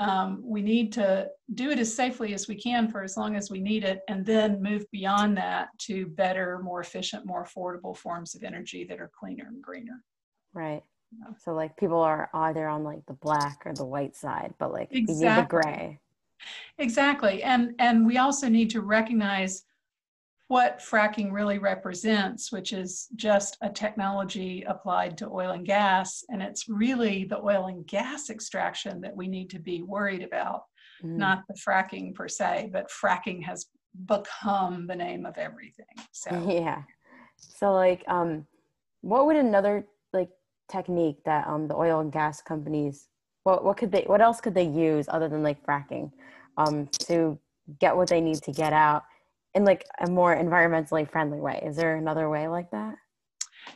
um, 0.02 0.42
we 0.42 0.62
need 0.62 0.94
to 0.94 1.28
do 1.56 1.72
it 1.72 1.80
as 1.80 1.94
safely 1.94 2.34
as 2.34 2.48
we 2.48 2.56
can 2.56 2.88
for 2.88 3.04
as 3.04 3.18
long 3.18 3.36
as 3.36 3.52
we 3.52 3.60
need 3.60 3.84
it 3.84 4.00
and 4.08 4.26
then 4.26 4.64
move 4.64 4.86
beyond 4.94 5.36
that 5.36 5.68
to 5.80 6.06
better 6.08 6.60
more 6.64 6.80
efficient 6.80 7.26
more 7.26 7.44
affordable 7.44 7.96
forms 7.96 8.34
of 8.34 8.44
energy 8.44 8.86
that 8.86 9.02
are 9.02 9.12
cleaner 9.20 9.48
and 9.48 9.62
greener. 9.62 10.02
Right 10.54 10.84
so 11.44 11.54
like 11.54 11.76
people 11.78 12.00
are 12.00 12.30
either 12.34 12.68
on 12.68 12.84
like 12.84 13.06
the 13.08 13.14
black 13.14 13.62
or 13.66 13.74
the 13.74 13.86
white 13.86 14.16
side, 14.16 14.54
but 14.60 14.72
like 14.72 14.90
exactly. 14.92 15.26
you 15.26 15.30
need 15.30 15.42
the 15.42 15.48
gray. 15.48 16.00
Exactly. 16.78 17.44
And 17.44 17.74
and 17.80 18.06
we 18.06 18.18
also 18.18 18.48
need 18.48 18.70
to 18.72 18.82
recognize 18.82 19.64
what 20.48 20.80
fracking 20.80 21.32
really 21.32 21.60
represents, 21.60 22.52
which 22.52 22.74
is 22.74 23.08
just 23.16 23.56
a 23.62 23.70
technology 23.70 24.64
applied 24.68 25.16
to 25.16 25.30
oil 25.30 25.52
and 25.52 25.66
gas. 25.66 26.24
And 26.30 26.42
it's 26.42 26.68
really 26.68 27.24
the 27.24 27.38
oil 27.38 27.68
and 27.68 27.86
gas 27.86 28.32
extraction 28.32 29.00
that 29.02 29.16
we 29.16 29.28
need 29.28 29.52
to 29.52 29.60
be 29.60 29.84
worried 29.84 30.24
about, 30.24 30.64
mm. 31.04 31.16
not 31.16 31.44
the 31.48 31.54
fracking 31.54 32.16
per 32.16 32.28
se, 32.28 32.72
but 32.74 32.90
fracking 32.90 33.44
has 33.44 33.68
become 34.06 34.88
the 34.88 34.96
name 34.96 35.26
of 35.28 35.38
everything. 35.38 35.86
So 36.12 36.30
yeah. 36.50 36.82
So 37.38 37.74
like 37.74 38.04
um 38.08 38.46
what 39.02 39.28
would 39.28 39.38
another 39.38 39.86
technique 40.70 41.18
that 41.26 41.48
um, 41.48 41.68
the 41.68 41.76
oil 41.76 42.00
and 42.00 42.12
gas 42.12 42.42
companies 42.42 43.08
what 43.44 43.64
what 43.64 43.78
could 43.78 43.92
they 43.92 44.04
what 44.04 44.22
else 44.22 44.42
could 44.42 44.54
they 44.54 44.64
use 44.64 45.06
other 45.10 45.28
than 45.28 45.44
like 45.44 45.66
fracking 45.66 46.12
um, 46.58 46.88
to 47.00 47.40
get 47.80 47.96
what 47.96 48.10
they 48.10 48.22
need 48.22 48.42
to 48.44 48.52
get 48.52 48.74
out 48.74 49.04
in 49.56 49.64
like 49.64 49.86
a 50.06 50.10
more 50.10 50.36
environmentally 50.36 51.10
friendly 51.10 51.40
way? 51.40 51.62
Is 51.66 51.76
there 51.76 51.96
another 51.96 52.30
way 52.30 52.48
like 52.48 52.70
that? 52.72 52.96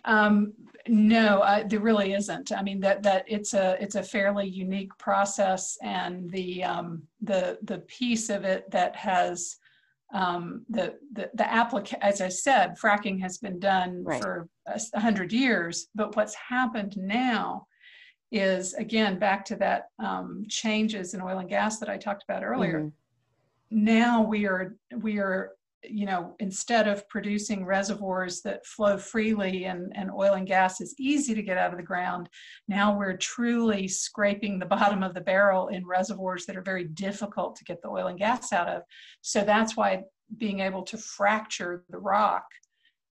Um, 0.06 0.54
no 0.88 1.40
uh, 1.40 1.64
there 1.66 1.80
really 1.80 2.14
isn't. 2.14 2.52
I 2.52 2.62
mean 2.62 2.80
that 2.82 3.04
that 3.04 3.26
it's 3.28 3.54
a 3.54 3.78
it's 3.82 3.96
a 3.96 4.04
fairly 4.04 4.48
unique 4.48 4.96
process 4.98 5.78
and 5.82 6.30
the 6.30 6.64
um, 6.64 7.04
the 7.22 7.58
the 7.64 7.80
piece 7.80 8.30
of 8.30 8.44
it 8.44 8.70
that 8.72 8.96
has 8.96 9.58
um, 10.14 10.64
the 10.70 10.96
the, 11.14 11.30
the 11.34 11.44
applica- 11.44 11.98
as 12.02 12.22
I 12.22 12.30
said, 12.30 12.76
fracking 12.82 13.20
has 13.22 13.40
been 13.40 13.60
done 13.60 14.04
right. 14.04 14.22
for 14.22 14.48
a 14.68 15.00
hundred 15.00 15.34
years, 15.34 15.88
but 15.96 16.16
what's 16.16 16.36
happened 16.36 16.96
now 16.98 17.66
is 18.32 18.74
again 18.76 19.20
back 19.20 19.46
to 19.46 19.56
that 19.58 19.86
um, 20.00 20.46
changes 20.50 21.14
in 21.14 21.22
oil 21.22 21.40
and 21.40 21.50
gas 21.50 21.80
that 21.80 21.90
I 21.90 21.98
talked 21.98 22.24
about 22.24 22.44
earlier. 22.44 22.80
Mm-hmm. 22.80 23.84
Now 23.84 24.22
we 24.22 24.46
are 24.46 24.76
we 25.02 25.20
are 25.20 25.52
you 25.90 26.06
know 26.06 26.36
instead 26.40 26.88
of 26.88 27.08
producing 27.10 27.66
reservoirs 27.66 28.42
that 28.42 28.66
flow 28.66 28.98
freely 28.98 29.66
and, 29.66 29.92
and 29.96 30.10
oil 30.12 30.34
and 30.34 30.48
gas 30.48 30.82
is 30.82 30.96
easy 30.98 31.34
to 31.34 31.42
get 31.42 31.58
out 31.58 31.72
of 31.72 31.78
the 31.78 31.84
ground 31.84 32.30
now 32.68 32.98
we're 32.98 33.18
truly 33.18 33.88
scraping 33.88 34.60
the 34.60 34.66
bottom 34.78 35.04
of 35.04 35.14
the 35.14 35.22
barrel 35.22 35.68
in 35.68 35.86
reservoirs 35.86 36.46
that 36.46 36.58
are 36.58 36.62
very 36.62 36.86
difficult 36.86 37.56
to 37.56 37.64
get 37.64 37.82
the 37.82 37.90
oil 37.90 38.08
and 38.08 38.20
gas 38.20 38.54
out 38.54 38.68
of 38.68 38.82
so 39.22 39.44
that's 39.44 39.76
why 39.76 40.02
being 40.38 40.62
able 40.62 40.84
to 40.84 40.98
fracture 40.98 41.84
the 41.90 41.98
rock 41.98 42.46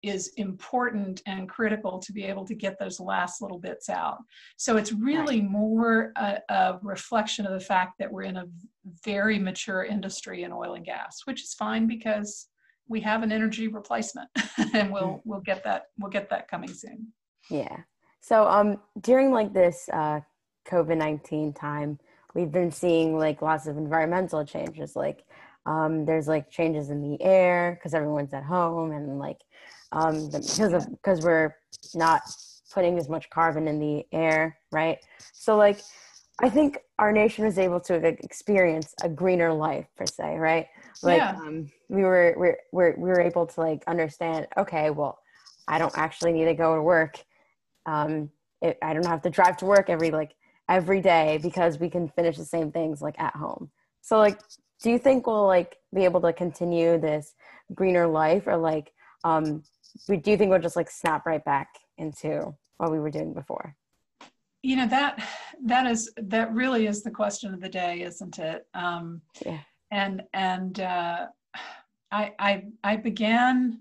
is 0.05 0.33
important 0.37 1.21
and 1.25 1.49
critical 1.49 1.97
to 1.97 2.13
be 2.13 2.23
able 2.23 2.45
to 2.45 2.53
get 2.53 2.77
those 2.77 2.99
last 2.99 3.41
little 3.41 3.57
bits 3.57 3.89
out. 3.89 4.19
So 4.55 4.77
it's 4.77 4.91
really 4.91 5.41
right. 5.41 5.49
more 5.49 6.11
a, 6.15 6.37
a, 6.49 6.79
reflection 6.83 7.45
of 7.47 7.53
the 7.53 7.65
fact 7.65 7.93
that 7.97 8.11
we're 8.11 8.23
in 8.23 8.37
a 8.37 8.45
very 9.03 9.39
mature 9.39 9.83
industry 9.83 10.43
in 10.43 10.51
oil 10.51 10.75
and 10.75 10.85
gas, 10.85 11.21
which 11.25 11.41
is 11.41 11.55
fine 11.55 11.87
because 11.87 12.47
we 12.87 13.01
have 13.01 13.23
an 13.23 13.31
energy 13.31 13.67
replacement 13.67 14.29
and 14.73 14.91
we'll 14.91 15.03
mm. 15.03 15.21
we'll 15.25 15.41
get 15.41 15.63
that 15.63 15.87
we'll 15.97 16.11
get 16.11 16.29
that 16.29 16.47
coming 16.47 16.73
soon. 16.73 17.07
Yeah. 17.49 17.77
So 18.21 18.47
um 18.47 18.79
during 19.01 19.31
like 19.31 19.53
this 19.53 19.89
uh 19.91 20.21
COVID-19 20.67 21.55
time, 21.55 21.99
we've 22.33 22.51
been 22.51 22.71
seeing 22.71 23.17
like 23.17 23.41
lots 23.41 23.67
of 23.67 23.77
environmental 23.77 24.43
changes 24.45 24.95
like 24.95 25.25
um, 25.65 26.05
there's 26.05 26.27
like 26.27 26.49
changes 26.49 26.89
in 26.89 27.01
the 27.01 27.21
air 27.21 27.75
because 27.75 27.93
everyone's 27.93 28.33
at 28.33 28.43
home 28.43 28.91
and 28.91 29.17
like 29.17 29.39
um, 29.91 30.29
because 30.29 30.73
of 30.73 30.89
because 30.91 31.21
we're 31.21 31.55
not 31.93 32.21
putting 32.71 32.99
as 32.99 33.09
much 33.09 33.29
carbon 33.29 33.67
in 33.67 33.79
the 33.79 34.05
air, 34.11 34.57
right? 34.71 34.99
So 35.33 35.55
like 35.57 35.81
I 36.41 36.49
think 36.49 36.79
our 36.99 37.11
nation 37.11 37.45
was 37.45 37.57
able 37.57 37.79
to 37.81 37.95
experience 37.95 38.93
a 39.03 39.09
greener 39.09 39.53
life 39.53 39.87
per 39.95 40.05
se, 40.05 40.37
right? 40.37 40.67
Like 41.01 41.19
yeah. 41.19 41.35
um, 41.37 41.71
we 41.87 42.03
were 42.03 42.35
we 42.37 42.53
were 42.71 42.95
we 42.97 43.09
were 43.09 43.21
able 43.21 43.45
to 43.47 43.59
like 43.59 43.83
understand. 43.87 44.47
Okay, 44.57 44.89
well, 44.89 45.19
I 45.67 45.77
don't 45.77 45.97
actually 45.97 46.33
need 46.33 46.45
to 46.45 46.53
go 46.53 46.75
to 46.75 46.81
work. 46.81 47.23
Um, 47.85 48.29
it, 48.61 48.77
I 48.81 48.93
don't 48.93 49.05
have 49.05 49.21
to 49.23 49.29
drive 49.29 49.57
to 49.57 49.65
work 49.65 49.89
every 49.89 50.11
like 50.11 50.35
every 50.67 51.01
day 51.01 51.39
because 51.41 51.79
we 51.79 51.89
can 51.89 52.09
finish 52.09 52.37
the 52.37 52.45
same 52.45 52.71
things 52.71 53.01
like 53.01 53.19
at 53.19 53.35
home. 53.35 53.69
So 54.01 54.17
like 54.17 54.39
do 54.81 54.91
you 54.91 54.99
think 54.99 55.25
we'll 55.27 55.47
like 55.47 55.77
be 55.93 56.03
able 56.03 56.21
to 56.21 56.33
continue 56.33 56.99
this 56.99 57.33
greener 57.73 58.07
life 58.07 58.47
or 58.47 58.57
like 58.57 58.91
um 59.23 59.63
we, 60.07 60.17
do 60.17 60.31
you 60.31 60.37
think 60.37 60.49
we'll 60.49 60.59
just 60.59 60.75
like 60.75 60.91
snap 60.91 61.25
right 61.25 61.43
back 61.45 61.69
into 61.97 62.53
what 62.77 62.91
we 62.91 62.99
were 62.99 63.09
doing 63.09 63.33
before 63.33 63.75
you 64.65 64.75
know 64.75 64.87
that 64.87 65.23
that 65.63 65.85
is 65.85 66.11
that 66.17 66.53
really 66.53 66.87
is 66.87 67.03
the 67.03 67.11
question 67.11 67.53
of 67.53 67.61
the 67.61 67.69
day 67.69 68.01
isn't 68.01 68.39
it 68.39 68.67
um 68.73 69.21
yeah 69.45 69.59
and 69.91 70.23
and 70.33 70.79
uh, 70.79 71.27
I, 72.11 72.33
I 72.39 72.63
I 72.83 72.95
began 72.97 73.79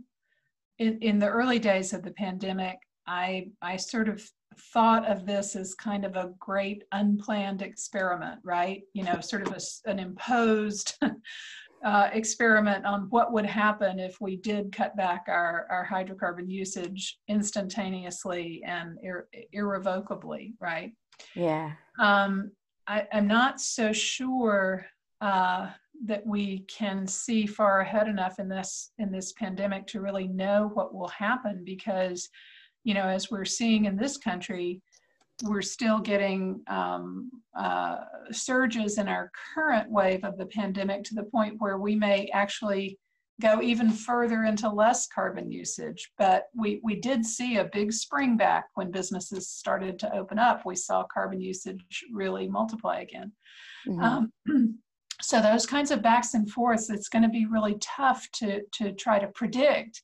in, 0.79 0.99
in 1.01 1.19
the 1.19 1.29
early 1.29 1.59
days 1.59 1.93
of 1.93 2.03
the 2.03 2.13
pandemic. 2.13 2.79
I 3.07 3.49
I 3.63 3.77
sort 3.77 4.09
of 4.09 4.23
thought 4.73 5.05
of 5.11 5.27
this 5.27 5.57
as 5.57 5.75
kind 5.75 6.05
of 6.05 6.15
a 6.17 6.33
great 6.39 6.85
unplanned 6.93 7.63
experiment, 7.63 8.41
right? 8.45 8.83
You 8.93 9.05
know, 9.05 9.21
sort 9.21 9.47
of 9.47 9.53
a, 9.53 9.91
an 9.91 9.99
imposed 9.99 10.95
uh, 11.85 12.09
experiment 12.15 12.87
on 12.87 13.03
what 13.11 13.33
would 13.33 13.45
happen 13.45 14.01
if 14.01 14.19
we 14.21 14.37
did 14.37 14.73
cut 14.73 14.97
back 14.97 15.25
our, 15.29 15.67
our 15.71 15.87
hydrocarbon 15.87 16.51
usage 16.51 17.19
instantaneously 17.29 18.63
and 18.67 18.97
ir- 19.03 19.29
irrevocably, 19.53 20.55
right? 20.61 20.93
Yeah. 21.35 21.73
Um, 21.99 22.53
I, 22.87 23.07
am 23.13 23.27
not 23.27 23.61
so 23.61 23.93
sure 23.93 24.87
uh, 25.21 25.69
that 26.07 26.27
we 26.27 26.61
can 26.61 27.07
see 27.07 27.47
far 27.47 27.81
ahead 27.81 28.09
enough 28.09 28.39
in 28.39 28.49
this 28.49 28.93
in 28.99 29.13
this 29.13 29.33
pandemic 29.33 29.87
to 29.89 30.01
really 30.01 30.27
know 30.27 30.71
what 30.75 30.95
will 30.95 31.09
happen 31.09 31.63
because, 31.65 32.29
you 32.83 32.95
know, 32.95 33.05
as 33.05 33.31
we're 33.31 33.45
seeing 33.45 33.85
in 33.85 33.97
this 33.97 34.17
country, 34.17 34.81
we're 35.43 35.63
still 35.63 35.99
getting 35.99 36.61
um, 36.69 37.31
uh, 37.59 37.97
surges 38.31 38.99
in 38.99 39.09
our 39.09 39.31
current 39.55 39.91
wave 39.91 40.25
of 40.25 40.39
the 40.39 40.47
pandemic 40.47 41.03
to 41.05 41.15
the 41.15 41.25
point 41.25 41.57
where 41.59 41.79
we 41.79 41.97
may 41.97 42.29
actually 42.33 42.99
go 43.41 43.61
even 43.61 43.91
further 43.91 44.45
into 44.45 44.69
less 44.69 45.09
carbon 45.09 45.51
usage. 45.51 46.13
But 46.19 46.45
we, 46.55 46.81
we 46.85 47.01
did 47.01 47.27
see 47.27 47.57
a 47.57 47.65
big 47.65 47.93
spring 47.93 48.37
back 48.37 48.67
when 48.75 48.93
businesses 48.93 49.49
started 49.49 49.99
to 50.01 50.15
open 50.15 50.39
up. 50.39 50.65
We 50.65 50.77
saw 50.77 51.05
carbon 51.13 51.41
usage 51.41 52.05
really 52.13 52.49
multiply 52.49 53.01
again. 53.01 53.33
Mm-hmm. 53.89 54.01
Um, 54.49 54.79
so 55.21 55.43
those 55.43 55.67
kinds 55.67 55.91
of 55.91 56.03
backs 56.03 56.35
and 56.35 56.49
forths, 56.49 56.91
it's 56.91 57.09
going 57.09 57.23
to 57.23 57.29
be 57.29 57.47
really 57.47 57.77
tough 57.81 58.29
to, 58.35 58.61
to 58.75 58.93
try 58.93 59.19
to 59.19 59.27
predict 59.29 60.03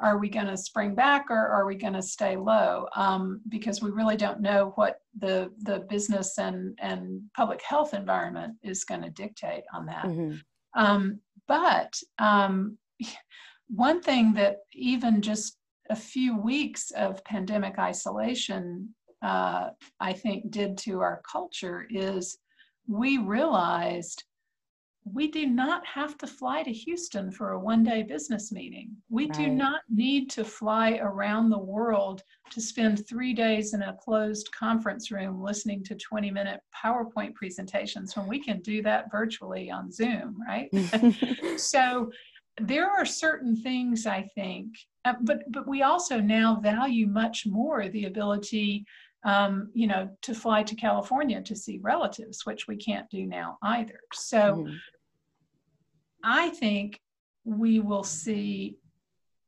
are 0.00 0.18
we 0.18 0.28
going 0.28 0.46
to 0.46 0.56
spring 0.56 0.94
back 0.94 1.26
or 1.30 1.46
are 1.48 1.66
we 1.66 1.74
going 1.74 1.94
to 1.94 2.02
stay 2.02 2.36
low? 2.36 2.86
Um, 2.94 3.40
because 3.48 3.82
we 3.82 3.90
really 3.90 4.16
don't 4.16 4.40
know 4.40 4.72
what 4.76 5.00
the 5.18 5.50
the 5.62 5.80
business 5.88 6.38
and 6.38 6.78
and 6.80 7.20
public 7.36 7.62
health 7.62 7.94
environment 7.94 8.54
is 8.62 8.84
going 8.84 9.02
to 9.02 9.10
dictate 9.10 9.64
on 9.74 9.86
that. 9.86 10.04
Mm-hmm. 10.04 10.36
Um, 10.80 11.20
but 11.46 11.98
um, 12.18 12.78
one 13.68 14.00
thing 14.02 14.34
that 14.34 14.58
even 14.72 15.20
just 15.20 15.56
a 15.90 15.96
few 15.96 16.36
weeks 16.36 16.90
of 16.92 17.24
pandemic 17.24 17.78
isolation, 17.78 18.94
uh, 19.22 19.70
I 20.00 20.12
think, 20.12 20.50
did 20.50 20.76
to 20.78 21.00
our 21.00 21.22
culture 21.30 21.86
is 21.90 22.38
we 22.86 23.18
realized 23.18 24.24
we 25.04 25.28
do 25.28 25.46
not 25.46 25.86
have 25.86 26.18
to 26.18 26.26
fly 26.26 26.62
to 26.62 26.72
Houston 26.72 27.30
for 27.30 27.52
a 27.52 27.58
one 27.58 27.82
day 27.82 28.02
business 28.02 28.52
meeting. 28.52 28.96
We 29.08 29.24
right. 29.24 29.32
do 29.32 29.48
not 29.48 29.80
need 29.88 30.30
to 30.30 30.44
fly 30.44 30.98
around 31.00 31.50
the 31.50 31.58
world 31.58 32.22
to 32.50 32.60
spend 32.60 33.06
three 33.06 33.34
days 33.34 33.74
in 33.74 33.82
a 33.82 33.94
closed 33.94 34.50
conference 34.52 35.10
room 35.10 35.42
listening 35.42 35.84
to 35.84 35.94
20 35.94 36.30
minute 36.30 36.60
PowerPoint 36.74 37.34
presentations 37.34 38.16
when 38.16 38.26
we 38.26 38.42
can 38.42 38.60
do 38.60 38.82
that 38.82 39.10
virtually 39.10 39.70
on 39.70 39.90
Zoom, 39.92 40.36
right? 40.46 40.70
so 41.56 42.10
there 42.60 42.90
are 42.90 43.04
certain 43.04 43.56
things 43.56 44.06
I 44.06 44.28
think, 44.34 44.74
uh, 45.04 45.14
but, 45.22 45.42
but 45.50 45.68
we 45.68 45.82
also 45.82 46.20
now 46.20 46.58
value 46.60 47.06
much 47.06 47.46
more 47.46 47.88
the 47.88 48.06
ability 48.06 48.84
um, 49.24 49.70
you 49.74 49.86
know, 49.86 50.10
to 50.22 50.34
fly 50.34 50.62
to 50.62 50.74
California 50.74 51.42
to 51.42 51.56
see 51.56 51.78
relatives, 51.78 52.46
which 52.46 52.68
we 52.68 52.76
can't 52.76 53.08
do 53.10 53.26
now 53.26 53.58
either. 53.62 54.00
So 54.12 54.38
mm. 54.66 54.76
I 56.22 56.50
think 56.50 57.00
we 57.44 57.80
will 57.80 58.04
see 58.04 58.76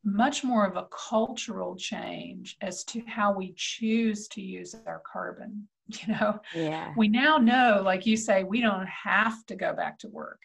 much 0.02 0.42
more 0.42 0.66
of 0.66 0.76
a 0.76 0.88
cultural 0.90 1.76
change 1.76 2.56
as 2.60 2.84
to 2.84 3.02
how 3.06 3.32
we 3.32 3.52
choose 3.56 4.28
to 4.28 4.40
use 4.40 4.74
our 4.86 5.02
carbon. 5.10 5.68
You 6.06 6.14
know, 6.14 6.40
yeah. 6.54 6.94
we 6.96 7.08
now 7.08 7.38
know, 7.38 7.82
like 7.84 8.06
you 8.06 8.16
say, 8.16 8.44
we 8.44 8.60
don't 8.60 8.86
have 8.86 9.44
to 9.46 9.56
go 9.56 9.74
back 9.74 9.98
to 9.98 10.08
work. 10.08 10.38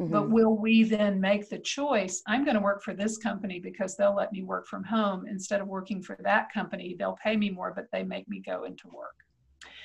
Mm-hmm. 0.00 0.12
But 0.12 0.30
will 0.30 0.56
we 0.56 0.82
then 0.84 1.20
make 1.20 1.50
the 1.50 1.58
choice? 1.58 2.22
I'm 2.26 2.42
going 2.42 2.54
to 2.54 2.62
work 2.62 2.82
for 2.82 2.94
this 2.94 3.18
company 3.18 3.60
because 3.60 3.96
they'll 3.96 4.16
let 4.16 4.32
me 4.32 4.42
work 4.42 4.66
from 4.66 4.82
home 4.82 5.26
instead 5.26 5.60
of 5.60 5.68
working 5.68 6.02
for 6.02 6.16
that 6.24 6.50
company. 6.52 6.96
They'll 6.98 7.18
pay 7.22 7.36
me 7.36 7.50
more, 7.50 7.74
but 7.76 7.84
they 7.92 8.02
make 8.02 8.26
me 8.26 8.40
go 8.40 8.64
into 8.64 8.88
work. 8.88 9.16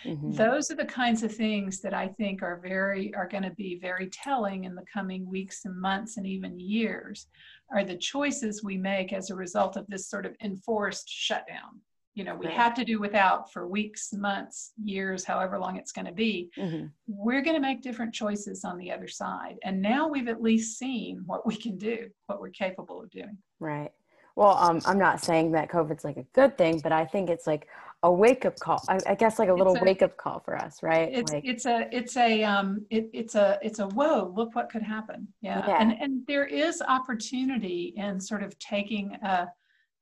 Mm-hmm. 0.05 0.31
Those 0.31 0.71
are 0.71 0.75
the 0.75 0.85
kinds 0.85 1.23
of 1.23 1.35
things 1.35 1.81
that 1.81 1.93
I 1.93 2.07
think 2.07 2.43
are 2.43 2.61
very 2.63 3.13
are 3.13 3.27
going 3.27 3.43
to 3.43 3.51
be 3.51 3.77
very 3.77 4.07
telling 4.07 4.63
in 4.63 4.73
the 4.73 4.85
coming 4.91 5.29
weeks 5.29 5.65
and 5.65 5.75
months 5.75 6.15
and 6.15 6.25
even 6.25 6.57
years 6.59 7.27
are 7.73 7.83
the 7.83 7.97
choices 7.97 8.63
we 8.63 8.77
make 8.77 9.11
as 9.11 9.31
a 9.31 9.35
result 9.35 9.75
of 9.75 9.85
this 9.87 10.07
sort 10.07 10.25
of 10.25 10.33
enforced 10.41 11.09
shutdown. 11.09 11.81
You 12.15 12.23
know, 12.23 12.35
we 12.35 12.47
right. 12.47 12.55
had 12.55 12.75
to 12.77 12.85
do 12.85 12.99
without 12.99 13.51
for 13.51 13.67
weeks, 13.67 14.13
months, 14.13 14.71
years, 14.81 15.25
however 15.25 15.59
long 15.59 15.75
it's 15.75 15.91
going 15.91 16.05
to 16.05 16.13
be. 16.13 16.49
Mm-hmm. 16.57 16.87
We're 17.07 17.41
going 17.41 17.55
to 17.55 17.61
make 17.61 17.81
different 17.81 18.13
choices 18.13 18.63
on 18.63 18.77
the 18.77 18.91
other 18.91 19.07
side. 19.07 19.57
And 19.63 19.81
now 19.81 20.07
we've 20.07 20.29
at 20.29 20.41
least 20.41 20.79
seen 20.79 21.23
what 21.25 21.45
we 21.45 21.55
can 21.55 21.77
do, 21.77 22.07
what 22.27 22.39
we're 22.39 22.49
capable 22.49 23.01
of 23.01 23.09
doing. 23.11 23.37
Right. 23.59 23.91
Well, 24.35 24.57
um, 24.57 24.81
I'm 24.85 24.97
not 24.97 25.23
saying 25.23 25.51
that 25.53 25.69
COVID's 25.69 26.03
like 26.03 26.17
a 26.17 26.25
good 26.33 26.57
thing, 26.57 26.79
but 26.79 26.91
I 26.91 27.05
think 27.05 27.29
it's 27.29 27.47
like 27.47 27.67
a 28.03 28.11
wake 28.11 28.45
up 28.45 28.59
call. 28.59 28.83
I, 28.87 28.99
I, 29.07 29.15
guess 29.15 29.39
like 29.39 29.49
a 29.49 29.53
little 29.53 29.75
a, 29.75 29.83
wake 29.83 30.01
up 30.01 30.17
call 30.17 30.39
for 30.39 30.57
us, 30.57 30.83
right? 30.83 31.09
It's 31.11 31.31
like, 31.31 31.45
it's 31.45 31.65
a 31.65 31.87
it's 31.91 32.17
a 32.17 32.43
um 32.43 32.85
it, 32.89 33.09
it's 33.13 33.35
a 33.35 33.57
it's 33.61 33.79
a 33.79 33.87
whoa 33.87 34.31
look 34.35 34.53
what 34.53 34.69
could 34.69 34.83
happen 34.83 35.27
yeah. 35.41 35.65
yeah. 35.67 35.77
and 35.79 35.93
and 35.99 36.27
there 36.27 36.45
is 36.45 36.83
opportunity 36.87 37.93
in 37.95 38.19
sort 38.19 38.43
of 38.43 38.57
taking 38.59 39.15
a 39.23 39.47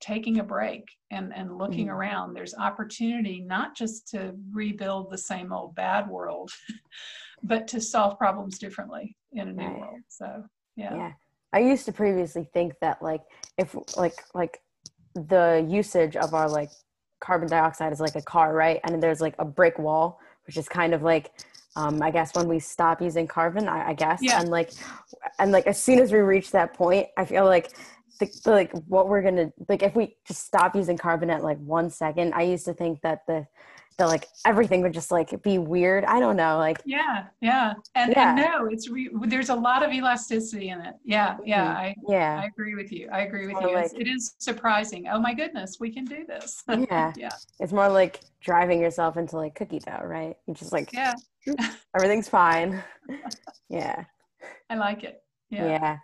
taking 0.04 0.40
a 0.40 0.44
break 0.44 0.84
and 1.12 1.34
and 1.34 1.58
looking 1.58 1.88
mm-hmm. 1.88 1.96
around. 1.96 2.34
There's 2.34 2.54
opportunity 2.54 3.42
not 3.42 3.76
just 3.76 4.08
to 4.10 4.34
rebuild 4.52 5.10
the 5.10 5.18
same 5.18 5.54
old 5.54 5.76
bad 5.76 6.10
world, 6.10 6.52
but 7.44 7.68
to 7.70 7.80
solve 7.80 8.18
problems 8.18 8.60
differently 8.60 9.16
in 9.32 9.48
a 9.48 9.54
new 9.54 9.66
right. 9.66 9.80
world. 9.80 10.02
So 10.10 10.44
yeah. 10.76 10.96
Yeah. 10.96 11.12
I 11.54 11.60
used 11.60 11.86
to 11.86 11.94
previously 11.94 12.50
think 12.54 12.74
that 12.82 13.02
like 13.02 13.22
if 13.58 13.76
like 13.96 14.16
like 14.34 14.60
the 15.16 15.66
usage 15.70 16.16
of 16.16 16.34
our 16.34 16.50
like 16.50 16.70
carbon 17.22 17.48
dioxide 17.48 17.94
is 17.94 18.02
like 18.02 18.16
a 18.16 18.22
car, 18.22 18.54
right? 18.54 18.82
And 18.84 19.02
there's 19.02 19.22
like 19.22 19.36
a 19.40 19.46
brick 19.46 19.80
wall, 19.80 20.20
which 20.46 20.58
is 20.58 20.68
kind 20.68 20.94
of 20.94 21.04
like 21.04 21.32
um, 21.76 22.04
I 22.04 22.12
guess 22.12 22.36
when 22.36 22.48
we 22.48 22.60
stop 22.60 23.02
using 23.02 23.28
carbon, 23.28 23.68
I, 23.68 23.90
I 23.90 23.94
guess, 23.94 24.20
yeah. 24.22 24.40
and 24.40 24.50
like, 24.50 24.72
and 25.40 25.52
like 25.52 25.66
as 25.66 25.82
soon 25.82 25.98
as 25.98 26.12
we 26.12 26.20
reach 26.20 26.52
that 26.52 26.76
point, 26.76 27.08
I 27.18 27.26
feel 27.26 27.46
like 27.46 27.72
the, 28.20 28.42
the, 28.44 28.52
like 28.52 28.72
what 28.88 29.08
we're 29.08 29.22
gonna 29.22 29.52
like 29.70 29.84
if 29.84 29.96
we 29.96 30.18
just 30.28 30.46
stop 30.46 30.76
using 30.76 30.98
carbon 30.98 31.30
at 31.30 31.44
like 31.44 31.58
one 31.60 31.90
second. 31.90 32.34
I 32.34 32.44
used 32.44 32.66
to 32.66 32.74
think 32.74 33.02
that 33.02 33.26
the 33.28 33.48
that 33.98 34.06
like 34.06 34.28
everything 34.46 34.82
would 34.82 34.94
just 34.94 35.12
like 35.12 35.42
be 35.44 35.58
weird. 35.58 36.04
I 36.06 36.20
don't 36.20 36.36
know, 36.36 36.58
like 36.58 36.82
yeah, 36.86 37.26
yeah, 37.42 37.74
and, 37.96 38.12
yeah. 38.12 38.30
and 38.30 38.38
no, 38.38 38.68
it's 38.68 38.90
re- 38.90 39.10
there's 39.26 39.50
a 39.50 39.56
lot 39.56 39.84
of 39.84 39.92
elasticity 39.92 40.70
in 40.70 40.82
it. 40.82 40.96
Yeah, 41.04 41.38
yeah, 41.46 41.66
mm-hmm. 41.66 41.78
I 41.78 41.96
yeah, 42.08 42.42
I 42.44 42.46
agree 42.46 42.76
with 42.76 42.92
you. 42.92 43.10
I 43.12 43.22
agree 43.22 43.48
with 43.48 43.62
you. 43.62 43.74
Like, 43.74 43.92
it 43.94 44.08
is 44.08 44.36
surprising. 44.40 45.08
Oh 45.08 45.20
my 45.20 45.34
goodness, 45.34 45.78
we 45.80 45.92
can 45.92 46.06
do 46.06 46.26
this. 46.26 46.64
yeah, 46.90 47.14
yeah. 47.16 47.32
It's 47.60 47.74
more 47.74 47.90
like 47.90 48.22
driving 48.42 48.82
yourself 48.82 49.18
into 49.18 49.38
like 49.38 49.56
cookie 49.56 49.80
dough, 49.80 50.02
right? 50.04 50.36
You 50.48 50.54
just 50.54 50.72
like 50.72 50.92
yeah, 50.94 51.14
everything's 51.96 52.30
fine. 52.30 52.84
yeah, 53.70 54.06
I 54.70 54.76
like 54.76 55.04
it. 55.04 55.22
Yeah. 55.50 55.68
Yeah. 55.68 55.98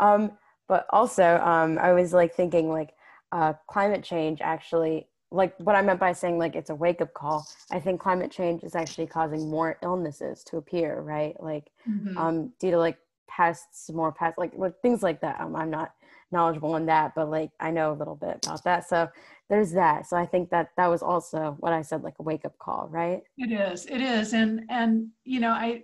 Um, 0.00 0.32
but 0.72 0.86
also, 0.88 1.36
um, 1.44 1.78
I 1.78 1.92
was 1.92 2.14
like 2.14 2.34
thinking 2.34 2.70
like 2.70 2.94
uh, 3.30 3.52
climate 3.66 4.02
change 4.02 4.40
actually 4.40 5.06
like 5.30 5.54
what 5.58 5.76
I 5.76 5.82
meant 5.82 6.00
by 6.00 6.14
saying 6.14 6.38
like 6.38 6.56
it's 6.56 6.70
a 6.70 6.74
wake 6.74 7.02
up 7.02 7.12
call, 7.12 7.46
I 7.70 7.78
think 7.78 8.00
climate 8.00 8.30
change 8.30 8.64
is 8.64 8.74
actually 8.74 9.06
causing 9.06 9.50
more 9.50 9.76
illnesses 9.82 10.42
to 10.44 10.56
appear, 10.56 11.02
right? 11.02 11.34
Like 11.42 11.70
mm-hmm. 11.86 12.16
um 12.16 12.52
due 12.58 12.70
to 12.70 12.78
like 12.78 12.96
pests, 13.28 13.90
more 13.90 14.12
pests, 14.12 14.38
like 14.38 14.52
like 14.56 14.80
things 14.80 15.02
like 15.02 15.20
that. 15.20 15.42
Um, 15.42 15.54
I'm 15.54 15.68
not 15.68 15.92
knowledgeable 16.32 16.76
in 16.76 16.86
that, 16.86 17.14
but 17.14 17.30
like 17.30 17.50
I 17.60 17.70
know 17.70 17.92
a 17.92 17.94
little 17.94 18.16
bit 18.16 18.44
about 18.44 18.64
that. 18.64 18.88
So 18.88 19.08
there's 19.48 19.72
that. 19.72 20.06
So 20.06 20.16
I 20.16 20.24
think 20.24 20.48
that 20.50 20.70
that 20.76 20.86
was 20.86 21.02
also 21.02 21.56
what 21.60 21.72
I 21.72 21.82
said, 21.82 22.02
like 22.02 22.14
a 22.18 22.22
wake 22.22 22.44
up 22.44 22.56
call, 22.58 22.88
right? 22.90 23.22
It 23.36 23.52
is. 23.52 23.84
It 23.86 24.00
is. 24.00 24.32
And 24.32 24.62
and 24.70 25.08
you 25.24 25.40
know, 25.40 25.50
I, 25.50 25.82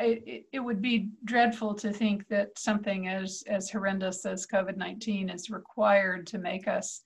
I 0.00 0.44
it 0.52 0.60
would 0.60 0.80
be 0.80 1.10
dreadful 1.24 1.74
to 1.74 1.92
think 1.92 2.26
that 2.28 2.58
something 2.58 3.08
as 3.08 3.44
as 3.46 3.68
horrendous 3.68 4.24
as 4.24 4.46
COVID 4.46 4.76
nineteen 4.76 5.28
is 5.28 5.50
required 5.50 6.26
to 6.28 6.38
make 6.38 6.66
us 6.66 7.02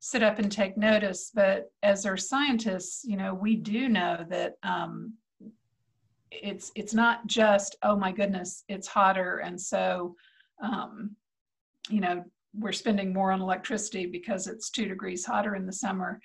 sit 0.00 0.22
up 0.22 0.38
and 0.38 0.50
take 0.50 0.76
notice. 0.76 1.30
But 1.34 1.70
as 1.82 2.06
our 2.06 2.16
scientists, 2.16 3.04
you 3.04 3.16
know, 3.16 3.34
we 3.34 3.56
do 3.56 3.88
know 3.88 4.24
that 4.30 4.54
um, 4.62 5.14
it's 6.30 6.72
it's 6.74 6.94
not 6.94 7.26
just 7.26 7.76
oh 7.82 7.96
my 7.96 8.12
goodness, 8.12 8.64
it's 8.68 8.88
hotter, 8.88 9.38
and 9.38 9.60
so 9.60 10.16
um, 10.62 11.16
you 11.88 12.00
know 12.00 12.24
we're 12.58 12.72
spending 12.72 13.12
more 13.12 13.32
on 13.32 13.42
electricity 13.42 14.06
because 14.06 14.46
it's 14.46 14.70
two 14.70 14.86
degrees 14.86 15.26
hotter 15.26 15.56
in 15.56 15.66
the 15.66 15.72
summer. 15.72 16.20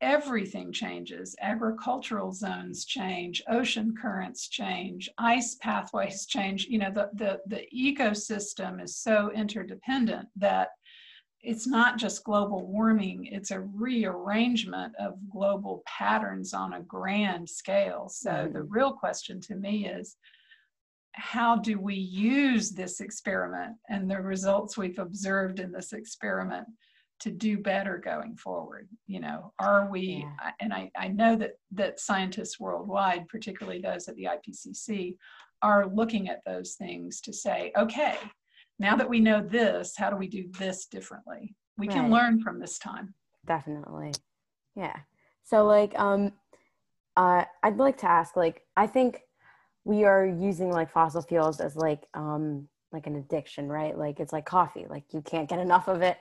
everything 0.00 0.72
changes. 0.72 1.34
Agricultural 1.40 2.32
zones 2.32 2.84
change, 2.84 3.42
ocean 3.48 3.94
currents 4.00 4.48
change, 4.48 5.10
ice 5.18 5.56
pathways 5.56 6.26
change. 6.26 6.66
You 6.66 6.78
know, 6.78 6.90
the, 6.90 7.10
the, 7.14 7.40
the 7.46 7.64
ecosystem 7.74 8.82
is 8.82 8.96
so 8.96 9.30
interdependent 9.34 10.28
that 10.36 10.68
it's 11.40 11.66
not 11.66 11.98
just 11.98 12.24
global 12.24 12.66
warming, 12.66 13.26
it's 13.26 13.52
a 13.52 13.60
rearrangement 13.60 14.92
of 14.98 15.14
global 15.30 15.82
patterns 15.86 16.52
on 16.52 16.74
a 16.74 16.80
grand 16.80 17.48
scale. 17.48 18.08
So 18.08 18.30
mm-hmm. 18.30 18.52
the 18.52 18.62
real 18.64 18.92
question 18.92 19.40
to 19.42 19.54
me 19.54 19.86
is 19.86 20.16
how 21.12 21.56
do 21.56 21.78
we 21.80 21.94
use 21.94 22.70
this 22.70 23.00
experiment 23.00 23.76
and 23.88 24.10
the 24.10 24.20
results 24.20 24.76
we've 24.76 24.98
observed 24.98 25.58
in 25.60 25.72
this 25.72 25.92
experiment 25.92 26.66
to 27.20 27.30
do 27.30 27.58
better 27.58 27.98
going 27.98 28.36
forward 28.36 28.88
you 29.06 29.18
know 29.18 29.52
are 29.58 29.90
we 29.90 30.24
yeah. 30.24 30.52
and 30.60 30.72
I, 30.72 30.90
I 30.96 31.08
know 31.08 31.34
that 31.36 31.52
that 31.72 31.98
scientists 31.98 32.60
worldwide 32.60 33.26
particularly 33.28 33.80
those 33.80 34.06
at 34.06 34.14
the 34.14 34.28
ipcc 34.28 35.16
are 35.62 35.88
looking 35.88 36.28
at 36.28 36.44
those 36.46 36.74
things 36.74 37.20
to 37.22 37.32
say 37.32 37.72
okay 37.76 38.18
now 38.78 38.96
that 38.96 39.08
we 39.08 39.20
know 39.20 39.42
this, 39.42 39.94
how 39.96 40.10
do 40.10 40.16
we 40.16 40.28
do 40.28 40.48
this 40.58 40.86
differently? 40.86 41.54
We 41.76 41.88
right. 41.88 41.96
can 41.96 42.10
learn 42.10 42.40
from 42.40 42.60
this 42.60 42.78
time. 42.78 43.14
Definitely. 43.46 44.12
Yeah. 44.76 44.96
So 45.44 45.64
like 45.64 45.98
um 45.98 46.32
uh 47.16 47.44
I'd 47.62 47.78
like 47.78 47.98
to 47.98 48.10
ask 48.10 48.36
like 48.36 48.62
I 48.76 48.86
think 48.86 49.20
we 49.84 50.04
are 50.04 50.26
using 50.26 50.70
like 50.70 50.90
fossil 50.90 51.22
fuels 51.22 51.60
as 51.60 51.76
like 51.76 52.06
um 52.14 52.68
like 52.90 53.06
an 53.06 53.16
addiction, 53.16 53.68
right? 53.68 53.96
Like 53.96 54.18
it's 54.18 54.32
like 54.32 54.46
coffee, 54.46 54.86
like 54.88 55.04
you 55.12 55.20
can't 55.20 55.48
get 55.48 55.58
enough 55.58 55.88
of 55.88 56.02
it. 56.02 56.18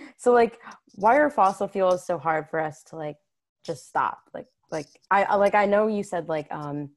so 0.16 0.32
like 0.32 0.58
why 0.94 1.16
are 1.16 1.30
fossil 1.30 1.68
fuels 1.68 2.06
so 2.06 2.18
hard 2.18 2.48
for 2.48 2.58
us 2.58 2.82
to 2.84 2.96
like 2.96 3.16
just 3.64 3.86
stop? 3.88 4.22
Like 4.32 4.46
like 4.70 4.86
I 5.10 5.36
like 5.36 5.54
I 5.54 5.66
know 5.66 5.86
you 5.86 6.02
said 6.02 6.28
like 6.28 6.50
um 6.50 6.90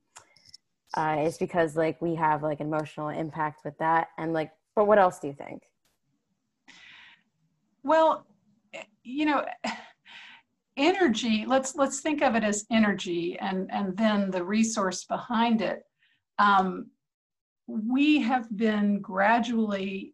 uh, 0.96 1.16
it's 1.20 1.38
because 1.38 1.76
like 1.76 2.02
we 2.02 2.16
have 2.16 2.44
like 2.44 2.60
emotional 2.60 3.10
impact 3.10 3.64
with 3.64 3.78
that 3.78 4.10
and 4.18 4.34
like 4.34 4.52
but 4.76 4.86
what 4.86 5.00
else 5.00 5.20
do 5.20 5.28
you 5.28 5.34
think 5.34 5.64
well 7.84 8.26
you 9.04 9.26
know 9.26 9.46
energy 10.78 11.46
let's 11.46 11.76
let's 11.76 12.00
think 12.00 12.22
of 12.22 12.36
it 12.36 12.44
as 12.44 12.66
energy 12.72 13.38
and 13.40 13.70
and 13.72 13.96
then 13.98 14.32
the 14.32 14.44
resource 14.44 15.04
behind 15.06 15.62
it 15.62 15.84
um, 16.40 16.88
we 17.68 18.20
have 18.20 18.48
been 18.58 19.00
gradually 19.00 20.14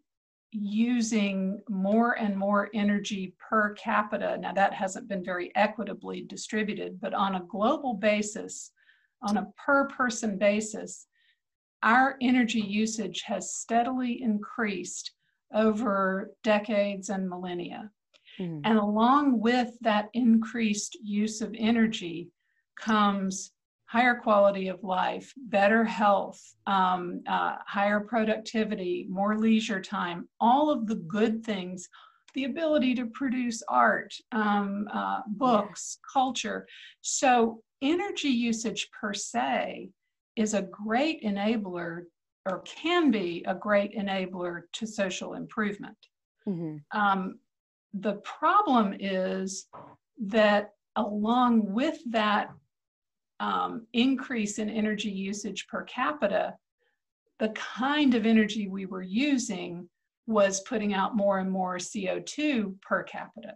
using 0.51 1.61
more 1.69 2.13
and 2.13 2.35
more 2.35 2.69
energy 2.73 3.35
per 3.37 3.73
capita 3.73 4.37
now 4.39 4.51
that 4.51 4.73
hasn't 4.73 5.07
been 5.07 5.23
very 5.23 5.51
equitably 5.55 6.21
distributed 6.21 6.99
but 6.99 7.13
on 7.13 7.35
a 7.35 7.45
global 7.49 7.93
basis 7.93 8.71
on 9.21 9.37
a 9.37 9.47
per 9.57 9.87
person 9.87 10.37
basis, 10.37 11.07
our 11.83 12.17
energy 12.21 12.61
usage 12.61 13.23
has 13.23 13.55
steadily 13.55 14.21
increased 14.21 15.11
over 15.53 16.31
decades 16.43 17.09
and 17.09 17.29
millennia. 17.29 17.91
Mm. 18.39 18.61
And 18.63 18.77
along 18.77 19.39
with 19.39 19.71
that 19.81 20.09
increased 20.13 20.97
use 21.01 21.41
of 21.41 21.55
energy 21.57 22.29
comes 22.79 23.51
higher 23.85 24.15
quality 24.15 24.67
of 24.67 24.83
life, 24.83 25.33
better 25.37 25.83
health, 25.83 26.41
um, 26.67 27.21
uh, 27.27 27.55
higher 27.65 28.01
productivity, 28.01 29.07
more 29.09 29.37
leisure 29.37 29.81
time, 29.81 30.27
all 30.41 30.69
of 30.69 30.87
the 30.87 30.95
good 30.95 31.43
things, 31.43 31.87
the 32.33 32.43
ability 32.43 32.93
to 32.95 33.05
produce 33.07 33.63
art, 33.69 34.13
um, 34.33 34.87
uh, 34.93 35.21
books, 35.27 35.97
yeah. 35.97 36.13
culture. 36.13 36.67
So 37.01 37.61
energy 37.81 38.27
usage 38.27 38.89
per 38.91 39.13
se 39.13 39.89
is 40.35 40.53
a 40.53 40.63
great 40.63 41.23
enabler 41.23 42.03
or 42.45 42.61
can 42.61 43.09
be 43.09 43.43
a 43.47 43.55
great 43.55 43.95
enabler 43.95 44.63
to 44.73 44.85
social 44.85 45.33
improvement. 45.33 45.97
Mm-hmm. 46.47 46.77
Um, 46.97 47.39
the 47.93 48.15
problem 48.15 48.95
is 48.99 49.67
that 50.25 50.71
along 50.95 51.71
with 51.71 51.99
that 52.11 52.49
um, 53.39 53.85
increase 53.93 54.57
in 54.59 54.69
energy 54.69 55.09
usage 55.09 55.67
per 55.67 55.83
capita, 55.83 56.55
the 57.39 57.49
kind 57.49 58.15
of 58.15 58.25
energy 58.25 58.67
we 58.67 58.85
were 58.85 59.03
using 59.03 59.87
was 60.25 60.61
putting 60.61 60.93
out 60.93 61.15
more 61.15 61.39
and 61.39 61.49
more 61.49 61.77
CO2 61.77 62.79
per 62.81 63.03
capita. 63.03 63.53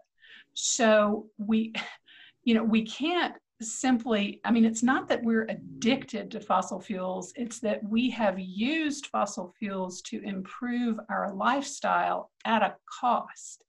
So 0.54 1.28
we, 1.38 1.74
you 2.44 2.54
know, 2.54 2.64
we 2.64 2.86
can't 2.86 3.36
simply, 3.62 4.40
I 4.44 4.52
mean, 4.52 4.66
it's 4.66 4.84
not 4.84 5.08
that 5.10 5.24
we're 5.24 5.46
addicted 5.46 6.32
to 6.32 6.40
fossil 6.40 6.80
fuels, 6.80 7.32
it's 7.36 7.60
that 7.60 7.84
we 7.84 8.10
have 8.12 8.40
used 8.40 9.08
fossil 9.08 9.54
fuels 9.60 10.02
to 10.04 10.22
improve 10.24 11.00
our 11.10 11.34
lifestyle 11.34 12.32
at 12.46 12.64
a 12.64 12.76
cost. 13.00 13.64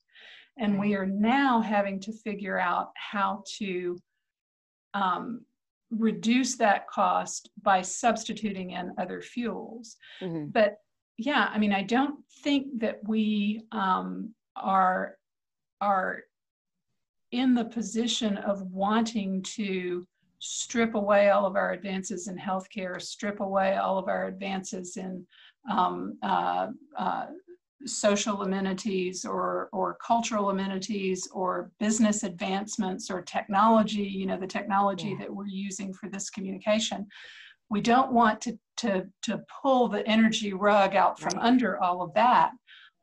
And 0.59 0.78
we 0.78 0.94
are 0.94 1.07
now 1.07 1.61
having 1.61 1.98
to 2.00 2.12
figure 2.12 2.59
out 2.59 2.90
how 2.94 3.42
to 3.59 3.98
um, 4.94 5.42
reduce 5.90 6.57
that 6.57 6.88
cost 6.88 7.50
by 7.62 7.82
substituting 7.82 8.70
in 8.70 8.92
other 8.98 9.20
fuels. 9.20 9.96
Mm-hmm. 10.20 10.46
But 10.50 10.76
yeah, 11.18 11.50
I 11.53 11.59
mean, 11.59 11.72
I 11.72 11.82
don't 11.82 12.16
think 12.42 12.80
that 12.80 13.00
we 13.07 13.62
um, 13.72 14.34
are 14.57 15.16
are 15.80 16.20
in 17.32 17.55
the 17.55 17.64
position 17.64 18.36
of 18.36 18.62
wanting 18.62 19.42
to 19.42 20.07
strip 20.38 20.94
away 20.94 21.30
all 21.30 21.46
of 21.46 21.57
our 21.57 21.72
advances 21.72 22.28
in 22.28 22.36
healthcare, 22.36 23.00
strip 23.00 23.40
away 23.40 23.76
all 23.76 23.98
of 23.98 24.09
our 24.09 24.26
advances 24.26 24.96
in 24.96 25.26
um, 25.70 26.18
uh, 26.22 26.68
uh, 26.98 27.26
social 27.87 28.43
amenities 28.43 29.24
or, 29.24 29.68
or 29.72 29.97
cultural 30.05 30.51
amenities 30.51 31.28
or 31.33 31.70
business 31.78 32.22
advancements 32.22 33.11
or 33.11 33.22
technology, 33.22 34.03
you 34.03 34.26
know, 34.26 34.39
the 34.39 34.47
technology 34.47 35.11
yeah. 35.11 35.18
that 35.20 35.35
we're 35.35 35.47
using 35.47 35.93
for 35.93 36.09
this 36.09 36.30
communication. 36.30 37.07
We 37.70 37.80
don't 37.80 38.12
want 38.12 38.41
to, 38.43 38.59
to, 38.78 39.07
to 39.22 39.41
pull 39.62 39.89
the 39.89 40.07
energy 40.07 40.53
rug 40.53 40.95
out 40.95 41.18
from 41.18 41.35
right. 41.39 41.47
under 41.47 41.83
all 41.83 42.03
of 42.03 42.12
that 42.14 42.53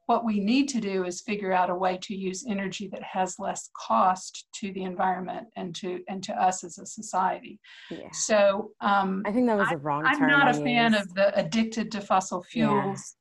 what 0.09 0.25
we 0.25 0.39
need 0.39 0.67
to 0.67 0.81
do 0.81 1.05
is 1.05 1.21
figure 1.21 1.53
out 1.53 1.69
a 1.69 1.75
way 1.75 1.95
to 2.01 2.15
use 2.15 2.43
energy 2.49 2.87
that 2.87 3.03
has 3.03 3.37
less 3.37 3.69
cost 3.77 4.47
to 4.55 4.73
the 4.73 4.81
environment 4.81 5.45
and 5.55 5.75
to 5.75 5.99
and 6.09 6.23
to 6.23 6.33
us 6.33 6.63
as 6.63 6.79
a 6.79 6.85
society. 6.87 7.59
Yeah. 7.91 8.09
So 8.11 8.71
um, 8.81 9.21
I 9.27 9.31
think 9.31 9.45
that 9.45 9.55
was 9.55 9.71
a 9.71 9.77
wrong. 9.77 10.07
I, 10.07 10.13
am 10.13 10.25
not 10.25 10.49
a 10.49 10.55
fan 10.55 10.95
of 10.95 11.13
the 11.13 11.31
addicted 11.37 11.91
to 11.91 12.01
fossil 12.01 12.41
fuels. 12.41 13.17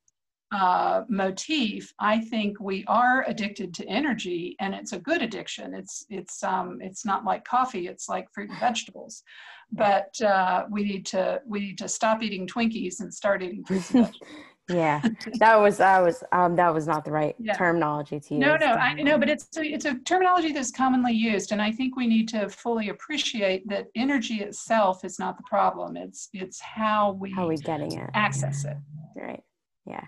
Uh, 0.51 1.03
motif. 1.11 1.93
I 1.99 2.21
think 2.21 2.59
we 2.59 2.83
are 2.89 3.23
addicted 3.29 3.75
to 3.75 3.87
energy, 3.87 4.57
and 4.61 4.75
it's 4.75 4.93
a 4.93 4.99
good 4.99 5.21
addiction. 5.21 5.75
It's 5.75 6.07
it's 6.09 6.43
um, 6.43 6.79
it's 6.81 7.05
not 7.05 7.25
like 7.25 7.45
coffee. 7.45 7.87
It's 7.87 8.09
like 8.09 8.33
fruit 8.33 8.49
and 8.49 8.59
vegetables. 8.59 9.23
But 9.71 10.19
uh, 10.23 10.65
we 10.71 10.85
need 10.85 11.05
to 11.07 11.43
we 11.47 11.61
need 11.61 11.79
to 11.79 11.89
stop 11.89 12.23
eating 12.23 12.47
Twinkies 12.47 13.01
and 13.01 13.13
start 13.13 13.43
eating 13.43 13.63
fruit 13.65 13.91
and 13.91 14.07
vegetables 14.07 14.33
yeah 14.69 15.01
that 15.39 15.57
was 15.57 15.79
that 15.79 16.01
was 16.01 16.23
um 16.33 16.55
that 16.55 16.73
was 16.73 16.87
not 16.87 17.05
the 17.05 17.11
right 17.11 17.35
yeah. 17.39 17.55
terminology 17.55 18.21
to 18.21 18.35
use 18.35 18.41
no 18.41 18.57
no 18.57 18.67
i 18.75 18.93
know 18.95 19.19
but 19.19 19.29
it's 19.29 19.57
a, 19.57 19.63
it's 19.63 19.87
a 19.87 19.95
terminology 20.01 20.53
that's 20.53 20.71
commonly 20.71 21.13
used 21.13 21.53
and 21.53 21.63
i 21.63 21.73
think 21.73 21.97
we 21.97 22.07
need 22.07 22.29
to 22.29 22.49
fully 22.51 22.91
appreciate 22.91 23.67
that 23.67 23.87
energy 23.95 24.41
itself 24.43 25.05
is 25.05 25.19
not 25.19 25.37
the 25.37 25.43
problem 25.45 25.97
it's 25.97 26.29
it's 26.35 26.61
how 26.61 27.13
we 27.13 27.33
how 27.33 27.49
we 27.49 27.57
getting 27.57 27.93
it 27.93 28.11
access 28.15 28.65
it 28.65 28.77
right 29.17 29.43
yeah 29.87 30.05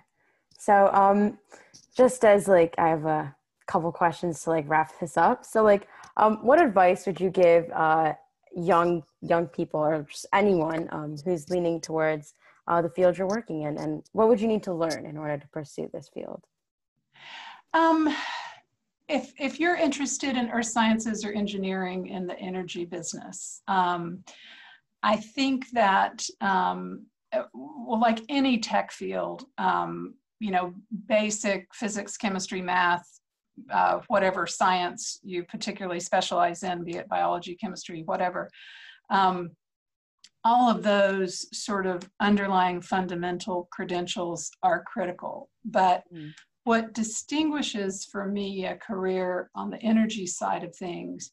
so 0.61 0.91
um 0.93 1.39
just 1.97 2.25
as 2.25 2.47
like 2.47 2.75
i 2.79 2.89
have 2.89 3.07
a 3.07 3.35
couple 3.71 3.93
questions 3.93 4.43
to 4.43 4.51
like 4.51 4.69
wrap 4.69 4.99
this 4.99 5.17
up. 5.17 5.45
So 5.45 5.63
like 5.63 5.87
um 6.17 6.39
what 6.43 6.61
advice 6.61 7.07
would 7.07 7.21
you 7.21 7.31
give 7.31 7.71
uh 7.71 8.15
young 8.55 9.05
young 9.21 9.47
people 9.47 9.81
or 9.81 10.03
just 10.11 10.27
anyone 10.35 10.89
um 10.91 11.17
who's 11.25 11.49
leaning 11.49 11.81
towards 11.81 12.35
uh, 12.67 12.83
the 12.83 12.91
field 12.91 13.17
you're 13.17 13.29
working 13.29 13.63
in? 13.63 13.79
And 13.79 14.03
what 14.13 14.29
would 14.29 14.41
you 14.41 14.49
need 14.49 14.63
to 14.65 14.75
learn 14.75 15.07
in 15.07 15.17
order 15.17 15.39
to 15.39 15.49
pursue 15.49 15.89
this 15.93 16.09
field? 16.13 16.45
Um, 17.73 18.15
if, 19.09 19.33
if 19.41 19.59
you're 19.59 19.77
interested 19.77 20.37
in 20.37 20.51
earth 20.51 20.67
sciences 20.67 21.25
or 21.25 21.33
engineering 21.33 22.09
in 22.09 22.27
the 22.27 22.39
energy 22.39 22.85
business 22.85 23.63
um, 23.67 24.23
i 25.03 25.17
think 25.17 25.69
that 25.73 26.25
um, 26.41 27.07
well 27.55 28.01
like 28.01 28.21
any 28.29 28.59
tech 28.59 28.93
field 28.93 29.47
um, 29.59 30.15
you 30.41 30.51
know 30.51 30.75
basic 31.07 31.69
physics 31.73 32.17
chemistry 32.17 32.61
math 32.63 33.07
uh, 33.71 34.01
whatever 34.09 34.47
science 34.47 35.21
you 35.23 35.45
particularly 35.45 36.01
specialize 36.01 36.63
in 36.63 36.83
be 36.83 36.97
it 36.97 37.09
biology 37.09 37.55
chemistry 37.55 38.03
whatever 38.07 38.49
um, 39.11 39.51
all 40.45 40.71
of 40.71 40.83
those 40.83 41.47
sort 41.57 41.87
of 41.87 42.09
underlying 42.21 42.81
fundamental 42.81 43.69
credentials 43.71 44.51
are 44.63 44.85
critical. 44.85 45.51
But 45.65 46.05
mm. 46.15 46.33
what 46.65 46.95
distinguishes 46.95 48.07
for 48.07 48.27
me 48.27 48.67
a 48.67 48.77
career 48.77 49.51
on 49.55 49.71
the 49.71 49.83
energy 49.83 50.27
side 50.27 50.65
of 50.65 50.75
things 50.75 51.33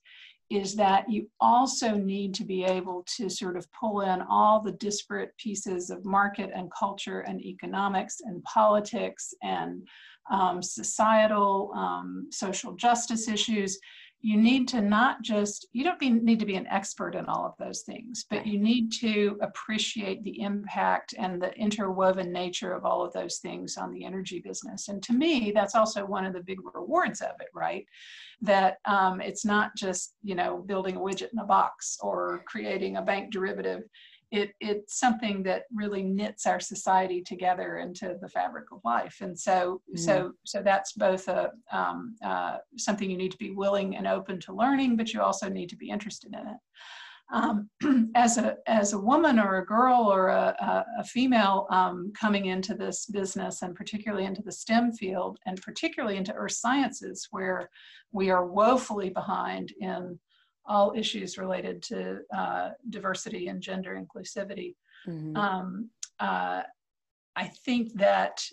is 0.49 0.75
that 0.75 1.09
you 1.09 1.29
also 1.41 1.95
need 1.95 2.33
to 2.35 2.45
be 2.45 2.63
able 2.63 3.03
to 3.17 3.29
sort 3.29 3.57
of 3.57 3.67
pull 3.73 4.01
in 4.01 4.21
all 4.29 4.61
the 4.61 4.71
disparate 4.73 5.35
pieces 5.37 5.89
of 5.89 6.05
market 6.05 6.49
and 6.55 6.71
culture 6.71 7.21
and 7.21 7.41
economics 7.41 8.17
and 8.23 8.41
politics 8.43 9.33
and 9.43 9.85
um, 10.31 10.61
societal, 10.61 11.71
um, 11.75 12.27
social 12.31 12.73
justice 12.75 13.27
issues 13.27 13.77
you 14.21 14.37
need 14.37 14.67
to 14.67 14.81
not 14.81 15.21
just 15.21 15.67
you 15.73 15.83
don't 15.83 15.99
be, 15.99 16.09
need 16.09 16.39
to 16.39 16.45
be 16.45 16.55
an 16.55 16.67
expert 16.67 17.15
in 17.15 17.25
all 17.25 17.45
of 17.45 17.53
those 17.59 17.81
things 17.81 18.25
but 18.29 18.45
you 18.47 18.59
need 18.59 18.91
to 18.91 19.37
appreciate 19.41 20.23
the 20.23 20.41
impact 20.41 21.13
and 21.17 21.41
the 21.41 21.53
interwoven 21.55 22.31
nature 22.31 22.73
of 22.73 22.85
all 22.85 23.03
of 23.03 23.13
those 23.13 23.37
things 23.37 23.77
on 23.77 23.91
the 23.91 24.05
energy 24.05 24.39
business. 24.39 24.87
And 24.87 25.01
to 25.03 25.13
me 25.13 25.51
that's 25.53 25.75
also 25.75 26.05
one 26.05 26.25
of 26.25 26.33
the 26.33 26.43
big 26.43 26.59
rewards 26.73 27.21
of 27.21 27.31
it 27.39 27.47
right? 27.53 27.85
That 28.41 28.77
um, 28.85 29.21
it's 29.21 29.45
not 29.45 29.75
just 29.75 30.15
you 30.23 30.35
know 30.35 30.63
building 30.65 30.97
a 30.97 30.99
widget 30.99 31.33
in 31.33 31.39
a 31.39 31.45
box 31.45 31.97
or 32.01 32.43
creating 32.47 32.97
a 32.97 33.01
bank 33.01 33.31
derivative 33.31 33.83
it, 34.31 34.51
it's 34.59 34.99
something 34.99 35.41
that 35.43 35.63
really 35.73 36.03
knits 36.03 36.45
our 36.45 36.59
society 36.59 37.21
together 37.21 37.77
into 37.77 38.17
the 38.21 38.27
fabric 38.27 38.65
of 38.71 38.81
life 38.83 39.17
and 39.21 39.37
so 39.37 39.81
mm. 39.93 39.99
so 39.99 40.33
so 40.45 40.61
that's 40.61 40.93
both 40.93 41.27
a 41.27 41.51
um, 41.71 42.15
uh, 42.23 42.57
something 42.77 43.09
you 43.09 43.17
need 43.17 43.31
to 43.31 43.37
be 43.37 43.51
willing 43.51 43.95
and 43.95 44.07
open 44.07 44.39
to 44.39 44.53
learning 44.53 44.97
but 44.97 45.13
you 45.13 45.21
also 45.21 45.47
need 45.47 45.69
to 45.69 45.77
be 45.77 45.89
interested 45.89 46.33
in 46.33 46.47
it 46.47 46.57
um, 47.31 47.69
as 48.15 48.37
a 48.37 48.57
as 48.67 48.93
a 48.93 48.99
woman 48.99 49.39
or 49.39 49.57
a 49.57 49.65
girl 49.65 50.11
or 50.11 50.27
a, 50.27 50.55
a, 50.59 50.85
a 50.99 51.03
female 51.03 51.67
um, 51.69 52.11
coming 52.19 52.47
into 52.47 52.73
this 52.73 53.05
business 53.05 53.61
and 53.61 53.75
particularly 53.75 54.25
into 54.25 54.41
the 54.41 54.51
STEM 54.51 54.91
field 54.91 55.37
and 55.45 55.61
particularly 55.61 56.17
into 56.17 56.33
earth 56.33 56.53
sciences 56.53 57.27
where 57.31 57.69
we 58.11 58.29
are 58.29 58.45
woefully 58.45 59.09
behind 59.09 59.73
in 59.79 60.19
all 60.67 60.93
issues 60.95 61.37
related 61.37 61.81
to 61.83 62.19
uh, 62.35 62.69
diversity 62.89 63.47
and 63.47 63.61
gender 63.61 64.01
inclusivity. 64.01 64.75
Mm-hmm. 65.07 65.35
Um, 65.37 65.89
uh, 66.19 66.61
I 67.35 67.47
think 67.65 67.93
that 67.93 68.43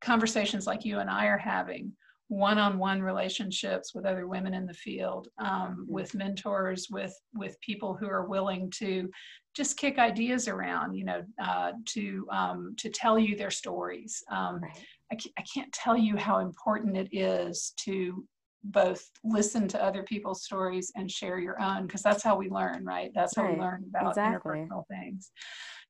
conversations 0.00 0.66
like 0.66 0.84
you 0.84 0.98
and 0.98 1.10
I 1.10 1.26
are 1.26 1.38
having, 1.38 1.92
one 2.28 2.58
on 2.58 2.78
one 2.78 3.02
relationships 3.02 3.94
with 3.94 4.06
other 4.06 4.26
women 4.26 4.54
in 4.54 4.66
the 4.66 4.74
field, 4.74 5.28
um, 5.38 5.50
mm-hmm. 5.50 5.92
with 5.92 6.14
mentors, 6.14 6.88
with, 6.90 7.14
with 7.34 7.60
people 7.60 7.94
who 7.94 8.06
are 8.06 8.26
willing 8.26 8.70
to 8.78 9.10
just 9.54 9.76
kick 9.76 9.98
ideas 9.98 10.48
around, 10.48 10.94
you 10.94 11.04
know, 11.04 11.22
uh, 11.42 11.72
to, 11.86 12.26
um, 12.30 12.74
to 12.78 12.88
tell 12.88 13.18
you 13.18 13.36
their 13.36 13.50
stories. 13.50 14.22
Um, 14.30 14.60
right. 14.60 14.84
I, 15.12 15.16
I 15.38 15.44
can't 15.52 15.72
tell 15.72 15.96
you 15.96 16.16
how 16.16 16.38
important 16.38 16.96
it 16.96 17.08
is 17.12 17.72
to 17.84 18.24
both 18.64 19.10
listen 19.22 19.68
to 19.68 19.82
other 19.82 20.02
people's 20.02 20.42
stories 20.42 20.90
and 20.96 21.10
share 21.10 21.38
your 21.38 21.60
own 21.60 21.86
because 21.86 22.02
that's 22.02 22.22
how 22.22 22.36
we 22.36 22.48
learn 22.48 22.84
right 22.84 23.10
that's 23.14 23.36
how 23.36 23.42
right. 23.42 23.54
we 23.54 23.60
learn 23.60 23.84
about 23.88 24.10
exactly. 24.10 24.52
interpersonal 24.52 24.84
things 24.88 25.30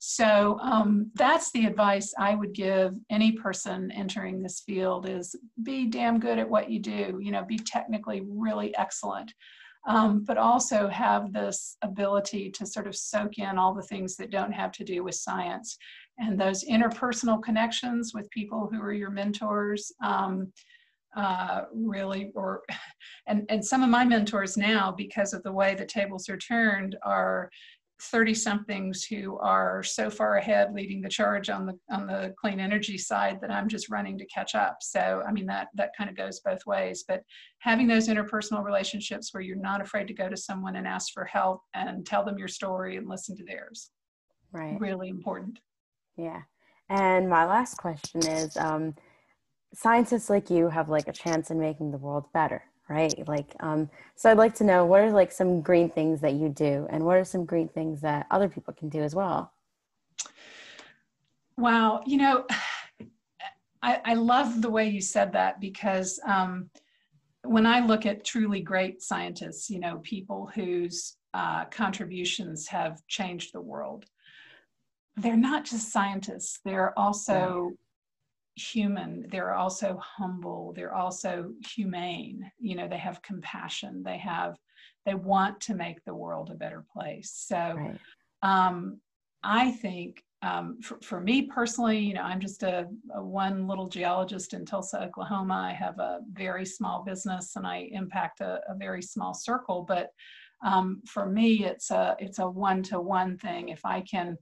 so 0.01 0.59
um, 0.61 1.11
that's 1.15 1.53
the 1.53 1.67
advice 1.67 2.13
i 2.19 2.35
would 2.35 2.53
give 2.53 2.95
any 3.11 3.33
person 3.33 3.91
entering 3.93 4.43
this 4.43 4.63
field 4.67 5.09
is 5.09 5.37
be 5.63 5.87
damn 5.87 6.19
good 6.19 6.39
at 6.39 6.49
what 6.49 6.71
you 6.71 6.81
do 6.81 7.19
you 7.23 7.31
know 7.31 7.45
be 7.45 7.59
technically 7.59 8.23
really 8.29 8.77
excellent 8.77 9.33
um, 9.87 10.25
but 10.25 10.39
also 10.39 10.89
have 10.89 11.33
this 11.33 11.77
ability 11.83 12.51
to 12.51 12.65
sort 12.65 12.87
of 12.87 12.97
soak 12.97 13.37
in 13.39 13.59
all 13.59 13.75
the 13.75 13.83
things 13.83 14.17
that 14.17 14.31
don't 14.31 14.53
have 14.53 14.73
to 14.73 14.85
do 14.85 15.05
with 15.05 15.15
science 15.15 15.77
and 16.19 16.41
those 16.41 16.65
interpersonal 16.65 17.43
connections 17.43 18.13
with 18.15 18.31
people 18.31 18.69
who 18.71 18.81
are 18.81 18.93
your 18.93 19.11
mentors 19.11 19.93
um, 20.03 20.51
uh, 21.17 21.63
really 21.73 22.31
or 22.35 22.63
and 23.27 23.45
and 23.49 23.65
some 23.65 23.83
of 23.83 23.89
my 23.89 24.05
mentors 24.05 24.57
now 24.57 24.93
because 24.97 25.33
of 25.33 25.43
the 25.43 25.53
way 25.53 25.75
the 25.75 25.87
tables 25.87 26.29
are 26.29 26.37
turned 26.37 26.97
are 27.05 27.51
30 28.03 28.35
somethings 28.35 29.05
who 29.05 29.39
are 29.39 29.83
so 29.83 30.11
far 30.11 30.37
ahead 30.37 30.73
leading 30.75 31.01
the 31.01 31.09
charge 31.09 31.49
on 31.49 31.65
the 31.65 31.79
on 31.91 32.07
the 32.07 32.35
clean 32.41 32.59
energy 32.59 32.99
side 32.99 33.41
that 33.41 33.53
I'm 33.53 33.69
just 33.69 33.89
running 33.89 34.19
to 34.19 34.27
catch 34.27 34.55
up. 34.55 34.79
So 34.81 35.23
I 35.27 35.33
mean 35.33 35.47
that 35.47 35.69
that 35.75 35.91
kind 35.97 36.11
of 36.11 36.17
goes 36.17 36.41
both 36.41 36.67
ways. 36.67 37.05
But 37.07 37.23
having 37.61 37.87
those 37.87 38.09
interpersonal 38.09 38.65
relationships 38.65 39.33
where 39.33 39.43
you're 39.43 39.57
not 39.57 39.81
afraid 39.81 40.09
to 40.09 40.15
go 40.15 40.29
to 40.29 40.37
someone 40.37 40.77
and 40.77 40.87
ask 40.87 41.13
for 41.13 41.25
help 41.25 41.63
and 41.75 42.05
tell 42.05 42.25
them 42.25 42.39
your 42.39 42.49
story 42.49 42.97
and 42.97 43.09
listen 43.09 43.37
to 43.37 43.45
theirs. 43.45 43.91
Right. 44.53 44.79
Really 44.81 45.09
important. 45.09 45.59
Yeah. 46.17 46.43
And 46.89 47.29
my 47.29 47.47
last 47.47 47.77
question 47.77 48.27
is 48.27 48.57
um, 48.57 48.95
scientists 49.75 50.31
like 50.31 50.51
you 50.51 50.69
have 50.69 50.89
like 50.89 51.09
a 51.09 51.13
chance 51.13 51.51
in 51.51 51.59
making 51.59 51.91
the 51.91 51.99
world 51.99 52.25
better 52.33 52.63
right? 52.89 53.27
Like 53.27 53.55
um 53.61 53.89
so 54.15 54.31
i'd 54.31 54.39
like 54.39 54.55
to 54.57 54.65
know 54.65 54.85
what 54.85 55.01
are 55.01 55.11
like 55.11 55.33
some 55.33 55.61
green 55.61 55.89
things 55.89 56.21
that 56.21 56.35
you 56.35 56.49
do 56.49 56.87
and 56.91 57.05
what 57.05 57.17
are 57.17 57.25
some 57.25 57.45
green 57.45 57.69
things 57.69 58.01
that 58.03 58.27
other 58.31 58.49
people 58.49 58.75
can 58.75 58.89
do 58.89 59.01
as 59.01 59.15
well? 59.15 59.53
Wow 61.57 62.03
you 62.07 62.19
know 62.19 62.47
i 63.83 64.01
i 64.05 64.15
love 64.15 64.63
the 64.63 64.71
way 64.71 64.89
you 64.89 65.01
said 65.01 65.33
that 65.33 65.61
because 65.61 66.21
um 66.27 66.71
when 67.43 67.67
i 67.67 67.81
look 67.81 68.07
at 68.07 68.25
truly 68.25 68.61
great 68.61 69.03
scientists 69.03 69.69
you 69.71 69.79
know 69.79 69.99
people 70.03 70.51
whose 70.55 71.17
uh, 71.35 71.65
contributions 71.65 72.69
have 72.69 73.05
changed 73.09 73.53
the 73.53 73.61
world 73.61 74.05
they're 75.17 75.37
not 75.37 75.65
just 75.65 75.91
scientists 75.91 76.61
they're 76.65 76.97
also 76.99 77.73
human 78.57 79.27
they're 79.31 79.55
also 79.55 79.99
humble 80.01 80.73
they're 80.77 80.95
also 80.95 81.51
humane 81.75 82.49
you 82.59 82.77
know 82.77 82.87
they 82.87 82.99
have 82.99 83.21
compassion 83.23 84.03
they 84.05 84.17
have 84.17 84.57
they 85.05 85.15
want 85.15 85.61
to 85.61 85.75
make 85.75 86.03
the 86.05 86.15
world 86.15 86.51
a 86.51 86.55
better 86.55 86.85
place. 86.93 87.31
So 87.47 87.57
right. 87.57 87.99
um, 88.43 89.01
i 89.43 89.71
think 89.71 90.23
um, 90.43 90.79
for, 90.83 90.99
for, 91.03 91.21
me 91.21 91.43
personally 91.43 91.99
you 91.99 92.15
know 92.15 92.23
i'm 92.23 92.41
just 92.41 92.63
a, 92.63 92.87
a, 93.15 93.23
one 93.23 93.67
little 93.67 93.89
geologist 93.89 94.55
in 94.55 94.65
tulsa 94.65 95.03
oklahoma. 95.03 95.69
I 95.71 95.73
have 95.73 95.99
a 95.99 96.21
very 96.33 96.67
small 96.67 97.03
business 97.05 97.57
and 97.57 97.67
i 97.67 97.89
impact 97.93 98.41
a, 98.41 98.61
a 98.69 98.75
very 98.75 99.03
small 99.03 99.35
circle 99.35 99.85
but 99.87 100.11
um, 100.65 101.03
for 101.07 101.27
me 101.27 101.65
it's 101.65 101.91
a 101.91 102.17
it's 102.19 102.39
a 102.39 102.49
one-to-one 102.49 103.37
thing. 103.39 103.69
If 103.69 103.85
i 103.85 104.01
can 104.01 104.37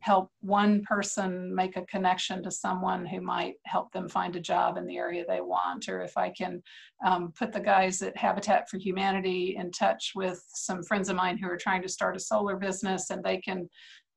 help 0.00 0.30
one 0.40 0.82
person 0.82 1.54
make 1.54 1.76
a 1.76 1.86
connection 1.86 2.42
to 2.42 2.50
someone 2.50 3.04
who 3.04 3.20
might 3.20 3.54
help 3.64 3.92
them 3.92 4.08
find 4.08 4.36
a 4.36 4.40
job 4.40 4.76
in 4.76 4.86
the 4.86 4.96
area 4.96 5.24
they 5.26 5.40
want, 5.40 5.88
or 5.88 6.02
if 6.02 6.16
I 6.16 6.30
can 6.30 6.62
um, 7.04 7.32
put 7.38 7.52
the 7.52 7.60
guys 7.60 8.02
at 8.02 8.16
Habitat 8.16 8.68
for 8.68 8.78
Humanity 8.78 9.56
in 9.58 9.70
touch 9.70 10.12
with 10.14 10.42
some 10.48 10.82
friends 10.82 11.08
of 11.08 11.16
mine 11.16 11.38
who 11.38 11.48
are 11.48 11.56
trying 11.56 11.82
to 11.82 11.88
start 11.88 12.16
a 12.16 12.20
solar 12.20 12.56
business 12.56 13.10
and 13.10 13.22
they 13.22 13.38
can 13.38 13.68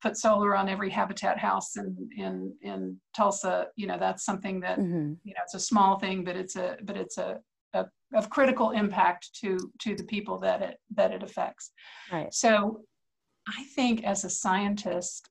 put 0.02 0.18
solar 0.18 0.56
on 0.56 0.70
every 0.70 0.90
habitat 0.90 1.38
house 1.38 1.76
in 1.76 2.10
in 2.16 2.54
in 2.62 3.00
Tulsa, 3.16 3.68
you 3.76 3.88
know, 3.88 3.98
that's 4.00 4.26
something 4.26 4.60
that 4.62 4.80
mm-hmm. 4.80 5.14
you 5.24 5.34
know 5.34 5.42
it's 5.44 5.56
a 5.56 5.60
small 5.60 6.00
thing, 6.00 6.24
but 6.24 6.36
it's 6.36 6.56
a 6.56 6.78
but 6.84 6.98
it's 6.98 7.18
a, 7.18 7.40
a 7.74 7.86
of 8.14 8.30
critical 8.30 8.72
impact 8.72 9.30
to 9.42 9.58
to 9.82 9.96
the 9.96 10.04
people 10.04 10.40
that 10.40 10.62
it 10.62 10.78
that 10.96 11.12
it 11.12 11.24
affects. 11.24 11.72
Right. 12.12 12.34
So 12.34 12.82
I 13.48 13.64
think 13.76 14.04
as 14.04 14.24
a 14.24 14.30
scientist, 14.30 15.29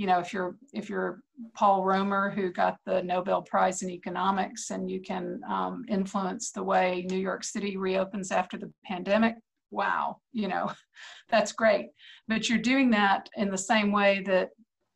you 0.00 0.06
know, 0.06 0.18
if 0.18 0.32
you're 0.32 0.56
if 0.72 0.88
you're 0.88 1.20
Paul 1.54 1.84
Romer, 1.84 2.30
who 2.30 2.50
got 2.50 2.78
the 2.86 3.02
Nobel 3.02 3.42
Prize 3.42 3.82
in 3.82 3.90
economics, 3.90 4.70
and 4.70 4.90
you 4.90 5.02
can 5.02 5.42
um, 5.46 5.84
influence 5.88 6.52
the 6.52 6.62
way 6.62 7.04
New 7.10 7.18
York 7.18 7.44
City 7.44 7.76
reopens 7.76 8.32
after 8.32 8.56
the 8.56 8.72
pandemic, 8.82 9.34
wow, 9.70 10.16
you 10.32 10.48
know, 10.48 10.72
that's 11.28 11.52
great. 11.52 11.88
But 12.28 12.48
you're 12.48 12.56
doing 12.72 12.88
that 12.92 13.28
in 13.36 13.50
the 13.50 13.58
same 13.58 13.92
way 13.92 14.22
that 14.24 14.48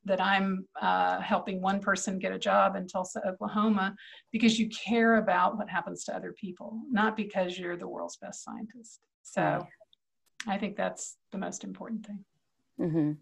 that 0.07 0.23
I'm 0.23 0.67
uh, 0.81 1.21
helping 1.21 1.61
one 1.61 1.81
person 1.81 2.19
get 2.19 2.33
a 2.33 2.39
job 2.39 2.75
in 2.75 2.89
Tulsa, 2.89 3.21
Oklahoma, 3.29 3.95
because 4.33 4.59
you 4.59 4.71
care 4.71 5.17
about 5.17 5.59
what 5.59 5.69
happens 5.69 6.05
to 6.05 6.17
other 6.17 6.33
people, 6.33 6.81
not 6.91 7.15
because 7.15 7.59
you're 7.59 7.77
the 7.77 7.89
world's 7.89 8.17
best 8.17 8.43
scientist. 8.43 9.01
So 9.23 9.67
I 10.49 10.57
think 10.57 10.79
that's 10.79 11.19
the 11.31 11.39
most 11.39 11.63
important 11.63 12.07
thing. 12.07 12.25
Mm-hmm. 12.81 13.13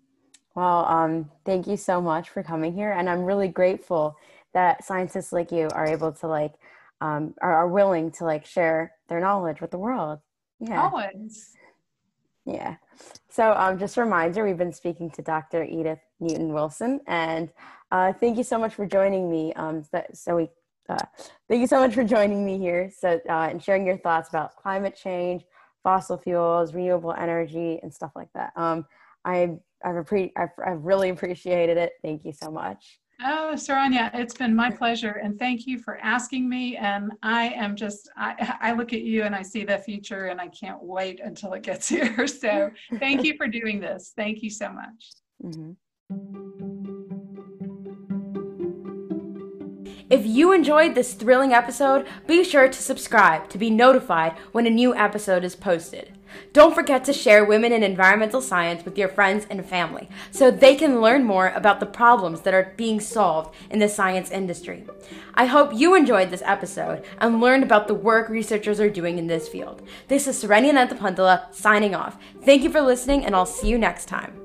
Well, 0.55 0.85
um, 0.87 1.31
thank 1.45 1.67
you 1.67 1.77
so 1.77 2.01
much 2.01 2.29
for 2.29 2.43
coming 2.43 2.75
here, 2.75 2.93
and 2.93 3.09
I'm 3.09 3.25
really 3.25 3.49
grateful 3.49 4.17
that 4.53 4.85
scientists 4.85 5.33
like 5.33 5.51
you 5.51 5.69
are 5.73 5.87
able 5.87 6.13
to 6.13 6.27
like 6.27 6.53
um, 7.01 7.35
are, 7.41 7.55
are 7.55 7.69
willing 7.69 8.11
to 8.13 8.25
like 8.25 8.47
share 8.47 8.93
their 9.09 9.21
knowledge 9.21 9.61
with 9.61 9.71
the 9.71 9.79
world. 9.79 10.21
Yeah. 10.61 10.83
Always. 10.83 11.53
Yeah. 12.45 12.77
So, 13.29 13.53
um, 13.53 13.79
just 13.79 13.97
a 13.97 14.03
reminder, 14.03 14.45
we've 14.45 14.59
been 14.59 14.73
speaking 14.73 15.11
to 15.13 15.23
Dr. 15.23 15.65
Edith 15.65 16.01
Newton 16.21 16.53
Wilson, 16.53 17.01
and 17.07 17.51
uh, 17.91 18.13
thank 18.13 18.37
you 18.37 18.45
so 18.45 18.59
much 18.59 18.75
for 18.75 18.87
joining 18.87 19.31
me. 19.31 19.53
Um, 19.55 19.83
so, 19.85 20.03
so 20.13 20.37
we, 20.37 20.51
uh, 20.89 20.97
thank 21.49 21.61
you 21.61 21.67
so 21.67 21.81
much 21.81 21.95
for 21.95 22.05
joining 22.05 22.45
me 22.45 22.59
here. 22.59 22.91
So, 22.97 23.21
uh, 23.29 23.49
and 23.51 23.63
sharing 23.63 23.87
your 23.87 23.97
thoughts 23.97 24.29
about 24.29 24.57
climate 24.57 24.97
change, 24.97 25.45
fossil 25.83 26.19
fuels, 26.19 26.75
renewable 26.75 27.13
energy, 27.13 27.81
and 27.83 27.93
stuff 27.93 28.13
like 28.15 28.33
that. 28.35 28.53
Um, 28.57 28.87
I 29.25 29.59
I've, 29.85 29.95
appre- 29.97 30.33
I've, 30.37 30.51
I've 30.65 30.83
really 30.83 31.11
appreciated 31.11 31.77
it. 31.77 31.93
Thank 32.03 32.25
you 32.25 32.33
so 32.33 32.51
much. 32.51 32.99
Oh, 33.25 33.53
Saranya, 33.55 34.11
it's 34.15 34.35
been 34.35 34.55
my 34.55 34.71
pleasure. 34.71 35.21
And 35.23 35.39
thank 35.39 35.67
you 35.67 35.79
for 35.79 35.99
asking 35.99 36.49
me. 36.49 36.77
And 36.77 37.13
I 37.23 37.51
am 37.51 37.77
just, 37.77 38.11
I, 38.17 38.57
I 38.61 38.73
look 38.73 38.93
at 38.93 39.03
you 39.03 39.23
and 39.23 39.35
I 39.35 39.43
see 39.43 39.65
the 39.65 39.79
future 39.79 40.27
and 40.27 40.41
I 40.41 40.49
can't 40.49 40.83
wait 40.83 41.21
until 41.21 41.53
it 41.53 41.63
gets 41.63 41.89
here. 41.89 42.27
So 42.27 42.71
thank 42.99 43.23
you 43.23 43.37
for 43.37 43.47
doing 43.47 43.81
this. 43.81 44.13
Thank 44.17 44.43
you 44.43 44.51
so 44.51 44.73
much. 44.73 45.13
Mm-hmm. 45.45 45.73
If 50.11 50.27
you 50.27 50.53
enjoyed 50.53 50.95
this 50.95 51.15
thrilling 51.15 51.55
episode, 51.55 52.07
be 52.27 52.45
sure 52.45 52.69
to 52.69 52.83
subscribe 52.83 53.49
to 53.49 53.57
be 53.57 53.71
notified 53.71 54.33
when 54.53 54.67
a 54.67 54.71
new 54.71 54.95
episode 54.95 55.43
is 55.43 55.57
posted. 55.57 56.13
Don't 56.53 56.75
forget 56.75 57.05
to 57.05 57.13
share 57.13 57.45
women 57.45 57.73
in 57.73 57.83
environmental 57.83 58.41
science 58.41 58.85
with 58.85 58.99
your 58.99 59.09
friends 59.09 59.47
and 59.51 59.65
family 59.65 60.09
so 60.31 60.51
they 60.51 60.75
can 60.75 61.01
learn 61.01 61.25
more 61.25 61.49
about 61.49 61.81
the 61.81 61.87
problems 61.87 62.43
that 62.43 62.55
are 62.55 62.73
being 62.77 63.01
solved 63.01 63.55
in 63.71 63.79
the 63.79 63.89
science 63.89 64.31
industry. 64.31 64.85
I 65.35 65.47
hope 65.47 65.73
you 65.75 65.95
enjoyed 65.95 66.31
this 66.31 66.43
episode 66.45 67.05
and 67.19 67.41
learned 67.41 67.65
about 67.65 67.89
the 67.89 67.95
work 67.95 68.29
researchers 68.29 68.81
are 68.81 68.91
doing 68.91 69.19
in 69.19 69.27
this 69.27 69.49
field. 69.49 69.83
This 70.09 70.27
is 70.27 70.43
Saranya 70.43 70.73
Nantapantala 70.73 71.55
signing 71.55 71.95
off. 71.95 72.19
Thank 72.45 72.63
you 72.63 72.71
for 72.71 72.81
listening, 72.81 73.25
and 73.25 73.35
I'll 73.35 73.47
see 73.47 73.69
you 73.69 73.79
next 73.79 74.07
time. 74.07 74.42